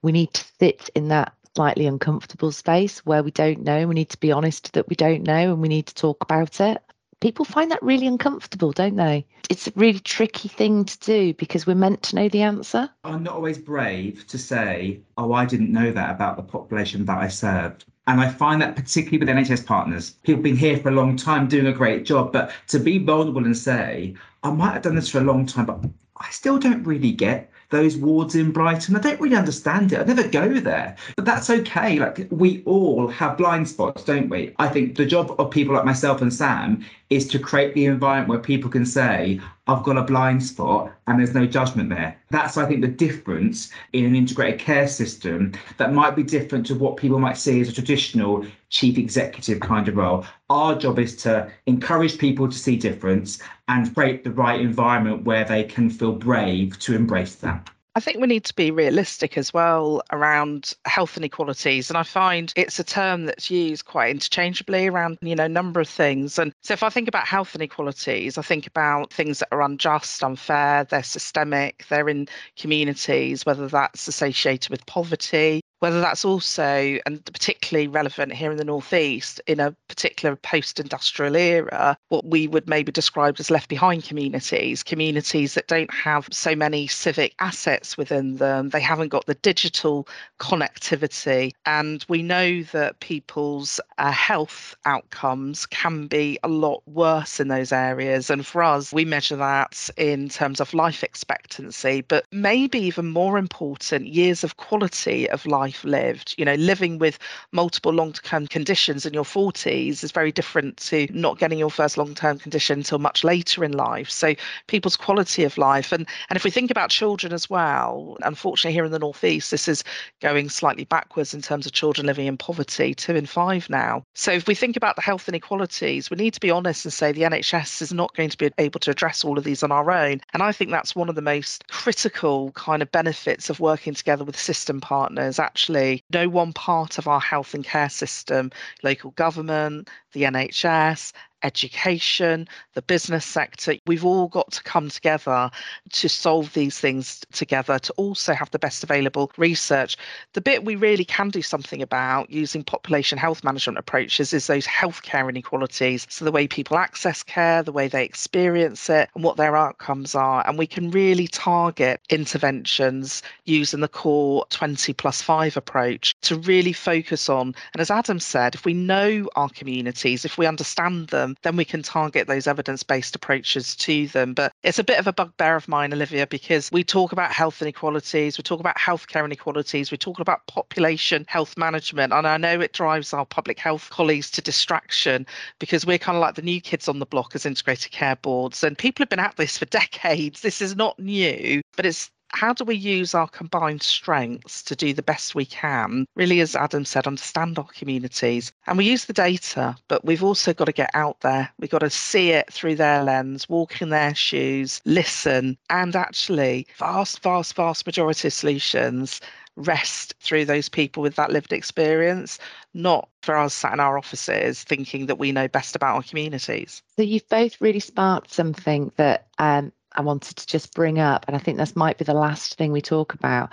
We 0.00 0.12
need 0.12 0.32
to 0.32 0.44
sit 0.58 0.88
in 0.94 1.08
that 1.08 1.34
slightly 1.54 1.86
uncomfortable 1.86 2.52
space 2.52 3.04
where 3.04 3.22
we 3.22 3.30
don't 3.30 3.64
know. 3.64 3.86
We 3.86 3.96
need 3.96 4.08
to 4.10 4.18
be 4.18 4.32
honest 4.32 4.72
that 4.72 4.88
we 4.88 4.96
don't 4.96 5.24
know 5.24 5.52
and 5.52 5.60
we 5.60 5.68
need 5.68 5.88
to 5.88 5.94
talk 5.94 6.22
about 6.22 6.58
it. 6.60 6.78
People 7.20 7.44
find 7.44 7.70
that 7.70 7.82
really 7.82 8.06
uncomfortable, 8.06 8.72
don't 8.72 8.96
they? 8.96 9.26
It's 9.50 9.66
a 9.66 9.72
really 9.74 9.98
tricky 9.98 10.48
thing 10.48 10.84
to 10.84 10.98
do 11.00 11.34
because 11.34 11.66
we're 11.66 11.74
meant 11.74 12.02
to 12.04 12.16
know 12.16 12.28
the 12.28 12.42
answer. 12.42 12.88
i'm 13.04 13.24
not 13.24 13.34
always 13.34 13.58
brave 13.58 14.26
to 14.28 14.38
say 14.38 15.00
oh 15.18 15.32
i 15.32 15.44
didn't 15.44 15.72
know 15.72 15.90
that 15.90 16.10
about 16.12 16.36
the 16.36 16.42
population 16.42 17.04
that 17.06 17.18
i 17.18 17.28
served 17.28 17.84
and 18.08 18.22
I 18.22 18.30
find 18.30 18.60
that 18.62 18.74
particularly 18.74 19.18
with 19.18 19.28
NHS 19.28 19.66
partners, 19.66 20.12
people 20.22 20.38
have 20.38 20.42
been 20.42 20.56
here 20.56 20.78
for 20.78 20.88
a 20.88 20.92
long 20.92 21.14
time 21.14 21.46
doing 21.46 21.66
a 21.66 21.72
great 21.72 22.06
job. 22.06 22.32
But 22.32 22.50
to 22.68 22.80
be 22.80 22.96
vulnerable 22.98 23.44
and 23.44 23.56
say, 23.56 24.14
I 24.42 24.50
might 24.50 24.72
have 24.72 24.82
done 24.82 24.94
this 24.94 25.10
for 25.10 25.18
a 25.18 25.24
long 25.24 25.44
time, 25.44 25.66
but 25.66 25.84
I 26.16 26.30
still 26.30 26.58
don't 26.58 26.82
really 26.84 27.12
get 27.12 27.50
those 27.68 27.98
wards 27.98 28.34
in 28.34 28.50
Brighton. 28.50 28.96
I 28.96 29.00
don't 29.00 29.20
really 29.20 29.36
understand 29.36 29.92
it. 29.92 30.00
I 30.00 30.04
never 30.04 30.26
go 30.26 30.58
there. 30.58 30.96
But 31.16 31.26
that's 31.26 31.50
okay. 31.50 31.98
Like 31.98 32.26
we 32.30 32.62
all 32.64 33.08
have 33.08 33.36
blind 33.36 33.68
spots, 33.68 34.04
don't 34.04 34.30
we? 34.30 34.54
I 34.58 34.68
think 34.68 34.96
the 34.96 35.04
job 35.04 35.34
of 35.38 35.50
people 35.50 35.74
like 35.74 35.84
myself 35.84 36.22
and 36.22 36.32
Sam 36.32 36.86
is 37.10 37.26
to 37.28 37.38
create 37.38 37.74
the 37.74 37.86
environment 37.86 38.28
where 38.28 38.38
people 38.38 38.70
can 38.70 38.84
say, 38.84 39.40
I've 39.66 39.82
got 39.82 39.96
a 39.96 40.02
blind 40.02 40.42
spot 40.42 40.92
and 41.06 41.18
there's 41.18 41.34
no 41.34 41.46
judgment 41.46 41.88
there. 41.88 42.20
That's, 42.30 42.56
I 42.56 42.66
think, 42.66 42.82
the 42.82 42.88
difference 42.88 43.70
in 43.92 44.04
an 44.04 44.14
integrated 44.14 44.60
care 44.60 44.88
system 44.88 45.52
that 45.78 45.92
might 45.92 46.16
be 46.16 46.22
different 46.22 46.66
to 46.66 46.74
what 46.74 46.96
people 46.96 47.18
might 47.18 47.38
see 47.38 47.60
as 47.60 47.68
a 47.68 47.72
traditional 47.72 48.46
chief 48.68 48.98
executive 48.98 49.60
kind 49.60 49.88
of 49.88 49.96
role. 49.96 50.26
Our 50.50 50.74
job 50.74 50.98
is 50.98 51.16
to 51.22 51.50
encourage 51.66 52.18
people 52.18 52.48
to 52.48 52.58
see 52.58 52.76
difference 52.76 53.40
and 53.68 53.94
create 53.94 54.24
the 54.24 54.32
right 54.32 54.60
environment 54.60 55.24
where 55.24 55.44
they 55.44 55.64
can 55.64 55.88
feel 55.88 56.12
brave 56.12 56.78
to 56.80 56.94
embrace 56.94 57.36
that. 57.36 57.70
I 57.98 58.00
think 58.00 58.20
we 58.20 58.28
need 58.28 58.44
to 58.44 58.54
be 58.54 58.70
realistic 58.70 59.36
as 59.36 59.52
well 59.52 60.02
around 60.12 60.72
health 60.84 61.16
inequalities. 61.16 61.90
And 61.90 61.98
I 61.98 62.04
find 62.04 62.52
it's 62.54 62.78
a 62.78 62.84
term 62.84 63.24
that's 63.24 63.50
used 63.50 63.86
quite 63.86 64.12
interchangeably 64.12 64.86
around, 64.86 65.18
you 65.20 65.34
know, 65.34 65.48
number 65.48 65.80
of 65.80 65.88
things. 65.88 66.38
And 66.38 66.52
so 66.62 66.74
if 66.74 66.84
I 66.84 66.90
think 66.90 67.08
about 67.08 67.26
health 67.26 67.56
inequalities, 67.56 68.38
I 68.38 68.42
think 68.42 68.68
about 68.68 69.12
things 69.12 69.40
that 69.40 69.48
are 69.50 69.62
unjust, 69.62 70.22
unfair, 70.22 70.84
they're 70.84 71.02
systemic, 71.02 71.86
they're 71.88 72.08
in 72.08 72.28
communities, 72.56 73.44
whether 73.44 73.66
that's 73.66 74.06
associated 74.06 74.70
with 74.70 74.86
poverty, 74.86 75.60
whether 75.80 76.00
that's 76.00 76.24
also, 76.24 76.98
and 77.06 77.24
particularly 77.26 77.88
relevant 77.88 78.32
here 78.32 78.50
in 78.50 78.56
the 78.56 78.64
Northeast, 78.64 79.40
in 79.46 79.60
a 79.60 79.72
particular 79.88 80.34
post 80.36 80.80
industrial 80.80 81.36
era, 81.36 81.96
what 82.08 82.24
we 82.24 82.48
would 82.48 82.68
maybe 82.68 82.90
describe 82.90 83.36
as 83.38 83.50
left 83.50 83.68
behind 83.68 84.04
communities, 84.04 84.82
communities 84.82 85.54
that 85.54 85.68
don't 85.68 85.92
have 85.92 86.28
so 86.32 86.56
many 86.56 86.86
civic 86.86 87.34
assets 87.40 87.96
within 87.96 88.36
them. 88.36 88.70
They 88.70 88.80
haven't 88.80 89.08
got 89.08 89.26
the 89.26 89.34
digital 89.34 90.08
connectivity. 90.40 91.52
And 91.66 92.04
we 92.08 92.22
know 92.22 92.62
that 92.64 93.00
people's 93.00 93.80
uh, 93.98 94.10
health 94.10 94.74
outcomes 94.84 95.66
can 95.66 96.06
be 96.06 96.38
a 96.42 96.48
lot 96.48 96.82
worse 96.86 97.38
in 97.38 97.48
those 97.48 97.72
areas. 97.72 98.30
And 98.30 98.44
for 98.44 98.62
us, 98.62 98.92
we 98.92 99.04
measure 99.04 99.36
that 99.36 99.88
in 99.96 100.28
terms 100.28 100.60
of 100.60 100.74
life 100.74 101.04
expectancy, 101.04 102.00
but 102.00 102.24
maybe 102.32 102.78
even 102.78 103.10
more 103.10 103.38
important, 103.38 104.06
years 104.06 104.42
of 104.42 104.56
quality 104.56 105.28
of 105.30 105.46
life 105.46 105.67
life 105.68 105.84
lived. 105.84 106.34
You 106.38 106.44
know, 106.44 106.54
living 106.54 106.98
with 106.98 107.18
multiple 107.52 107.92
long 107.92 108.12
term 108.12 108.46
conditions 108.46 109.04
in 109.04 109.12
your 109.12 109.24
40s 109.24 110.02
is 110.02 110.12
very 110.12 110.32
different 110.32 110.78
to 110.88 111.06
not 111.10 111.38
getting 111.38 111.58
your 111.58 111.70
first 111.70 111.98
long 111.98 112.14
term 112.14 112.38
condition 112.38 112.78
until 112.78 112.98
much 112.98 113.22
later 113.22 113.64
in 113.64 113.72
life. 113.72 114.08
So 114.10 114.34
people's 114.66 114.96
quality 114.96 115.44
of 115.44 115.58
life. 115.58 115.92
And, 115.92 116.06
and 116.30 116.36
if 116.36 116.44
we 116.44 116.50
think 116.50 116.70
about 116.70 116.90
children 116.90 117.32
as 117.32 117.50
well, 117.50 118.16
unfortunately, 118.22 118.72
here 118.72 118.84
in 118.84 118.92
the 118.92 118.98
Northeast, 118.98 119.50
this 119.50 119.68
is 119.68 119.84
going 120.20 120.48
slightly 120.48 120.84
backwards 120.84 121.34
in 121.34 121.42
terms 121.42 121.66
of 121.66 121.72
children 121.72 122.06
living 122.06 122.26
in 122.26 122.38
poverty, 122.38 122.94
two 122.94 123.14
in 123.14 123.26
five 123.26 123.68
now. 123.68 124.02
So 124.14 124.32
if 124.32 124.46
we 124.46 124.54
think 124.54 124.76
about 124.76 124.96
the 124.96 125.02
health 125.02 125.28
inequalities, 125.28 126.10
we 126.10 126.16
need 126.16 126.34
to 126.34 126.40
be 126.40 126.50
honest 126.50 126.86
and 126.86 126.92
say 126.92 127.12
the 127.12 127.22
NHS 127.22 127.82
is 127.82 127.92
not 127.92 128.14
going 128.16 128.30
to 128.30 128.38
be 128.38 128.50
able 128.56 128.80
to 128.80 128.90
address 128.90 129.24
all 129.24 129.36
of 129.36 129.44
these 129.44 129.62
on 129.62 129.72
our 129.72 129.90
own. 129.90 130.20
And 130.32 130.42
I 130.42 130.52
think 130.52 130.70
that's 130.70 130.96
one 130.96 131.08
of 131.08 131.14
the 131.14 131.22
most 131.22 131.68
critical 131.68 132.52
kind 132.52 132.80
of 132.80 132.90
benefits 132.90 133.50
of 133.50 133.60
working 133.60 133.94
together 133.94 134.24
with 134.24 134.38
system 134.38 134.80
partners. 134.80 135.38
Actually, 135.58 136.04
no 136.12 136.28
one 136.28 136.52
part 136.52 136.98
of 136.98 137.08
our 137.08 137.18
health 137.18 137.52
and 137.52 137.64
care 137.64 137.88
system, 137.88 138.52
local 138.84 139.10
government, 139.10 139.90
the 140.12 140.22
NHS, 140.22 141.12
education, 141.42 142.48
the 142.74 142.82
business 142.82 143.24
sector. 143.24 143.74
We've 143.86 144.04
all 144.04 144.28
got 144.28 144.52
to 144.52 144.62
come 144.62 144.88
together 144.88 145.50
to 145.92 146.08
solve 146.08 146.52
these 146.52 146.78
things 146.78 147.20
together, 147.32 147.78
to 147.78 147.92
also 147.94 148.34
have 148.34 148.50
the 148.50 148.58
best 148.58 148.82
available 148.82 149.30
research. 149.36 149.96
The 150.32 150.40
bit 150.40 150.64
we 150.64 150.76
really 150.76 151.04
can 151.04 151.30
do 151.30 151.42
something 151.42 151.82
about 151.82 152.30
using 152.30 152.64
population 152.64 153.18
health 153.18 153.44
management 153.44 153.78
approaches 153.78 154.32
is 154.32 154.46
those 154.46 154.66
healthcare 154.66 155.28
inequalities. 155.28 156.06
So, 156.10 156.24
the 156.24 156.32
way 156.32 156.46
people 156.46 156.76
access 156.76 157.22
care, 157.22 157.62
the 157.62 157.72
way 157.72 157.88
they 157.88 158.04
experience 158.04 158.88
it, 158.90 159.08
and 159.14 159.24
what 159.24 159.36
their 159.36 159.56
outcomes 159.56 160.14
are. 160.14 160.46
And 160.46 160.58
we 160.58 160.66
can 160.66 160.90
really 160.90 161.28
target 161.28 162.00
interventions 162.10 163.22
using 163.44 163.80
the 163.80 163.88
core 163.88 164.44
20 164.50 164.92
plus 164.92 165.22
5 165.22 165.56
approach 165.56 166.14
to 166.22 166.36
really 166.36 166.72
focus 166.72 167.28
on. 167.28 167.54
And 167.72 167.80
as 167.80 167.90
Adam 167.90 168.20
said, 168.20 168.54
if 168.54 168.64
we 168.64 168.74
know 168.74 169.28
our 169.36 169.48
communities, 169.48 170.24
if 170.24 170.38
we 170.38 170.46
understand 170.46 171.08
them, 171.08 171.27
them, 171.28 171.36
then 171.42 171.56
we 171.56 171.64
can 171.64 171.82
target 171.82 172.26
those 172.26 172.46
evidence 172.46 172.82
based 172.82 173.14
approaches 173.14 173.76
to 173.76 174.06
them. 174.08 174.34
But 174.34 174.52
it's 174.62 174.78
a 174.78 174.84
bit 174.84 174.98
of 174.98 175.06
a 175.06 175.12
bugbear 175.12 175.56
of 175.56 175.68
mine, 175.68 175.92
Olivia, 175.92 176.26
because 176.26 176.70
we 176.72 176.84
talk 176.84 177.12
about 177.12 177.32
health 177.32 177.62
inequalities, 177.62 178.38
we 178.38 178.42
talk 178.42 178.60
about 178.60 178.76
healthcare 178.76 179.24
inequalities, 179.24 179.90
we 179.90 179.96
talk 179.96 180.20
about 180.20 180.46
population 180.46 181.24
health 181.28 181.56
management. 181.56 182.12
And 182.12 182.26
I 182.26 182.36
know 182.36 182.60
it 182.60 182.72
drives 182.72 183.12
our 183.12 183.26
public 183.26 183.58
health 183.58 183.90
colleagues 183.90 184.30
to 184.32 184.42
distraction 184.42 185.26
because 185.58 185.86
we're 185.86 185.98
kind 185.98 186.16
of 186.16 186.22
like 186.22 186.34
the 186.34 186.42
new 186.42 186.60
kids 186.60 186.88
on 186.88 186.98
the 186.98 187.06
block 187.06 187.34
as 187.34 187.46
integrated 187.46 187.92
care 187.92 188.16
boards. 188.16 188.62
And 188.64 188.76
people 188.76 189.02
have 189.02 189.10
been 189.10 189.18
at 189.18 189.36
this 189.36 189.58
for 189.58 189.64
decades. 189.66 190.40
This 190.40 190.60
is 190.60 190.76
not 190.76 190.98
new, 190.98 191.62
but 191.76 191.86
it's 191.86 192.10
how 192.32 192.52
do 192.52 192.64
we 192.64 192.76
use 192.76 193.14
our 193.14 193.28
combined 193.28 193.82
strengths 193.82 194.62
to 194.64 194.76
do 194.76 194.92
the 194.92 195.02
best 195.02 195.34
we 195.34 195.44
can? 195.44 196.06
Really, 196.14 196.40
as 196.40 196.54
Adam 196.54 196.84
said, 196.84 197.06
understand 197.06 197.58
our 197.58 197.66
communities. 197.66 198.52
And 198.66 198.78
we 198.78 198.84
use 198.84 199.06
the 199.06 199.12
data, 199.12 199.76
but 199.88 200.04
we've 200.04 200.22
also 200.22 200.52
got 200.52 200.66
to 200.66 200.72
get 200.72 200.90
out 200.94 201.20
there. 201.20 201.50
We've 201.58 201.70
got 201.70 201.80
to 201.80 201.90
see 201.90 202.30
it 202.30 202.52
through 202.52 202.76
their 202.76 203.02
lens, 203.02 203.48
walk 203.48 203.80
in 203.82 203.90
their 203.90 204.14
shoes, 204.14 204.80
listen, 204.84 205.56
and 205.70 205.96
actually, 205.96 206.66
vast, 206.76 207.22
vast, 207.22 207.54
vast 207.54 207.86
majority 207.86 208.28
of 208.28 208.34
solutions 208.34 209.20
rest 209.58 210.14
through 210.20 210.44
those 210.44 210.68
people 210.68 211.02
with 211.02 211.16
that 211.16 211.32
lived 211.32 211.52
experience, 211.52 212.38
not 212.74 213.08
for 213.22 213.36
us 213.36 213.52
sat 213.52 213.72
in 213.72 213.80
our 213.80 213.98
offices 213.98 214.62
thinking 214.62 215.06
that 215.06 215.18
we 215.18 215.32
know 215.32 215.48
best 215.48 215.74
about 215.74 215.96
our 215.96 216.02
communities. 216.02 216.82
So 216.96 217.02
you've 217.02 217.28
both 217.28 217.60
really 217.60 217.80
sparked 217.80 218.32
something 218.32 218.92
that 218.96 219.26
um, 219.38 219.72
I 219.92 220.02
wanted 220.02 220.36
to 220.36 220.46
just 220.46 220.74
bring 220.74 220.98
up, 220.98 221.24
and 221.26 221.36
I 221.36 221.38
think 221.38 221.58
this 221.58 221.76
might 221.76 221.98
be 221.98 222.04
the 222.04 222.14
last 222.14 222.54
thing 222.54 222.72
we 222.72 222.80
talk 222.80 223.14
about. 223.14 223.50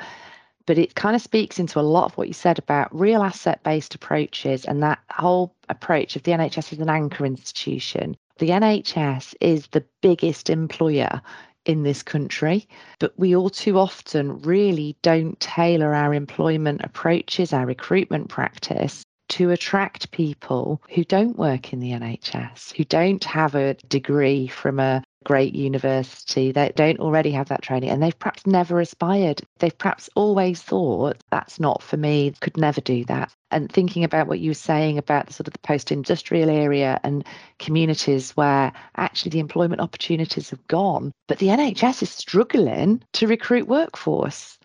But 0.65 0.77
it 0.77 0.95
kind 0.95 1.15
of 1.15 1.21
speaks 1.21 1.59
into 1.59 1.79
a 1.79 1.81
lot 1.81 2.05
of 2.05 2.17
what 2.17 2.27
you 2.27 2.33
said 2.33 2.57
about 2.57 2.93
real 2.97 3.21
asset 3.21 3.61
based 3.63 3.93
approaches 3.93 4.65
and 4.65 4.81
that 4.81 4.99
whole 5.11 5.55
approach 5.69 6.15
of 6.15 6.23
the 6.23 6.31
NHS 6.31 6.73
as 6.73 6.79
an 6.79 6.89
anchor 6.89 7.25
institution. 7.25 8.17
The 8.39 8.49
NHS 8.49 9.35
is 9.39 9.67
the 9.67 9.85
biggest 10.01 10.49
employer 10.49 11.21
in 11.65 11.83
this 11.83 12.03
country, 12.03 12.67
but 12.99 13.17
we 13.17 13.35
all 13.35 13.49
too 13.49 13.77
often 13.77 14.41
really 14.41 14.95
don't 15.01 15.39
tailor 15.39 15.93
our 15.93 16.13
employment 16.13 16.81
approaches, 16.83 17.53
our 17.53 17.65
recruitment 17.65 18.29
practice 18.29 19.03
to 19.29 19.51
attract 19.51 20.11
people 20.11 20.81
who 20.93 21.03
don't 21.03 21.37
work 21.37 21.73
in 21.73 21.79
the 21.79 21.91
NHS, 21.91 22.75
who 22.75 22.83
don't 22.83 23.23
have 23.23 23.55
a 23.55 23.73
degree 23.87 24.47
from 24.47 24.79
a 24.79 25.03
great 25.25 25.53
university 25.53 26.53
that 26.53 26.75
don't 26.75 26.99
already 26.99 27.31
have 27.31 27.49
that 27.49 27.61
training 27.61 27.89
and 27.89 28.01
they've 28.01 28.17
perhaps 28.17 28.47
never 28.47 28.79
aspired. 28.79 29.41
They've 29.59 29.77
perhaps 29.77 30.09
always 30.15 30.61
thought 30.61 31.17
that's 31.31 31.59
not 31.59 31.83
for 31.83 31.97
me, 31.97 32.33
could 32.39 32.55
never 32.55 32.79
do 32.79 33.03
that. 33.05 33.33
And 33.51 33.69
thinking 33.71 34.03
about 34.03 34.27
what 34.27 34.39
you 34.39 34.51
were 34.51 34.53
saying 34.53 34.97
about 34.97 35.27
the 35.27 35.33
sort 35.33 35.47
of 35.47 35.53
the 35.53 35.59
post 35.59 35.91
industrial 35.91 36.49
area 36.49 36.99
and 37.03 37.25
communities 37.59 38.31
where 38.31 38.71
actually 38.95 39.31
the 39.31 39.39
employment 39.39 39.81
opportunities 39.81 40.51
have 40.51 40.65
gone, 40.67 41.11
but 41.27 41.39
the 41.39 41.47
NHS 41.47 42.03
is 42.03 42.09
struggling 42.09 43.03
to 43.13 43.27
recruit 43.27 43.67
workforce. 43.67 44.57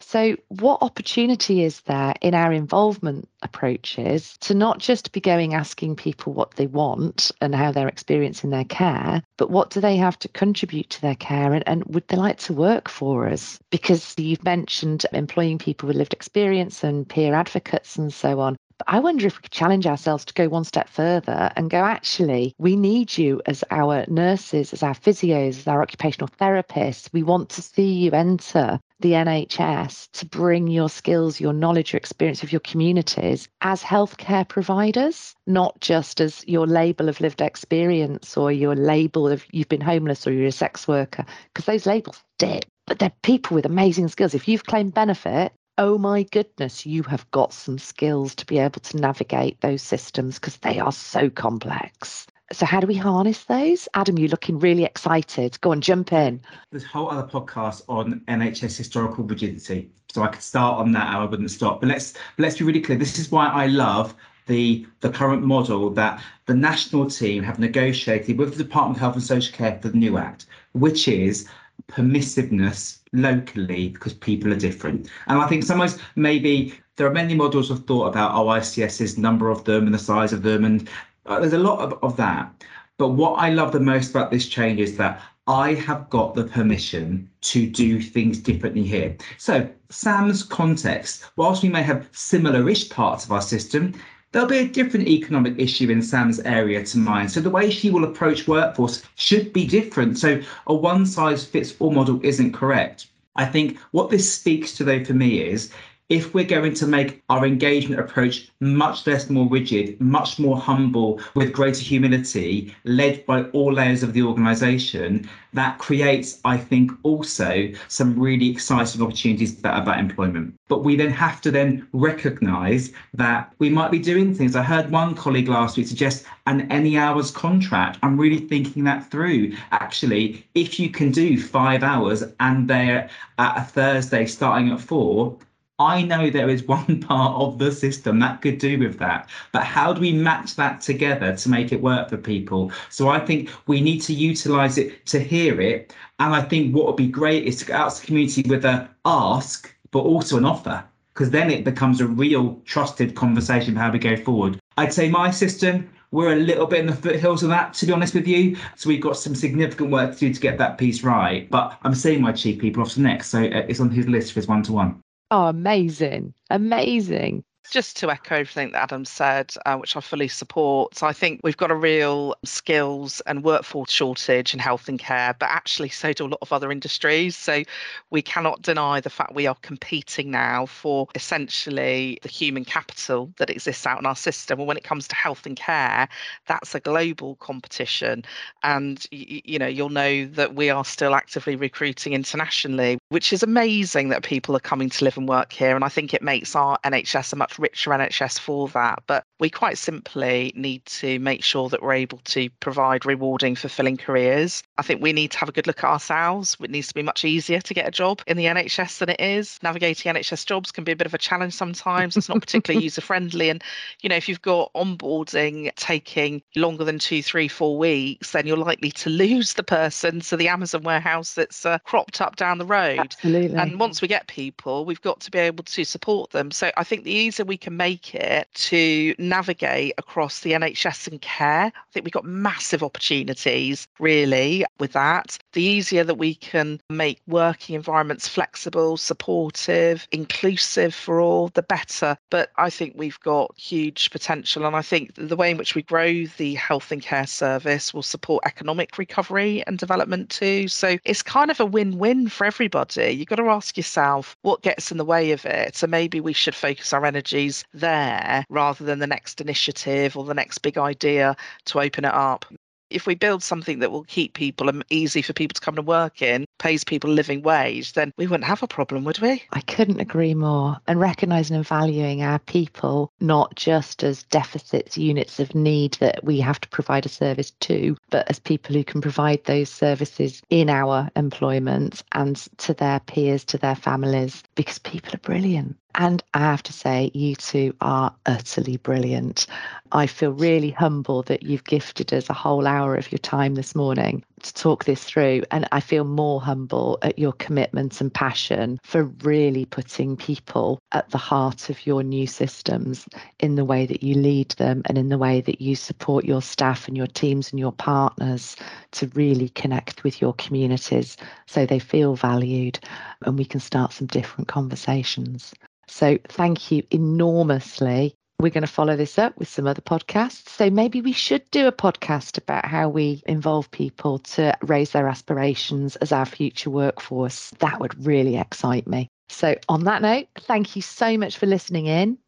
So, 0.00 0.36
what 0.48 0.82
opportunity 0.82 1.62
is 1.62 1.80
there 1.82 2.14
in 2.20 2.34
our 2.34 2.52
involvement 2.52 3.28
approaches 3.42 4.36
to 4.40 4.54
not 4.54 4.78
just 4.78 5.12
be 5.12 5.20
going 5.20 5.54
asking 5.54 5.96
people 5.96 6.32
what 6.32 6.52
they 6.52 6.66
want 6.66 7.30
and 7.40 7.54
how 7.54 7.72
they're 7.72 7.88
experiencing 7.88 8.50
their 8.50 8.64
care, 8.64 9.22
but 9.36 9.50
what 9.50 9.70
do 9.70 9.80
they 9.80 9.96
have 9.96 10.18
to 10.20 10.28
contribute 10.28 10.90
to 10.90 11.00
their 11.00 11.14
care 11.14 11.54
and, 11.54 11.64
and 11.66 11.84
would 11.86 12.06
they 12.08 12.16
like 12.16 12.38
to 12.40 12.52
work 12.52 12.88
for 12.88 13.28
us? 13.28 13.58
Because 13.70 14.14
you've 14.18 14.44
mentioned 14.44 15.06
employing 15.12 15.58
people 15.58 15.86
with 15.86 15.96
lived 15.96 16.12
experience 16.12 16.84
and 16.84 17.08
peer 17.08 17.34
advocates 17.34 17.96
and 17.96 18.12
so 18.12 18.40
on. 18.40 18.56
But 18.78 18.88
I 18.88 19.00
wonder 19.00 19.26
if 19.26 19.36
we 19.36 19.42
could 19.42 19.50
challenge 19.50 19.86
ourselves 19.86 20.24
to 20.26 20.34
go 20.34 20.48
one 20.48 20.64
step 20.64 20.88
further 20.88 21.50
and 21.56 21.70
go, 21.70 21.78
actually, 21.78 22.54
we 22.58 22.76
need 22.76 23.16
you 23.16 23.40
as 23.46 23.64
our 23.70 24.04
nurses, 24.08 24.72
as 24.72 24.82
our 24.82 24.94
physios, 24.94 25.58
as 25.58 25.66
our 25.66 25.82
occupational 25.82 26.28
therapists. 26.28 27.08
We 27.12 27.22
want 27.22 27.48
to 27.50 27.62
see 27.62 27.92
you 27.92 28.10
enter 28.10 28.78
the 29.00 29.12
NHS 29.12 30.10
to 30.12 30.26
bring 30.26 30.66
your 30.68 30.88
skills, 30.88 31.40
your 31.40 31.52
knowledge, 31.52 31.92
your 31.92 31.98
experience 31.98 32.42
of 32.42 32.52
your 32.52 32.60
communities 32.60 33.48
as 33.62 33.82
healthcare 33.82 34.46
providers, 34.46 35.34
not 35.46 35.80
just 35.80 36.20
as 36.20 36.44
your 36.46 36.66
label 36.66 37.08
of 37.08 37.20
lived 37.20 37.40
experience 37.40 38.36
or 38.36 38.52
your 38.52 38.74
label 38.74 39.28
of 39.28 39.44
you've 39.52 39.68
been 39.68 39.80
homeless 39.80 40.26
or 40.26 40.32
you're 40.32 40.46
a 40.46 40.52
sex 40.52 40.86
worker, 40.86 41.24
because 41.52 41.64
those 41.64 41.86
labels 41.86 42.22
dip. 42.38 42.64
But 42.86 43.00
they're 43.00 43.12
people 43.22 43.56
with 43.56 43.66
amazing 43.66 44.08
skills. 44.08 44.34
If 44.34 44.46
you've 44.46 44.64
claimed 44.64 44.94
benefit, 44.94 45.52
oh 45.78 45.98
my 45.98 46.22
goodness, 46.24 46.86
you 46.86 47.02
have 47.04 47.30
got 47.30 47.52
some 47.52 47.78
skills 47.78 48.34
to 48.36 48.46
be 48.46 48.58
able 48.58 48.80
to 48.80 48.96
navigate 48.96 49.60
those 49.60 49.82
systems 49.82 50.38
because 50.38 50.56
they 50.58 50.78
are 50.78 50.92
so 50.92 51.28
complex. 51.28 52.26
So, 52.52 52.64
how 52.64 52.80
do 52.80 52.86
we 52.86 52.94
harness 52.94 53.44
those? 53.44 53.88
Adam, 53.94 54.18
you're 54.18 54.28
looking 54.28 54.58
really 54.58 54.84
excited. 54.84 55.60
Go 55.60 55.72
on, 55.72 55.80
jump 55.80 56.12
in. 56.12 56.40
There's 56.70 56.84
a 56.84 56.88
whole 56.88 57.10
other 57.10 57.26
podcast 57.26 57.82
on 57.88 58.20
NHS 58.28 58.76
historical 58.76 59.24
rigidity. 59.24 59.90
So 60.12 60.22
I 60.22 60.28
could 60.28 60.42
start 60.42 60.78
on 60.78 60.92
that 60.92 61.14
I 61.14 61.24
wouldn't 61.24 61.50
stop. 61.50 61.80
But 61.80 61.88
let's 61.88 62.14
let's 62.38 62.56
be 62.56 62.64
really 62.64 62.80
clear. 62.80 62.96
This 62.98 63.18
is 63.18 63.30
why 63.30 63.48
I 63.48 63.66
love 63.66 64.14
the 64.46 64.86
the 65.00 65.10
current 65.10 65.42
model 65.42 65.90
that 65.90 66.22
the 66.46 66.54
national 66.54 67.10
team 67.10 67.42
have 67.42 67.58
negotiated 67.58 68.38
with 68.38 68.56
the 68.56 68.62
Department 68.62 68.96
of 68.96 69.00
Health 69.00 69.14
and 69.14 69.22
Social 69.22 69.54
Care 69.54 69.78
for 69.82 69.88
the 69.88 69.98
new 69.98 70.16
Act, 70.16 70.46
which 70.72 71.08
is 71.08 71.48
permissiveness 71.88 73.00
locally 73.16 73.88
because 73.88 74.14
people 74.14 74.52
are 74.52 74.58
different. 74.58 75.08
And 75.26 75.38
I 75.38 75.46
think 75.46 75.64
sometimes 75.64 75.98
maybe 76.14 76.74
there 76.96 77.06
are 77.06 77.12
many 77.12 77.34
models 77.34 77.70
of 77.70 77.86
thought 77.86 78.08
about 78.08 78.34
OICS's 78.34 79.18
number 79.18 79.50
of 79.50 79.64
them 79.64 79.84
and 79.86 79.94
the 79.94 79.98
size 79.98 80.32
of 80.32 80.42
them, 80.42 80.64
and 80.64 80.88
uh, 81.26 81.40
there's 81.40 81.52
a 81.52 81.58
lot 81.58 81.80
of, 81.80 81.98
of 82.02 82.16
that. 82.16 82.64
But 82.98 83.08
what 83.08 83.34
I 83.34 83.50
love 83.50 83.72
the 83.72 83.80
most 83.80 84.10
about 84.10 84.30
this 84.30 84.48
change 84.48 84.80
is 84.80 84.96
that 84.96 85.20
I 85.46 85.74
have 85.74 86.08
got 86.10 86.34
the 86.34 86.44
permission 86.44 87.30
to 87.42 87.68
do 87.68 88.00
things 88.00 88.38
differently 88.38 88.82
here. 88.82 89.16
So, 89.38 89.68
Sam's 89.90 90.42
context, 90.42 91.30
whilst 91.36 91.62
we 91.62 91.68
may 91.68 91.82
have 91.82 92.08
similar 92.12 92.68
ish 92.68 92.88
parts 92.88 93.24
of 93.24 93.32
our 93.32 93.42
system, 93.42 93.94
there'll 94.36 94.46
be 94.46 94.58
a 94.58 94.68
different 94.68 95.08
economic 95.08 95.58
issue 95.58 95.88
in 95.88 96.02
Sam's 96.02 96.40
area 96.40 96.84
to 96.84 96.98
mine. 96.98 97.26
So 97.26 97.40
the 97.40 97.48
way 97.48 97.70
she 97.70 97.88
will 97.88 98.04
approach 98.04 98.46
workforce 98.46 99.02
should 99.14 99.50
be 99.50 99.66
different. 99.66 100.18
So 100.18 100.42
a 100.66 100.74
one 100.74 101.06
size 101.06 101.46
fits 101.46 101.74
all 101.78 101.90
model 101.90 102.20
isn't 102.22 102.52
correct. 102.52 103.06
I 103.36 103.46
think 103.46 103.78
what 103.92 104.10
this 104.10 104.30
speaks 104.30 104.76
to, 104.76 104.84
though, 104.84 105.02
for 105.02 105.14
me 105.14 105.40
is 105.40 105.72
if 106.08 106.34
we're 106.34 106.44
going 106.44 106.72
to 106.72 106.86
make 106.86 107.22
our 107.28 107.44
engagement 107.44 108.00
approach 108.00 108.48
much 108.60 109.06
less 109.06 109.28
more 109.28 109.48
rigid, 109.48 110.00
much 110.00 110.38
more 110.38 110.56
humble, 110.56 111.20
with 111.34 111.52
greater 111.52 111.82
humility, 111.82 112.74
led 112.84 113.26
by 113.26 113.42
all 113.50 113.72
layers 113.72 114.04
of 114.04 114.12
the 114.12 114.22
organisation, 114.22 115.28
that 115.52 115.78
creates, 115.78 116.38
I 116.44 116.58
think, 116.58 116.92
also 117.02 117.68
some 117.88 118.18
really 118.18 118.50
exciting 118.50 119.02
opportunities 119.02 119.58
about 119.58 119.98
employment. 119.98 120.54
But 120.68 120.84
we 120.84 120.94
then 120.94 121.10
have 121.10 121.40
to 121.40 121.50
then 121.50 121.88
recognise 121.92 122.92
that 123.14 123.52
we 123.58 123.68
might 123.68 123.90
be 123.90 123.98
doing 123.98 124.32
things. 124.32 124.54
I 124.54 124.62
heard 124.62 124.90
one 124.90 125.14
colleague 125.14 125.48
last 125.48 125.76
week 125.76 125.88
suggest 125.88 126.24
an 126.46 126.70
any 126.70 126.96
hours 126.96 127.32
contract. 127.32 127.98
I'm 128.02 128.16
really 128.16 128.38
thinking 128.46 128.84
that 128.84 129.10
through. 129.10 129.54
Actually, 129.72 130.46
if 130.54 130.78
you 130.78 130.88
can 130.90 131.10
do 131.10 131.40
five 131.40 131.82
hours 131.82 132.22
and 132.38 132.68
they're 132.68 133.10
at 133.38 133.58
a 133.58 133.62
Thursday 133.62 134.26
starting 134.26 134.70
at 134.70 134.80
four, 134.80 135.36
I 135.78 136.02
know 136.02 136.30
there 136.30 136.48
is 136.48 136.62
one 136.66 137.00
part 137.00 137.34
of 137.40 137.58
the 137.58 137.70
system 137.70 138.18
that 138.20 138.40
could 138.40 138.58
do 138.58 138.78
with 138.78 138.98
that, 138.98 139.28
but 139.52 139.64
how 139.64 139.92
do 139.92 140.00
we 140.00 140.12
match 140.12 140.56
that 140.56 140.80
together 140.80 141.36
to 141.36 141.48
make 141.48 141.72
it 141.72 141.82
work 141.82 142.08
for 142.08 142.16
people? 142.16 142.72
So 142.88 143.08
I 143.08 143.20
think 143.20 143.50
we 143.66 143.80
need 143.80 144.00
to 144.02 144.14
utilize 144.14 144.78
it 144.78 145.04
to 145.06 145.20
hear 145.20 145.60
it. 145.60 145.94
And 146.18 146.34
I 146.34 146.42
think 146.42 146.74
what 146.74 146.86
would 146.86 146.96
be 146.96 147.08
great 147.08 147.44
is 147.44 147.56
to 147.56 147.66
get 147.66 147.76
out 147.76 147.92
to 147.92 148.00
the 148.00 148.06
community 148.06 148.42
with 148.48 148.64
a 148.64 148.88
ask, 149.04 149.74
but 149.90 150.00
also 150.00 150.38
an 150.38 150.46
offer, 150.46 150.82
because 151.12 151.30
then 151.30 151.50
it 151.50 151.64
becomes 151.64 152.00
a 152.00 152.06
real 152.06 152.60
trusted 152.64 153.14
conversation 153.14 153.76
of 153.76 153.82
how 153.82 153.92
we 153.92 153.98
go 153.98 154.16
forward. 154.16 154.58
I'd 154.78 154.94
say 154.94 155.10
my 155.10 155.30
system, 155.30 155.90
we're 156.10 156.32
a 156.32 156.36
little 156.36 156.66
bit 156.66 156.80
in 156.80 156.86
the 156.86 156.94
foothills 156.94 157.42
of 157.42 157.50
that, 157.50 157.74
to 157.74 157.86
be 157.86 157.92
honest 157.92 158.14
with 158.14 158.26
you. 158.26 158.56
So 158.76 158.88
we've 158.88 159.02
got 159.02 159.18
some 159.18 159.34
significant 159.34 159.90
work 159.90 160.14
to 160.14 160.18
do 160.18 160.32
to 160.32 160.40
get 160.40 160.56
that 160.56 160.78
piece 160.78 161.02
right. 161.02 161.50
But 161.50 161.78
I'm 161.82 161.94
seeing 161.94 162.22
my 162.22 162.32
chief 162.32 162.60
people 162.60 162.80
off 162.80 162.86
officer 162.86 163.00
next, 163.00 163.28
so 163.28 163.40
uh, 163.40 163.66
it's 163.68 163.80
on 163.80 163.90
his 163.90 164.08
list 164.08 164.32
for 164.32 164.40
his 164.40 164.48
one 164.48 164.62
to 164.64 164.72
one. 164.72 165.02
Oh, 165.30 165.46
amazing. 165.46 166.34
Amazing 166.50 167.44
just 167.70 167.96
to 167.98 168.10
echo 168.10 168.36
everything 168.36 168.72
that 168.72 168.82
Adam 168.82 169.04
said, 169.04 169.54
uh, 169.66 169.76
which 169.76 169.96
I 169.96 170.00
fully 170.00 170.28
support, 170.28 171.02
I 171.02 171.12
think 171.12 171.40
we've 171.42 171.56
got 171.56 171.70
a 171.70 171.74
real 171.74 172.34
skills 172.44 173.20
and 173.26 173.42
workforce 173.44 173.90
shortage 173.90 174.54
in 174.54 174.60
health 174.60 174.88
and 174.88 174.98
care, 174.98 175.34
but 175.38 175.48
actually 175.50 175.88
so 175.88 176.12
do 176.12 176.26
a 176.26 176.28
lot 176.28 176.38
of 176.42 176.52
other 176.52 176.70
industries. 176.70 177.36
So 177.36 177.62
we 178.10 178.22
cannot 178.22 178.62
deny 178.62 179.00
the 179.00 179.10
fact 179.10 179.34
we 179.34 179.46
are 179.46 179.56
competing 179.62 180.30
now 180.30 180.66
for 180.66 181.08
essentially 181.14 182.18
the 182.22 182.28
human 182.28 182.64
capital 182.64 183.32
that 183.38 183.50
exists 183.50 183.86
out 183.86 183.98
in 183.98 184.06
our 184.06 184.16
system. 184.16 184.58
And 184.58 184.68
when 184.68 184.76
it 184.76 184.84
comes 184.84 185.08
to 185.08 185.14
health 185.14 185.46
and 185.46 185.56
care, 185.56 186.08
that's 186.46 186.74
a 186.74 186.80
global 186.80 187.36
competition. 187.36 188.24
And 188.62 189.04
you, 189.10 189.40
you 189.44 189.58
know, 189.58 189.66
you'll 189.66 189.88
know 189.88 190.26
that 190.26 190.54
we 190.54 190.70
are 190.70 190.84
still 190.84 191.14
actively 191.14 191.56
recruiting 191.56 192.12
internationally, 192.12 192.98
which 193.08 193.32
is 193.32 193.42
amazing 193.42 194.08
that 194.10 194.22
people 194.22 194.56
are 194.56 194.60
coming 194.60 194.90
to 194.90 195.04
live 195.04 195.16
and 195.16 195.28
work 195.28 195.52
here. 195.52 195.74
And 195.74 195.84
I 195.84 195.88
think 195.88 196.14
it 196.14 196.22
makes 196.22 196.54
our 196.54 196.78
NHS 196.84 197.32
a 197.32 197.36
much 197.36 197.55
richer 197.58 197.90
NHS 197.90 198.38
for 198.38 198.68
that. 198.68 199.02
But 199.06 199.24
we 199.38 199.50
quite 199.50 199.76
simply 199.76 200.52
need 200.56 200.84
to 200.86 201.18
make 201.18 201.44
sure 201.44 201.68
that 201.68 201.82
we're 201.82 201.92
able 201.92 202.18
to 202.24 202.48
provide 202.60 203.04
rewarding, 203.04 203.54
fulfilling 203.54 203.96
careers. 203.96 204.62
I 204.78 204.82
think 204.82 205.02
we 205.02 205.12
need 205.12 205.30
to 205.32 205.38
have 205.38 205.48
a 205.48 205.52
good 205.52 205.66
look 205.66 205.84
at 205.84 205.90
ourselves. 205.90 206.56
It 206.60 206.70
needs 206.70 206.88
to 206.88 206.94
be 206.94 207.02
much 207.02 207.24
easier 207.24 207.60
to 207.60 207.74
get 207.74 207.86
a 207.86 207.90
job 207.90 208.22
in 208.26 208.36
the 208.36 208.46
NHS 208.46 208.98
than 208.98 209.10
it 209.10 209.20
is. 209.20 209.58
Navigating 209.62 210.12
NHS 210.14 210.46
jobs 210.46 210.72
can 210.72 210.84
be 210.84 210.92
a 210.92 210.96
bit 210.96 211.06
of 211.06 211.12
a 211.12 211.18
challenge 211.18 211.52
sometimes. 211.52 212.16
It's 212.16 212.28
not 212.28 212.40
particularly 212.40 212.84
user 212.84 213.02
friendly. 213.02 213.50
And, 213.50 213.62
you 214.00 214.08
know, 214.08 214.16
if 214.16 214.28
you've 214.28 214.42
got 214.42 214.72
onboarding 214.74 215.74
taking 215.76 216.42
longer 216.54 216.84
than 216.84 216.98
two, 216.98 217.22
three, 217.22 217.48
four 217.48 217.76
weeks, 217.76 218.32
then 218.32 218.46
you're 218.46 218.56
likely 218.56 218.90
to 218.92 219.10
lose 219.16 219.54
the 219.54 219.62
person 219.62 220.20
to 220.20 220.36
the 220.36 220.48
Amazon 220.48 220.82
warehouse 220.82 221.34
that's 221.34 221.66
uh, 221.66 221.78
cropped 221.80 222.22
up 222.22 222.36
down 222.36 222.56
the 222.56 222.66
road. 222.66 222.98
Absolutely. 223.00 223.56
And 223.56 223.78
once 223.78 224.00
we 224.00 224.08
get 224.08 224.28
people, 224.28 224.86
we've 224.86 225.02
got 225.02 225.20
to 225.20 225.30
be 225.30 225.38
able 225.38 225.64
to 225.64 225.84
support 225.84 226.30
them. 226.30 226.50
So 226.50 226.70
I 226.78 226.84
think 226.84 227.04
the 227.04 227.12
easier 227.12 227.44
we 227.44 227.58
can 227.58 227.76
make 227.76 228.14
it 228.14 228.48
to 228.54 229.14
navigate 229.28 229.94
across 229.98 230.40
the 230.40 230.52
NHS 230.52 231.08
and 231.08 231.20
care. 231.20 231.66
I 231.66 231.92
think 231.92 232.04
we've 232.04 232.12
got 232.12 232.24
massive 232.24 232.82
opportunities 232.82 233.86
really 233.98 234.64
with 234.78 234.92
that. 234.92 235.38
The 235.52 235.62
easier 235.62 236.04
that 236.04 236.16
we 236.16 236.34
can 236.34 236.80
make 236.90 237.20
working 237.26 237.74
environments 237.74 238.28
flexible, 238.28 238.96
supportive, 238.96 240.06
inclusive 240.12 240.94
for 240.94 241.20
all, 241.20 241.48
the 241.48 241.62
better. 241.62 242.16
But 242.30 242.50
I 242.56 242.70
think 242.70 242.94
we've 242.96 243.20
got 243.20 243.56
huge 243.56 244.10
potential. 244.10 244.66
And 244.66 244.76
I 244.76 244.82
think 244.82 245.14
the 245.14 245.36
way 245.36 245.50
in 245.50 245.56
which 245.56 245.74
we 245.74 245.82
grow 245.82 246.24
the 246.36 246.54
health 246.54 246.92
and 246.92 247.02
care 247.02 247.26
service 247.26 247.92
will 247.92 248.02
support 248.02 248.44
economic 248.46 248.98
recovery 248.98 249.62
and 249.66 249.78
development 249.78 250.30
too. 250.30 250.68
So 250.68 250.98
it's 251.04 251.22
kind 251.22 251.50
of 251.50 251.60
a 251.60 251.66
win 251.66 251.98
win 251.98 252.28
for 252.28 252.44
everybody. 252.44 253.12
You've 253.12 253.28
got 253.28 253.36
to 253.36 253.48
ask 253.48 253.76
yourself 253.76 254.36
what 254.42 254.62
gets 254.62 254.90
in 254.90 254.98
the 254.98 255.04
way 255.04 255.32
of 255.32 255.44
it. 255.44 255.76
So 255.76 255.86
maybe 255.86 256.20
we 256.20 256.32
should 256.32 256.54
focus 256.54 256.92
our 256.92 257.04
energies 257.04 257.64
there 257.72 258.44
rather 258.48 258.84
than 258.84 258.98
the 258.98 259.06
next 259.16 259.40
initiative 259.40 260.16
or 260.16 260.24
the 260.24 260.34
next 260.42 260.58
big 260.58 260.76
idea 260.76 261.34
to 261.64 261.80
open 261.80 262.04
it 262.04 262.14
up 262.14 262.44
if 262.90 263.06
we 263.06 263.14
build 263.14 263.42
something 263.42 263.80
that 263.80 263.90
will 263.90 264.04
keep 264.04 264.34
people 264.34 264.68
and 264.68 264.84
easy 264.90 265.22
for 265.22 265.32
people 265.32 265.54
to 265.54 265.60
come 265.60 265.74
to 265.74 265.82
work 265.82 266.22
in, 266.22 266.46
pays 266.58 266.84
people 266.84 267.10
a 267.10 267.12
living 267.12 267.42
wage, 267.42 267.92
then 267.94 268.12
we 268.16 268.26
wouldn't 268.26 268.44
have 268.44 268.62
a 268.62 268.68
problem, 268.68 269.04
would 269.04 269.18
we? 269.18 269.42
I 269.52 269.60
couldn't 269.60 270.00
agree 270.00 270.34
more. 270.34 270.76
And 270.86 271.00
recognizing 271.00 271.56
and 271.56 271.66
valuing 271.66 272.22
our 272.22 272.38
people, 272.38 273.12
not 273.20 273.54
just 273.56 274.04
as 274.04 274.22
deficits, 274.24 274.96
units 274.96 275.40
of 275.40 275.54
need 275.54 275.94
that 275.94 276.22
we 276.22 276.40
have 276.40 276.60
to 276.60 276.68
provide 276.68 277.06
a 277.06 277.10
service 277.10 277.50
to, 277.60 277.96
but 278.10 278.28
as 278.30 278.38
people 278.38 278.74
who 278.74 278.84
can 278.84 279.00
provide 279.00 279.44
those 279.44 279.68
services 279.68 280.42
in 280.50 280.70
our 280.70 281.10
employment 281.16 282.02
and 282.12 282.36
to 282.58 282.74
their 282.74 283.00
peers, 283.00 283.44
to 283.46 283.58
their 283.58 283.76
families, 283.76 284.42
because 284.54 284.78
people 284.78 285.14
are 285.14 285.18
brilliant. 285.18 285.76
And 285.98 286.22
I 286.34 286.40
have 286.40 286.62
to 286.64 286.74
say, 286.74 287.10
you 287.14 287.34
two 287.36 287.74
are 287.80 288.14
utterly 288.26 288.76
brilliant. 288.76 289.46
I 289.92 290.06
feel 290.06 290.30
really 290.30 290.70
humble 290.70 291.22
that 291.22 291.42
you've 291.42 291.64
gifted 291.64 292.12
us 292.12 292.28
a 292.28 292.34
whole 292.34 292.66
hour 292.66 292.96
of 292.96 293.10
your 293.10 293.18
time 293.18 293.54
this 293.54 293.74
morning 293.74 294.22
to 294.42 294.52
talk 294.52 294.84
this 294.84 295.04
through. 295.04 295.44
And 295.50 295.66
I 295.72 295.80
feel 295.80 296.04
more 296.04 296.38
humble 296.42 296.98
at 297.00 297.18
your 297.18 297.32
commitment 297.32 297.98
and 298.02 298.12
passion 298.12 298.78
for 298.82 299.04
really 299.04 299.64
putting 299.64 300.18
people 300.18 300.80
at 300.92 301.08
the 301.08 301.18
heart 301.18 301.70
of 301.70 301.86
your 301.86 302.02
new 302.02 302.26
systems 302.26 303.06
in 303.40 303.54
the 303.54 303.64
way 303.64 303.86
that 303.86 304.02
you 304.02 304.16
lead 304.16 304.50
them 304.50 304.82
and 304.84 304.98
in 304.98 305.08
the 305.08 305.16
way 305.16 305.40
that 305.40 305.62
you 305.62 305.74
support 305.74 306.26
your 306.26 306.42
staff 306.42 306.88
and 306.88 306.96
your 306.98 307.06
teams 307.06 307.50
and 307.50 307.58
your 307.58 307.72
partners 307.72 308.54
to 308.90 309.10
really 309.14 309.48
connect 309.48 310.04
with 310.04 310.20
your 310.20 310.34
communities 310.34 311.16
so 311.46 311.64
they 311.64 311.78
feel 311.78 312.16
valued 312.16 312.78
and 313.22 313.38
we 313.38 313.46
can 313.46 313.60
start 313.60 313.94
some 313.94 314.08
different 314.08 314.46
conversations. 314.46 315.54
So 315.88 316.18
thank 316.28 316.70
you 316.70 316.82
enormously. 316.90 318.14
We're 318.38 318.50
going 318.50 318.62
to 318.62 318.72
follow 318.72 318.96
this 318.96 319.18
up 319.18 319.38
with 319.38 319.48
some 319.48 319.66
other 319.66 319.80
podcasts. 319.80 320.48
So 320.48 320.68
maybe 320.68 321.00
we 321.00 321.12
should 321.12 321.50
do 321.50 321.66
a 321.66 321.72
podcast 321.72 322.36
about 322.36 322.66
how 322.66 322.88
we 322.88 323.22
involve 323.26 323.70
people 323.70 324.18
to 324.18 324.56
raise 324.62 324.90
their 324.90 325.08
aspirations 325.08 325.96
as 325.96 326.12
our 326.12 326.26
future 326.26 326.68
workforce. 326.70 327.50
That 327.60 327.80
would 327.80 328.06
really 328.06 328.36
excite 328.36 328.86
me. 328.86 329.08
So, 329.28 329.56
on 329.68 329.84
that 329.84 330.02
note, 330.02 330.28
thank 330.40 330.76
you 330.76 330.82
so 330.82 331.18
much 331.18 331.38
for 331.38 331.46
listening 331.46 331.86
in. 331.86 332.18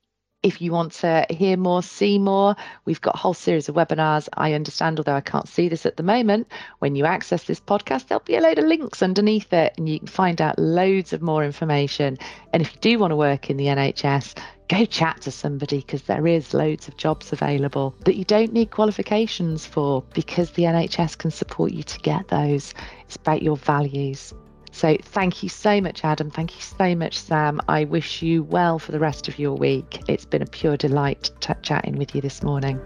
If 0.45 0.63
you 0.63 0.71
want 0.71 0.93
to 0.93 1.27
hear 1.31 1.57
more, 1.57 1.83
see 1.83 2.17
more, 2.17 2.55
we've 2.85 3.01
got 3.01 3.17
a 3.17 3.19
whole 3.19 3.35
series 3.35 3.69
of 3.69 3.75
webinars. 3.75 4.29
I 4.35 4.53
understand, 4.53 5.01
although 5.01 5.17
I 5.17 5.21
can't 5.21 5.49
see 5.49 5.69
this 5.69 5.85
at 5.85 5.97
the 5.97 6.05
moment, 6.05 6.47
when 6.79 6.95
you 6.95 7.07
access 7.07 7.43
this 7.43 7.59
podcast, 7.59 8.07
there'll 8.07 8.23
be 8.23 8.37
a 8.37 8.41
load 8.41 8.57
of 8.61 8.67
links 8.67 9.03
underneath 9.03 9.53
it 9.53 9.75
and 9.77 9.89
you 9.89 9.99
can 9.99 10.07
find 10.07 10.41
out 10.41 10.57
loads 10.57 11.13
of 11.13 11.23
more 11.23 11.45
information. 11.45 12.19
And 12.53 12.63
if 12.63 12.73
you 12.73 12.79
do 12.81 13.01
want 13.01 13.11
to 13.11 13.17
work 13.17 13.51
in 13.51 13.57
the 13.57 13.67
NHS, 13.67 14.39
go 14.69 14.85
chat 14.85 15.23
to 15.23 15.33
somebody 15.33 15.79
because 15.79 16.03
there 16.03 16.25
is 16.25 16.55
loads 16.55 16.87
of 16.87 16.97
jobs 16.97 17.33
available 17.33 17.97
that 18.05 18.15
you 18.15 18.25
don't 18.25 18.53
need 18.53 18.71
qualifications 18.71 19.67
for 19.67 20.05
because 20.15 20.53
the 20.53 20.63
NHS 20.63 21.19
can 21.19 21.33
support 21.33 21.73
you 21.73 21.83
to 21.83 21.99
get 21.99 22.29
those. 22.29 22.75
It's 23.07 23.17
about 23.17 23.43
your 23.43 23.57
values. 23.57 24.33
So 24.79 24.97
thank 25.03 25.43
you 25.43 25.49
so 25.49 25.81
much, 25.81 26.05
Adam. 26.05 26.31
Thank 26.31 26.55
you 26.55 26.63
so 26.63 26.95
much, 26.95 27.19
Sam. 27.19 27.61
I 27.67 27.83
wish 27.83 28.23
you 28.23 28.45
well 28.45 28.79
for 28.79 28.93
the 28.93 29.01
rest 29.01 29.27
of 29.27 29.37
your 29.37 29.57
week. 29.57 30.01
It's 30.07 30.25
been 30.25 30.41
a 30.41 30.47
pure 30.47 30.77
delight 30.77 31.33
t- 31.41 31.53
chatting 31.63 31.97
with 31.97 32.15
you 32.15 32.21
this 32.21 32.45
morning. 32.45 32.81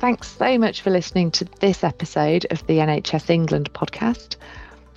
Thanks 0.00 0.28
so 0.28 0.58
much 0.58 0.82
for 0.82 0.90
listening 0.90 1.30
to 1.30 1.46
this 1.60 1.82
episode 1.82 2.46
of 2.50 2.66
the 2.66 2.74
NHS 2.74 3.30
England 3.30 3.72
podcast. 3.72 4.36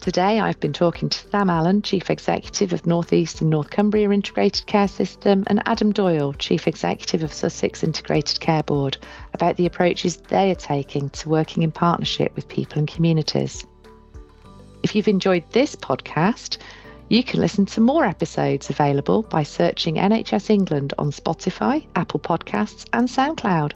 Today, 0.02 0.40
I've 0.40 0.60
been 0.60 0.74
talking 0.74 1.10
to 1.10 1.30
Sam 1.30 1.48
Allen, 1.48 1.84
Chief 1.84 2.10
Executive 2.10 2.74
of 2.74 2.88
North 2.88 3.14
East 3.14 3.40
and 3.40 3.52
North 3.52 3.70
Cumbria 3.70 4.10
Integrated 4.10 4.66
Care 4.66 4.88
System, 4.88 5.44
and 5.46 5.62
Adam 5.68 5.92
Doyle, 5.92 6.34
Chief 6.34 6.68
Executive 6.68 7.22
of 7.22 7.32
Sussex 7.32 7.84
Integrated 7.84 8.40
Care 8.40 8.64
Board, 8.64 8.98
about 9.36 9.58
the 9.58 9.68
approaches 9.68 10.18
they 10.18 10.50
are 10.50 10.56
taking 10.56 11.12
to 11.12 11.30
working 11.30 11.62
in 11.62 11.72
partnership 11.72 12.36
with 12.36 12.48
people 12.48 12.80
and 12.80 12.88
communities. 12.88 13.64
If 14.82 14.96
you've 14.96 15.08
enjoyed 15.08 15.44
this 15.52 15.76
podcast, 15.76 16.58
you 17.10 17.24
can 17.24 17.40
listen 17.40 17.68
to 17.68 17.80
more 17.80 18.04
episodes 18.04 18.72
available 18.72 19.22
by 19.22 19.44
searching 19.44 19.98
NHS 19.98 20.50
England 20.50 20.96
on 20.98 21.12
Spotify, 21.12 21.86
Apple 21.96 22.22
Podcasts, 22.22 22.88
and 22.94 23.08
SoundCloud 23.08 23.74